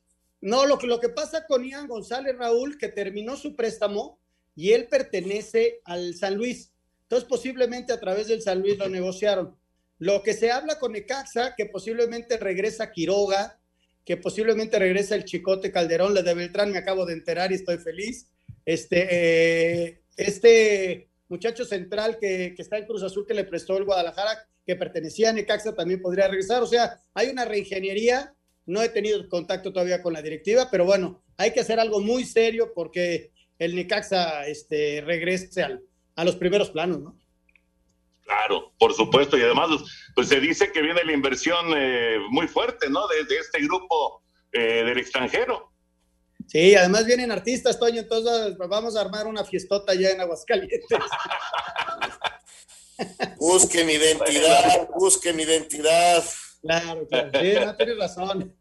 lo 0.42 0.78
que, 0.78 0.86
lo 0.86 1.00
que 1.00 1.08
pasa 1.08 1.46
con 1.46 1.64
Ian 1.64 1.86
González, 1.86 2.36
Raúl, 2.36 2.76
que 2.76 2.88
terminó 2.88 3.36
su 3.36 3.54
préstamo 3.54 4.18
y 4.54 4.72
él 4.72 4.88
pertenece 4.88 5.80
al 5.84 6.14
San 6.14 6.34
Luis. 6.34 6.72
Entonces, 7.04 7.28
posiblemente 7.28 7.92
a 7.92 8.00
través 8.00 8.28
del 8.28 8.42
San 8.42 8.60
Luis 8.60 8.76
lo 8.76 8.88
negociaron. 8.88 9.56
Lo 9.98 10.22
que 10.22 10.34
se 10.34 10.50
habla 10.50 10.78
con 10.78 10.92
Necaxa, 10.92 11.54
que 11.56 11.66
posiblemente 11.66 12.36
regresa 12.36 12.90
Quiroga, 12.90 13.60
que 14.04 14.16
posiblemente 14.16 14.78
regresa 14.78 15.14
el 15.14 15.24
Chicote 15.24 15.70
Calderón, 15.70 16.14
la 16.14 16.22
de 16.22 16.34
Beltrán, 16.34 16.72
me 16.72 16.78
acabo 16.78 17.06
de 17.06 17.12
enterar 17.12 17.52
y 17.52 17.54
estoy 17.54 17.78
feliz. 17.78 18.26
Este, 18.64 19.08
eh, 19.10 20.02
este 20.16 21.08
muchacho 21.28 21.64
central 21.64 22.18
que, 22.20 22.52
que 22.56 22.62
está 22.62 22.78
en 22.78 22.86
Cruz 22.86 23.02
Azul 23.02 23.26
que 23.26 23.34
le 23.34 23.44
prestó 23.44 23.76
el 23.76 23.84
Guadalajara, 23.84 24.46
que 24.66 24.76
pertenecía 24.76 25.30
a 25.30 25.32
Necaxa, 25.32 25.74
también 25.74 26.02
podría 26.02 26.28
regresar. 26.28 26.62
O 26.62 26.66
sea, 26.66 27.00
hay 27.14 27.28
una 27.28 27.44
reingeniería. 27.44 28.34
No 28.66 28.82
he 28.82 28.88
tenido 28.88 29.26
contacto 29.28 29.72
todavía 29.72 30.02
con 30.02 30.12
la 30.12 30.22
directiva, 30.22 30.68
pero 30.70 30.84
bueno, 30.84 31.22
hay 31.36 31.52
que 31.52 31.60
hacer 31.60 31.80
algo 31.80 32.00
muy 32.00 32.24
serio 32.24 32.72
porque 32.74 33.32
el 33.58 33.74
Necaxa 33.74 34.46
este, 34.46 35.02
regrese 35.04 35.62
al- 35.62 35.82
a 36.16 36.24
los 36.24 36.36
primeros 36.36 36.70
planos, 36.70 37.00
¿no? 37.00 37.18
Claro, 38.24 38.72
por 38.78 38.94
supuesto. 38.94 39.36
Y 39.36 39.42
además, 39.42 39.68
pues 40.14 40.28
se 40.28 40.40
dice 40.40 40.70
que 40.72 40.80
viene 40.80 41.04
la 41.04 41.12
inversión 41.12 41.66
eh, 41.76 42.18
muy 42.30 42.46
fuerte, 42.48 42.88
¿no? 42.88 43.06
De, 43.08 43.24
de 43.24 43.38
este 43.40 43.60
grupo 43.60 44.22
eh, 44.52 44.84
del 44.84 44.98
extranjero. 44.98 45.70
Sí, 46.46 46.74
además 46.74 47.06
vienen 47.06 47.30
artistas, 47.32 47.78
Toño, 47.78 48.00
entonces 48.00 48.56
vamos 48.58 48.96
a 48.96 49.00
armar 49.00 49.26
una 49.26 49.44
fiestota 49.44 49.94
ya 49.94 50.10
en 50.10 50.20
Aguascalientes. 50.20 50.84
Busquen 53.38 53.90
identidad, 53.90 54.88
busquen 54.96 55.40
identidad. 55.40 56.22
Claro, 56.62 57.06
claro. 57.08 57.30
Sí, 57.40 57.52
no, 57.64 57.76
tienes 57.76 57.98
razón. 57.98 58.56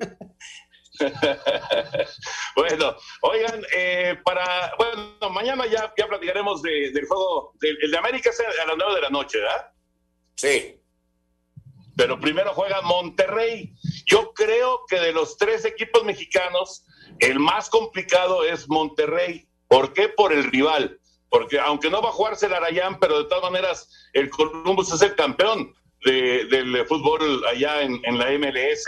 bueno, 2.56 2.96
oigan, 3.22 3.64
eh, 3.76 4.18
para, 4.24 4.74
bueno, 4.78 5.30
mañana 5.32 5.66
ya, 5.68 5.94
ya 5.98 6.08
platicaremos 6.08 6.62
de- 6.62 6.92
del 6.92 7.06
juego, 7.08 7.54
del, 7.60 7.78
el 7.82 7.92
de 7.92 7.98
América 7.98 8.30
es 8.30 8.40
a 8.40 8.66
las 8.68 8.78
9 8.78 8.96
de 8.96 9.02
la 9.02 9.10
noche, 9.10 9.40
¿verdad? 9.40 9.72
Sí. 10.36 10.78
Pero 11.96 12.20
primero 12.20 12.54
juega 12.54 12.82
Monterrey. 12.82 13.74
Yo 14.06 14.34
creo 14.34 14.82
que 14.88 15.00
de 15.00 15.12
los 15.12 15.38
tres 15.38 15.66
equipos 15.66 16.04
mexicanos, 16.04 16.86
el 17.20 17.40
más 17.40 17.70
complicado 17.70 18.44
es 18.44 18.68
Monterrey. 18.70 19.48
¿Por 19.68 19.94
qué? 19.94 20.10
Por 20.10 20.34
el 20.34 20.46
rival. 20.52 21.00
Porque 21.30 21.60
aunque 21.60 21.90
no 21.90 22.02
va 22.02 22.10
a 22.10 22.14
jugarse 22.14 22.48
el 22.48 22.54
Arayán, 22.54 23.00
pero 23.00 23.20
de 23.24 23.30
todas 23.30 23.44
maneras 23.44 23.90
el 24.14 24.30
Columbus 24.30 24.92
es 24.92 25.02
el 25.02 25.16
campeón 25.16 25.74
de- 26.06 26.46
del 26.46 26.86
fútbol 26.88 27.46
allá 27.48 27.82
en, 27.82 28.00
en 28.06 28.18
la 28.18 28.32
MLS. 28.32 28.86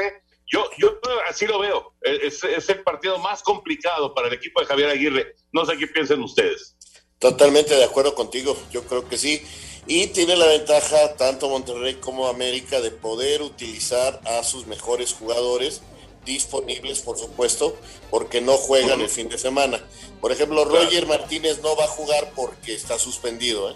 Yo, 0.47 0.65
yo 0.77 0.99
así 1.29 1.47
lo 1.47 1.59
veo. 1.59 1.93
Es, 2.01 2.43
es 2.43 2.69
el 2.69 2.83
partido 2.83 3.17
más 3.19 3.41
complicado 3.41 4.13
para 4.13 4.27
el 4.27 4.33
equipo 4.33 4.59
de 4.59 4.67
Javier 4.67 4.89
Aguirre. 4.89 5.35
No 5.51 5.65
sé 5.65 5.77
qué 5.77 5.87
piensen 5.87 6.21
ustedes. 6.21 6.75
Totalmente 7.19 7.73
de 7.75 7.83
acuerdo 7.83 8.13
contigo, 8.13 8.55
yo 8.71 8.83
creo 8.83 9.07
que 9.07 9.17
sí. 9.17 9.41
Y 9.87 10.07
tiene 10.07 10.35
la 10.35 10.45
ventaja 10.47 11.15
tanto 11.15 11.49
Monterrey 11.49 11.95
como 11.95 12.27
América 12.27 12.81
de 12.81 12.91
poder 12.91 13.41
utilizar 13.41 14.19
a 14.25 14.43
sus 14.43 14.67
mejores 14.67 15.13
jugadores 15.13 15.81
disponibles, 16.25 16.99
por 17.01 17.17
supuesto, 17.17 17.75
porque 18.09 18.39
no 18.39 18.53
juegan 18.53 19.01
el 19.01 19.09
fin 19.09 19.27
de 19.29 19.37
semana. 19.37 19.83
Por 20.21 20.31
ejemplo, 20.31 20.63
Roger 20.63 21.05
Martínez 21.05 21.61
no 21.61 21.75
va 21.75 21.83
a 21.85 21.87
jugar 21.87 22.31
porque 22.35 22.73
está 22.73 22.97
suspendido. 22.97 23.71
¿eh? 23.71 23.75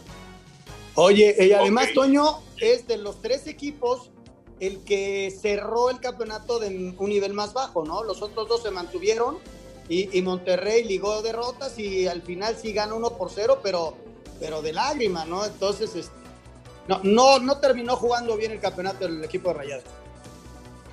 Oye, 0.95 1.35
y 1.39 1.51
además, 1.51 1.89
Toño 1.93 2.41
es 2.59 2.87
de 2.87 2.97
los 2.97 3.21
tres 3.21 3.47
equipos 3.47 4.11
el 4.59 4.83
que 4.83 5.31
cerró 5.31 5.89
el 5.89 5.99
campeonato 5.99 6.59
de 6.59 6.95
un 6.97 7.09
nivel 7.09 7.33
más 7.33 7.53
bajo, 7.53 7.85
¿no? 7.85 8.03
Los 8.03 8.21
otros 8.21 8.47
dos 8.47 8.63
se 8.63 8.71
mantuvieron 8.71 9.37
y, 9.87 10.17
y 10.17 10.21
Monterrey 10.21 10.83
ligó 10.83 11.21
derrotas 11.21 11.77
y 11.77 12.07
al 12.07 12.21
final 12.21 12.55
sí 12.55 12.73
gana 12.73 12.95
uno 12.95 13.11
por 13.17 13.29
cero, 13.29 13.59
pero, 13.61 13.95
pero 14.39 14.61
de 14.61 14.73
lágrima, 14.73 15.25
¿no? 15.25 15.45
Entonces, 15.45 15.95
este, 15.95 16.15
no, 16.87 16.99
no, 17.03 17.39
no 17.39 17.57
terminó 17.59 17.95
jugando 17.95 18.35
bien 18.35 18.51
el 18.51 18.59
campeonato 18.59 19.07
del 19.07 19.23
equipo 19.23 19.49
de 19.49 19.55
Rayados. 19.55 19.83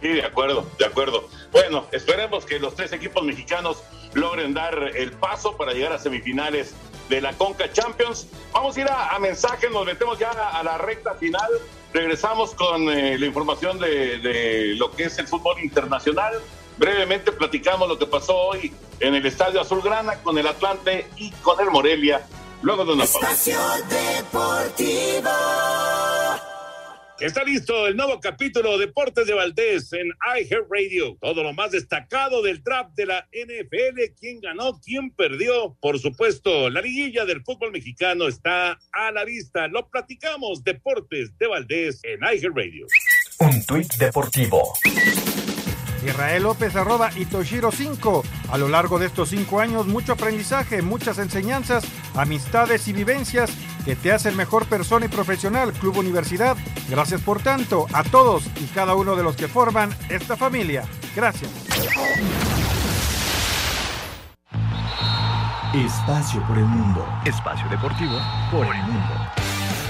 Sí, 0.02 0.08
de 0.08 0.24
acuerdo, 0.24 0.66
de 0.78 0.84
acuerdo. 0.84 1.28
Bueno, 1.50 1.86
esperemos 1.92 2.44
que 2.44 2.58
los 2.58 2.74
tres 2.74 2.92
equipos 2.92 3.22
mexicanos 3.24 3.82
logren 4.12 4.52
dar 4.52 4.92
el 4.94 5.12
paso 5.12 5.56
para 5.56 5.72
llegar 5.72 5.92
a 5.92 5.98
semifinales 5.98 6.74
de 7.08 7.20
la 7.20 7.32
Conca 7.32 7.72
Champions. 7.72 8.26
Vamos 8.52 8.76
a 8.76 8.80
ir 8.80 8.88
a, 8.88 9.14
a 9.14 9.18
mensajes, 9.18 9.70
nos 9.70 9.84
metemos 9.84 10.18
ya 10.18 10.30
a 10.30 10.62
la 10.62 10.78
recta 10.78 11.14
final. 11.14 11.50
Regresamos 11.92 12.54
con 12.54 12.88
eh, 12.90 13.18
la 13.18 13.26
información 13.26 13.78
de, 13.78 14.18
de 14.18 14.74
lo 14.76 14.90
que 14.90 15.04
es 15.04 15.18
el 15.18 15.28
fútbol 15.28 15.62
internacional. 15.62 16.34
Brevemente 16.76 17.30
platicamos 17.30 17.88
lo 17.88 17.98
que 17.98 18.06
pasó 18.06 18.36
hoy 18.36 18.74
en 18.98 19.14
el 19.14 19.24
Estadio 19.26 19.60
Azulgrana 19.60 20.20
con 20.22 20.36
el 20.38 20.46
Atlante 20.46 21.08
y 21.16 21.30
con 21.30 21.60
el 21.60 21.70
Morelia. 21.70 22.26
Luego 22.62 22.84
de 22.84 22.94
una 22.94 23.04
pausa. 23.04 23.78
Deportivo. 23.88 25.30
Está 27.24 27.42
listo 27.42 27.86
el 27.86 27.96
nuevo 27.96 28.20
capítulo 28.20 28.76
Deportes 28.76 29.26
de 29.26 29.32
Valdés 29.32 29.90
en 29.94 30.12
iHeartRadio. 30.38 31.16
Todo 31.22 31.42
lo 31.42 31.54
más 31.54 31.70
destacado 31.70 32.42
del 32.42 32.62
draft 32.62 32.90
de 32.96 33.06
la 33.06 33.26
NFL, 33.32 34.12
quién 34.20 34.42
ganó, 34.42 34.78
quién 34.78 35.10
perdió. 35.10 35.74
Por 35.80 35.98
supuesto, 35.98 36.68
la 36.68 36.82
liguilla 36.82 37.24
del 37.24 37.42
fútbol 37.42 37.72
mexicano 37.72 38.28
está 38.28 38.78
a 38.92 39.10
la 39.10 39.24
vista. 39.24 39.68
Lo 39.68 39.88
platicamos 39.88 40.62
Deportes 40.64 41.34
de 41.38 41.46
Valdés 41.46 41.98
en 42.02 42.20
iHeartRadio. 42.20 42.88
Un 43.38 43.64
tuit 43.64 43.94
deportivo. 43.94 44.74
Israel 46.04 46.42
López 46.42 46.76
arroba 46.76 47.10
y 47.16 47.24
Toshiro 47.24 47.72
5. 47.72 48.22
A 48.50 48.58
lo 48.58 48.68
largo 48.68 48.98
de 48.98 49.06
estos 49.06 49.30
cinco 49.30 49.60
años, 49.60 49.86
mucho 49.86 50.12
aprendizaje, 50.12 50.82
muchas 50.82 51.18
enseñanzas, 51.18 51.84
amistades 52.14 52.86
y 52.88 52.92
vivencias 52.92 53.50
que 53.84 53.96
te 53.96 54.12
hacen 54.12 54.36
mejor 54.36 54.66
persona 54.66 55.06
y 55.06 55.08
profesional. 55.08 55.72
Club 55.72 55.98
Universidad, 55.98 56.56
gracias 56.88 57.20
por 57.20 57.42
tanto 57.42 57.86
a 57.92 58.02
todos 58.02 58.44
y 58.60 58.66
cada 58.74 58.94
uno 58.94 59.16
de 59.16 59.22
los 59.22 59.36
que 59.36 59.48
forman 59.48 59.90
esta 60.08 60.36
familia. 60.36 60.84
Gracias. 61.14 61.50
Espacio 65.74 66.40
por 66.46 66.56
el 66.56 66.66
mundo. 66.66 67.04
Espacio 67.24 67.68
deportivo 67.68 68.16
por 68.50 68.64
el 68.64 68.82
mundo. 68.82 69.43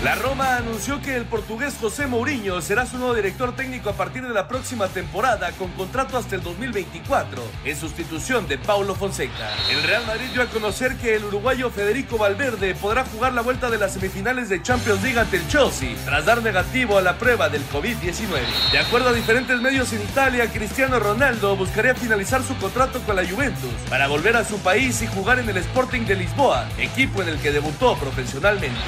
La 0.05 0.16
Roma 0.16 0.59
anunció 0.59 1.00
que 1.00 1.16
el 1.16 1.24
portugués 1.24 1.78
José 1.80 2.07
Mourinho 2.07 2.61
será 2.61 2.84
su 2.84 2.98
nuevo 2.98 3.14
director 3.14 3.57
técnico 3.57 3.88
a 3.88 3.94
partir 3.94 4.22
de 4.22 4.34
la 4.34 4.48
próxima 4.48 4.86
temporada 4.88 5.50
con 5.52 5.70
contrato 5.70 6.18
hasta 6.18 6.36
el 6.36 6.42
2024 6.42 7.42
en 7.64 7.74
sustitución 7.74 8.46
de 8.46 8.59
Paulo 8.59 8.94
Fonseca. 8.94 9.48
El 9.70 9.82
Real 9.82 10.05
Madrid 10.07 10.26
dio 10.34 10.42
a 10.42 10.46
conocer 10.46 10.98
que 10.98 11.14
el 11.14 11.24
uruguayo 11.24 11.70
Federico 11.70 12.18
Valverde 12.18 12.74
podrá 12.74 13.07
jugar 13.07 13.32
la 13.32 13.40
vuelta 13.40 13.70
de 13.70 13.78
las 13.78 13.94
semifinales 13.94 14.50
de 14.50 14.61
Champions 14.61 15.02
League 15.02 15.18
ante 15.18 15.38
el 15.38 15.48
Chelsea 15.48 15.96
tras 16.05 16.26
dar 16.26 16.42
negativo 16.42 16.98
a 16.98 17.00
la 17.00 17.16
prueba 17.16 17.48
del 17.48 17.66
COVID-19. 17.70 18.72
De 18.72 18.78
acuerdo 18.78 19.09
a 19.09 19.14
diferentes 19.14 19.59
medios 19.62 19.90
en 19.94 20.02
Italia, 20.02 20.52
Cristiano 20.52 20.98
Ronaldo 20.98 21.57
buscaría 21.57 21.94
finalizar 21.94 22.42
su 22.42 22.55
contrato 22.59 23.00
con 23.07 23.16
la 23.16 23.26
Juventus 23.26 23.72
para 23.88 24.07
volver 24.07 24.36
a 24.36 24.44
su 24.44 24.59
país 24.59 25.00
y 25.00 25.07
jugar 25.07 25.38
en 25.38 25.48
el 25.48 25.57
Sporting 25.57 26.02
de 26.02 26.16
Lisboa, 26.16 26.68
equipo 26.76 27.22
en 27.22 27.30
el 27.30 27.38
que 27.38 27.52
debutó 27.52 27.96
profesionalmente. 27.96 28.78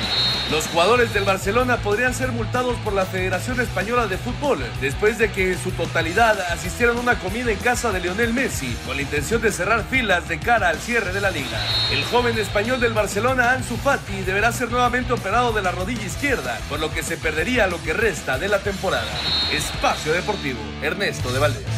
Los 0.51 0.67
jugadores 0.69 1.06
del 1.13 1.25
Barcelona 1.25 1.77
podrían 1.79 2.15
ser 2.15 2.33
multados 2.33 2.77
por 2.85 2.93
la 2.93 3.05
Federación 3.05 3.61
Española 3.61 4.07
de 4.07 4.17
Fútbol 4.17 4.65
después 4.81 5.19
de 5.19 5.31
que 5.31 5.53
en 5.53 5.59
su 5.59 5.71
totalidad 5.73 6.41
asistieron 6.53 6.97
a 6.97 7.01
una 7.01 7.19
comida 7.19 7.51
en 7.51 7.59
casa 7.59 7.93
de 7.93 8.01
Lionel 8.01 8.33
Messi 8.33 8.77
con 8.87 8.97
la 8.97 9.03
intención 9.03 9.43
de 9.43 9.53
cerrar 9.53 9.85
filas 9.91 10.29
de 10.29 10.39
cara 10.39 10.69
al 10.69 10.79
cierre 10.79 11.13
de 11.13 11.21
la 11.21 11.31
liga. 11.31 11.61
El 11.93 12.05
joven 12.05 12.39
español 12.39 12.81
del 12.81 12.93
Barcelona, 12.93 13.53
Ansu 13.53 13.77
Fati, 13.77 14.23
deberá 14.23 14.53
ser 14.53 14.71
nuevamente 14.71 15.13
operado 15.13 15.53
de 15.53 15.63
la 15.63 15.73
rodilla 15.73 16.05
izquierda, 16.05 16.59
por 16.69 16.81
lo 16.81 16.91
que 16.91 17.03
se 17.03 17.17
perdería 17.17 17.67
lo 17.67 17.83
que 17.83 17.93
resta 17.93 18.39
de 18.39 18.49
la 18.49 18.59
temporada. 18.59 19.13
Espacio 19.53 20.13
Deportivo, 20.13 20.61
Ernesto 20.83 21.33
de 21.33 21.39
Valdés. 21.39 21.76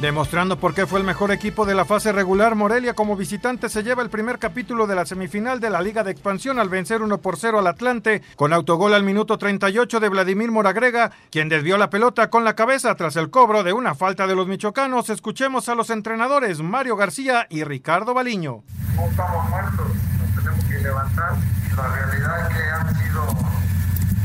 Demostrando 0.00 0.58
por 0.58 0.72
qué 0.72 0.86
fue 0.86 0.98
el 0.98 1.04
mejor 1.04 1.30
equipo 1.30 1.66
de 1.66 1.74
la 1.74 1.84
fase 1.84 2.10
regular, 2.10 2.54
Morelia 2.54 2.94
como 2.94 3.16
visitante 3.16 3.68
se 3.68 3.82
lleva 3.82 4.02
el 4.02 4.08
primer 4.08 4.38
capítulo 4.38 4.86
de 4.86 4.94
la 4.94 5.04
semifinal 5.04 5.60
de 5.60 5.68
la 5.68 5.82
Liga 5.82 6.02
de 6.02 6.10
Expansión 6.10 6.58
al 6.58 6.70
vencer 6.70 7.02
1 7.02 7.18
por 7.18 7.36
0 7.36 7.58
al 7.58 7.66
Atlante, 7.66 8.22
con 8.34 8.54
autogol 8.54 8.94
al 8.94 9.02
minuto 9.02 9.36
38 9.36 10.00
de 10.00 10.08
Vladimir 10.08 10.50
Moragrega, 10.50 11.10
quien 11.30 11.50
desvió 11.50 11.76
la 11.76 11.90
pelota 11.90 12.30
con 12.30 12.44
la 12.44 12.56
cabeza 12.56 12.94
tras 12.94 13.16
el 13.16 13.28
cobro 13.28 13.62
de 13.62 13.74
una 13.74 13.94
falta 13.94 14.26
de 14.26 14.34
los 14.34 14.48
michoacanos. 14.48 15.10
Escuchemos 15.10 15.68
a 15.68 15.74
los 15.74 15.90
entrenadores 15.90 16.62
Mario 16.62 16.96
García 16.96 17.46
y 17.50 17.64
Ricardo 17.64 18.14
Baliño. 18.14 18.62
No 18.96 19.04
estamos 19.04 19.50
muertos, 19.50 19.86
nos 20.18 20.34
tenemos 20.34 20.64
que 20.64 20.78
levantar. 20.78 21.34
La 21.76 21.88
realidad 21.88 22.50
es 22.50 22.56
que 22.56 22.62
han 22.70 23.04
sido, 23.04 23.22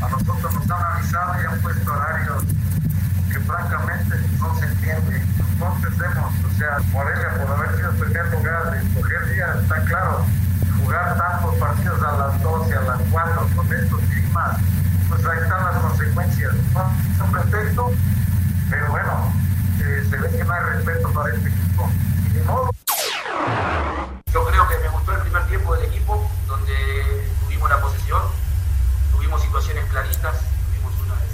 a 0.02 0.10
nosotros 0.10 0.54
nos 0.54 0.72
han 0.72 0.84
avisado 0.94 1.34
y 1.44 1.46
han 1.54 1.60
puesto 1.60 1.92
horarios 1.92 2.44
que 3.30 3.40
francamente 3.42 4.16
no 4.40 4.58
se 4.58 4.66
entiende 4.68 5.35
no 5.60 5.76
entendemos, 5.76 6.34
o 6.44 6.58
sea, 6.58 6.80
Morelia 6.92 7.30
por 7.38 7.58
haber 7.58 7.76
sido 7.76 7.90
el 7.92 7.98
primer 7.98 8.32
lugar, 8.32 8.76
escoger 8.76 9.30
día, 9.34 9.56
está 9.62 9.82
claro, 9.86 10.26
jugar 10.80 11.18
tantos 11.18 11.56
partidos 11.56 12.02
a 12.04 12.18
las 12.18 12.42
12, 12.42 12.76
a 12.76 12.82
las 12.82 13.02
4, 13.12 13.50
con 13.56 13.74
estos 13.74 14.00
climas, 14.02 14.58
pues 15.10 15.26
ahí 15.26 15.40
están 15.42 15.66
las 15.66 15.78
consecuencias. 15.78 16.54
No 16.74 16.92
son 17.18 17.32
perfectos, 17.32 17.92
pero 18.70 18.92
bueno, 18.92 19.34
eh, 19.80 20.04
se 20.10 20.18
ve 20.18 20.30
que 20.30 20.44
no 20.44 20.54
hay 20.54 20.64
respeto 20.64 21.12
para 21.14 21.34
este 21.34 21.50
equipo. 21.50 21.90
Y 22.26 22.34
de 22.34 22.44
modo. 22.44 22.72
Yo 24.34 24.46
creo 24.46 24.68
que 24.68 24.78
me 24.80 24.90
gustó 24.90 25.14
el 25.14 25.22
primer 25.22 25.48
tiempo 25.48 25.76
del 25.76 25.86
equipo, 25.86 26.30
donde 26.48 27.30
tuvimos 27.46 27.70
la 27.70 27.80
posesión, 27.80 28.22
tuvimos 29.12 29.42
situaciones 29.42 29.86
claritas, 29.86 30.36
tuvimos 30.68 30.94
una 31.06 31.16
de, 31.16 31.28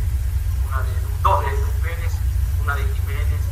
una 0.68 0.84
de 0.84 0.92
dos 1.24 1.46
de 1.46 1.52
Pérez, 1.82 2.14
una 2.64 2.76
de 2.76 2.84
Jiménez, 2.84 3.51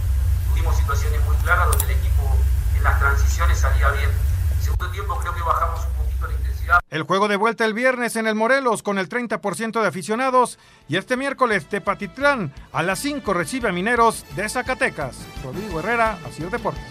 tuvimos 0.60 0.78
situaciones 0.78 1.26
muy 1.26 1.36
claras 1.38 1.70
donde 1.70 1.86
el 1.86 2.00
equipo 2.00 2.38
en 2.76 2.84
las 2.84 3.00
transiciones 3.00 3.60
salía 3.60 3.92
bien. 3.92 4.10
El 4.58 4.64
segundo 4.64 4.92
tiempo 4.92 5.16
creo 5.16 5.34
que 5.34 5.42
bajamos 5.42 5.86
un 5.86 5.94
poquito 5.94 6.28
la 6.28 6.34
intensidad. 6.34 6.80
El 6.90 7.04
juego 7.04 7.28
de 7.30 7.38
vuelta 7.38 7.66
el 7.66 7.74
viernes 7.74 8.18
en 8.18 8.28
el 8.28 8.36
Morelos 8.36 8.84
con 8.84 8.98
el 8.98 9.08
30% 9.08 9.82
de 9.82 9.88
aficionados 9.88 10.60
y 10.90 10.98
este 10.98 11.16
miércoles 11.16 11.68
Tepatitlán 11.68 12.54
a 12.74 12.84
las 12.84 13.00
5 13.00 13.34
recibe 13.34 13.70
a 13.70 13.72
Mineros 13.72 14.26
de 14.36 14.50
Zacatecas. 14.50 15.18
Rodrigo 15.44 15.80
Herrera, 15.80 16.20
Asir 16.28 16.50
Deportes. 16.50 16.84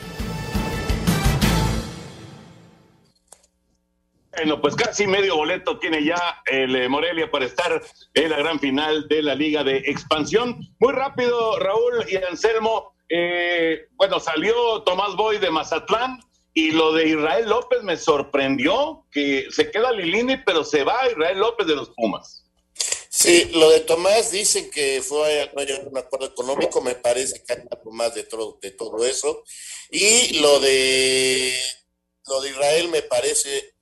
Bueno, 4.34 4.60
pues 4.60 4.76
casi 4.76 5.06
medio 5.06 5.36
boleto 5.36 5.78
tiene 5.78 6.04
ya 6.04 6.40
el 6.46 6.74
eh, 6.76 6.88
Morelia 6.88 7.28
para 7.28 7.44
estar 7.44 7.82
en 8.14 8.30
la 8.30 8.38
gran 8.38 8.60
final 8.60 9.08
de 9.08 9.20
la 9.20 9.34
Liga 9.34 9.64
de 9.64 9.78
Expansión. 9.78 10.60
Muy 10.78 10.92
rápido, 10.92 11.58
Raúl 11.58 12.04
y 12.08 12.16
Anselmo. 12.16 12.97
Eh, 13.08 13.88
bueno, 13.92 14.20
salió 14.20 14.82
Tomás 14.82 15.16
Boy 15.16 15.38
de 15.38 15.50
Mazatlán 15.50 16.20
y 16.52 16.72
lo 16.72 16.92
de 16.92 17.08
Israel 17.08 17.48
López 17.48 17.82
me 17.82 17.96
sorprendió 17.96 19.06
que 19.10 19.46
se 19.50 19.70
queda 19.70 19.92
Lilini, 19.92 20.38
pero 20.44 20.64
se 20.64 20.84
va 20.84 21.08
Israel 21.08 21.38
López 21.38 21.66
de 21.66 21.76
los 21.76 21.90
Pumas. 21.90 22.44
Sí, 23.08 23.50
lo 23.52 23.70
de 23.70 23.80
Tomás 23.80 24.30
dicen 24.30 24.70
que 24.70 25.02
fue 25.02 25.50
un 25.86 25.98
acuerdo 25.98 26.26
económico, 26.26 26.80
me 26.80 26.94
parece 26.94 27.42
que 27.42 27.54
hay 27.54 27.62
algo 27.70 27.90
más 27.90 28.14
de 28.14 28.24
todo, 28.24 28.58
de 28.60 28.70
todo 28.72 29.04
eso. 29.04 29.42
Y 29.90 30.38
lo 30.40 30.60
de 30.60 31.52
lo 32.28 32.40
de 32.42 32.50
Israel 32.50 32.88
me 32.88 33.02
parece 33.02 33.74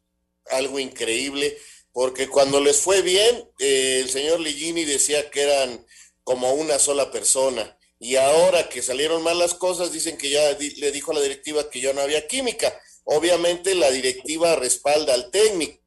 algo 0.51 0.79
increíble, 0.79 1.59
porque 1.93 2.29
cuando 2.29 2.61
les 2.61 2.81
fue 2.81 3.03
bien, 3.03 3.51
eh, 3.59 4.01
el 4.03 4.11
señor 4.11 4.41
Ligini 4.41 4.85
decía 4.85 5.31
que 5.31 5.43
eran 5.43 5.85
como 6.23 6.53
una 6.55 6.79
sola 6.79 7.11
persona, 7.11 7.77
y 7.99 8.17
ahora 8.17 8.69
que 8.69 8.83
salieron 8.83 9.23
mal 9.23 9.39
las 9.39 9.55
cosas, 9.55 9.93
dicen 9.93 10.19
que 10.19 10.31
ya 10.31 10.57
le 10.59 10.93
dijo 10.93 11.13
a 11.13 11.15
la 11.15 11.23
directiva 11.23 11.71
que 11.71 11.81
ya 11.81 11.93
no 11.93 12.03
había 12.03 12.27
química. 12.27 12.79
Obviamente 13.05 13.75
la 13.75 13.91
directiva 13.91 14.57
respalda 14.57 15.15
al 15.15 15.31
técnico. 15.31 15.83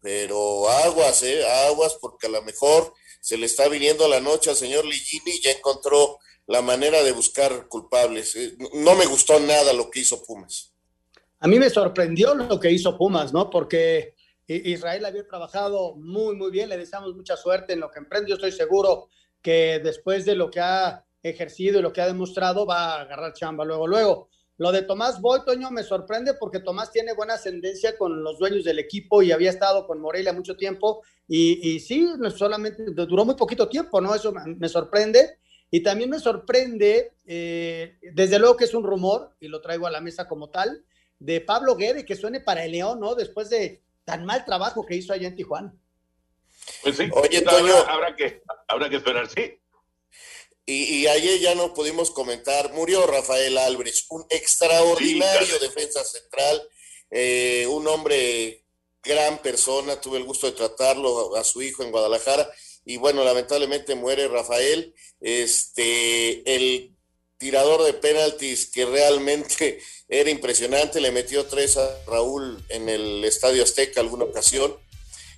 Pero 0.00 0.68
aguas, 0.68 1.22
¿eh? 1.22 1.44
Aguas, 1.66 1.96
porque 2.00 2.26
a 2.26 2.30
lo 2.30 2.42
mejor 2.42 2.92
se 3.20 3.38
le 3.38 3.46
está 3.46 3.68
viniendo 3.68 4.06
la 4.06 4.20
noche 4.20 4.50
al 4.50 4.56
señor 4.56 4.84
Ligini 4.84 5.30
y 5.30 5.40
ya 5.40 5.50
encontró 5.50 6.18
la 6.46 6.60
manera 6.60 7.02
de 7.02 7.12
buscar 7.12 7.68
culpables. 7.68 8.36
Eh, 8.36 8.56
No 8.74 8.94
me 8.94 9.06
gustó 9.06 9.40
nada 9.40 9.72
lo 9.72 9.90
que 9.90 10.00
hizo 10.00 10.22
Pumas. 10.22 10.74
A 11.40 11.48
mí 11.48 11.58
me 11.58 11.70
sorprendió 11.70 12.34
lo 12.34 12.60
que 12.60 12.70
hizo 12.70 12.96
Pumas, 12.96 13.32
¿no? 13.32 13.50
Porque 13.50 14.14
Israel 14.46 15.06
había 15.06 15.26
trabajado 15.26 15.96
muy, 15.96 16.36
muy 16.36 16.50
bien. 16.50 16.68
Le 16.68 16.76
deseamos 16.76 17.14
mucha 17.14 17.36
suerte 17.36 17.72
en 17.72 17.80
lo 17.80 17.90
que 17.90 17.98
emprende. 17.98 18.28
Yo 18.28 18.36
estoy 18.36 18.52
seguro 18.52 19.08
que 19.40 19.80
después 19.82 20.24
de 20.26 20.36
lo 20.36 20.50
que 20.50 20.60
ha 20.60 21.04
ejercido 21.24 21.78
y 21.78 21.82
lo 21.82 21.92
que 21.92 22.00
ha 22.00 22.06
demostrado, 22.06 22.64
va 22.66 22.94
a 22.94 23.00
agarrar 23.00 23.32
chamba 23.32 23.64
luego, 23.64 23.86
luego. 23.86 24.28
Lo 24.58 24.70
de 24.70 24.82
Tomás 24.82 25.20
Boy, 25.20 25.40
Toño, 25.44 25.70
me 25.72 25.82
sorprende 25.82 26.34
porque 26.34 26.60
Tomás 26.60 26.92
tiene 26.92 27.12
buena 27.12 27.34
ascendencia 27.34 27.98
con 27.98 28.22
los 28.22 28.38
dueños 28.38 28.62
del 28.62 28.78
equipo 28.78 29.20
y 29.22 29.32
había 29.32 29.50
estado 29.50 29.84
con 29.86 30.00
Morelia 30.00 30.32
mucho 30.32 30.56
tiempo. 30.56 31.02
Y, 31.26 31.70
y 31.74 31.80
sí, 31.80 32.06
solamente 32.36 32.84
duró 32.92 33.24
muy 33.24 33.34
poquito 33.34 33.68
tiempo, 33.68 34.00
¿no? 34.00 34.14
Eso 34.14 34.30
me, 34.30 34.54
me 34.54 34.68
sorprende. 34.68 35.38
Y 35.70 35.82
también 35.82 36.10
me 36.10 36.20
sorprende, 36.20 37.14
eh, 37.26 37.98
desde 38.12 38.38
luego 38.38 38.56
que 38.56 38.64
es 38.66 38.74
un 38.74 38.84
rumor, 38.84 39.34
y 39.40 39.48
lo 39.48 39.60
traigo 39.60 39.88
a 39.88 39.90
la 39.90 40.00
mesa 40.00 40.28
como 40.28 40.50
tal, 40.50 40.84
de 41.18 41.40
Pablo 41.40 41.74
Guede 41.74 42.04
que 42.04 42.14
suene 42.14 42.38
para 42.40 42.64
el 42.64 42.70
León, 42.72 43.00
¿no? 43.00 43.16
Después 43.16 43.50
de 43.50 43.82
tan 44.04 44.24
mal 44.24 44.44
trabajo 44.44 44.86
que 44.86 44.94
hizo 44.94 45.12
allá 45.12 45.26
en 45.26 45.34
Tijuana. 45.34 45.74
Pues 46.82 46.96
sí, 46.96 47.08
Oye, 47.12 47.38
habrá- 47.38 47.50
Toño. 47.58 47.74
habrá, 47.88 48.14
que, 48.14 48.42
habrá 48.68 48.88
que 48.88 48.96
esperar, 48.96 49.26
sí. 49.26 49.58
Y, 50.66 51.00
y 51.00 51.06
ayer 51.06 51.40
ya 51.40 51.54
no 51.54 51.74
pudimos 51.74 52.10
comentar, 52.10 52.72
murió 52.72 53.06
Rafael 53.06 53.58
Álvarez, 53.58 54.06
un 54.08 54.24
extraordinario 54.30 55.58
Sí, 55.58 55.60
defensa 55.60 56.02
central, 56.04 56.62
eh, 57.10 57.66
un 57.68 57.86
hombre, 57.86 58.64
gran 59.02 59.42
persona, 59.42 60.00
tuve 60.00 60.18
el 60.18 60.24
gusto 60.24 60.46
de 60.46 60.56
tratarlo 60.56 61.36
a 61.36 61.44
su 61.44 61.60
hijo 61.60 61.82
en 61.82 61.90
Guadalajara, 61.90 62.50
y 62.84 62.96
bueno, 62.96 63.24
lamentablemente 63.24 63.94
muere 63.94 64.28
Rafael, 64.28 64.94
este, 65.20 66.54
el 66.54 66.94
tirador 67.36 67.82
de 67.82 67.92
penaltis 67.92 68.70
que 68.70 68.86
realmente 68.86 69.80
era 70.08 70.30
impresionante, 70.30 71.00
le 71.00 71.12
metió 71.12 71.44
tres 71.46 71.76
a 71.76 72.04
Raúl 72.06 72.64
en 72.70 72.88
el 72.88 73.24
Estadio 73.24 73.62
Azteca 73.62 74.00
alguna 74.00 74.24
ocasión, 74.24 74.74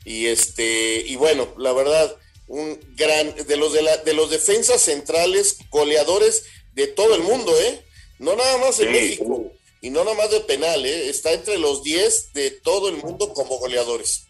y 0.05 0.27
este, 0.27 1.03
y 1.05 1.17
bueno, 1.17 1.53
la 1.59 1.73
verdad, 1.73 2.17
un 2.49 2.79
gran, 2.97 3.35
de 3.35 3.57
los 3.57 3.73
de, 3.73 3.83
la, 3.83 3.97
de 3.99 4.15
los 4.15 4.31
defensas 4.31 4.81
centrales, 4.83 5.59
goleadores 5.71 6.45
de 6.73 6.87
todo 6.87 7.15
el 7.15 7.23
mundo, 7.23 7.53
¿eh? 7.61 7.83
No 8.19 8.37
nada 8.37 8.59
más 8.59 8.79
en 8.81 8.87
Sí. 8.89 8.93
México, 8.93 9.53
y 9.81 9.91
no 9.91 10.05
nada 10.05 10.17
más 10.17 10.31
de 10.31 10.41
penal, 10.41 10.85
¿eh? 10.87 11.09
Está 11.09 11.33
entre 11.33 11.59
los 11.59 11.83
10 11.83 12.33
de 12.33 12.51
todo 12.51 12.89
el 12.89 12.97
mundo 12.97 13.33
como 13.35 13.59
goleadores. 13.59 14.27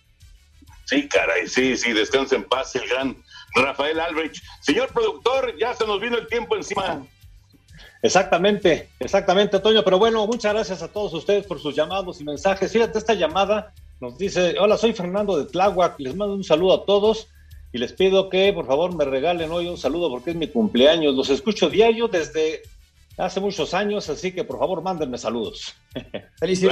Sí, 0.87 1.09
caray, 1.09 1.49
sí, 1.49 1.77
sí, 1.77 1.93
descansa 1.93 2.37
en 2.37 2.45
paz 2.45 2.75
el 2.77 2.89
gran 2.89 3.17
Rafael 3.55 3.99
Albrecht. 3.99 4.43
Señor 4.61 4.89
productor, 4.93 5.57
ya 5.59 5.75
se 5.75 5.87
nos 5.87 6.01
vino 6.01 6.17
el 6.17 6.27
tiempo 6.29 6.57
encima. 6.57 7.07
Exactamente, 8.03 8.91
exactamente, 9.01 9.59
Toño. 9.59 9.83
Pero 9.83 9.99
bueno, 9.99 10.27
muchas 10.27 10.55
gracias 10.55 10.83
a 10.83 10.89
todos 10.89 11.12
ustedes 11.14 11.47
por 11.47 11.61
sus 11.61 11.75
llamados 11.75 12.21
y 12.21 12.25
mensajes. 12.25 12.71
Fíjate, 12.73 12.99
esta 12.99 13.14
llamada 13.14 13.75
nos 14.01 14.17
dice, 14.19 14.57
hola, 14.61 14.77
soy 14.77 14.93
Fernando 14.93 15.37
de 15.39 15.51
Tláhuac, 15.51 15.99
les 15.99 16.14
mando 16.14 16.35
un 16.35 16.45
saludo 16.45 16.75
a 16.83 16.87
todos 16.87 17.29
y 17.73 17.79
les 17.79 17.93
pido 17.93 18.29
que 18.31 18.53
por 18.53 18.67
favor 18.67 18.95
me 18.95 19.05
regalen 19.05 19.51
hoy 19.53 19.69
un 19.69 19.77
saludo 19.79 20.09
porque 20.11 20.31
es 20.31 20.37
mi 20.37 20.49
cumpleaños. 20.49 21.14
Los 21.14 21.31
escucho 21.31 21.69
diario 21.69 22.09
desde 22.09 22.62
hace 23.19 23.41
muchos 23.41 23.73
años, 23.75 24.09
así 24.11 24.33
que 24.33 24.45
por 24.45 24.59
favor 24.59 24.83
mándenme 24.83 25.19
saludos. 25.19 25.75
Claro 26.39 26.47
que 26.49 26.57
sí, 26.57 26.67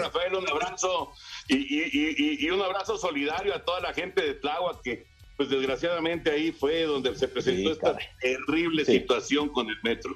Rafael, 0.00 0.34
un 0.36 0.48
abrazo 0.48 1.12
y, 1.48 1.56
y- 1.56 1.90
y- 1.92 2.46
y 2.46 2.50
un 2.50 2.62
abrazo 2.62 2.96
solidario 2.96 3.54
a 3.54 3.64
toda 3.64 3.80
la 3.80 3.92
gente 3.92 4.22
de 4.22 4.34
Tláhuac 4.34 4.80
que, 4.82 5.06
pues 5.36 5.48
desgraciadamente 5.50 6.30
ahí 6.30 6.52
fue 6.52 6.84
donde 6.84 7.14
se 7.16 7.26
presentó 7.28 7.72
esta 7.72 7.98
terrible 8.20 8.84
Sí. 8.84 8.92
situación 9.00 9.48
con 9.48 9.68
el 9.68 9.76
metro. 9.82 10.12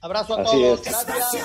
Abrazo 0.00 0.38
a 0.38 0.42
Así 0.42 0.52
todos. 0.56 0.86
es. 0.86 1.06
Gracias. 1.06 1.36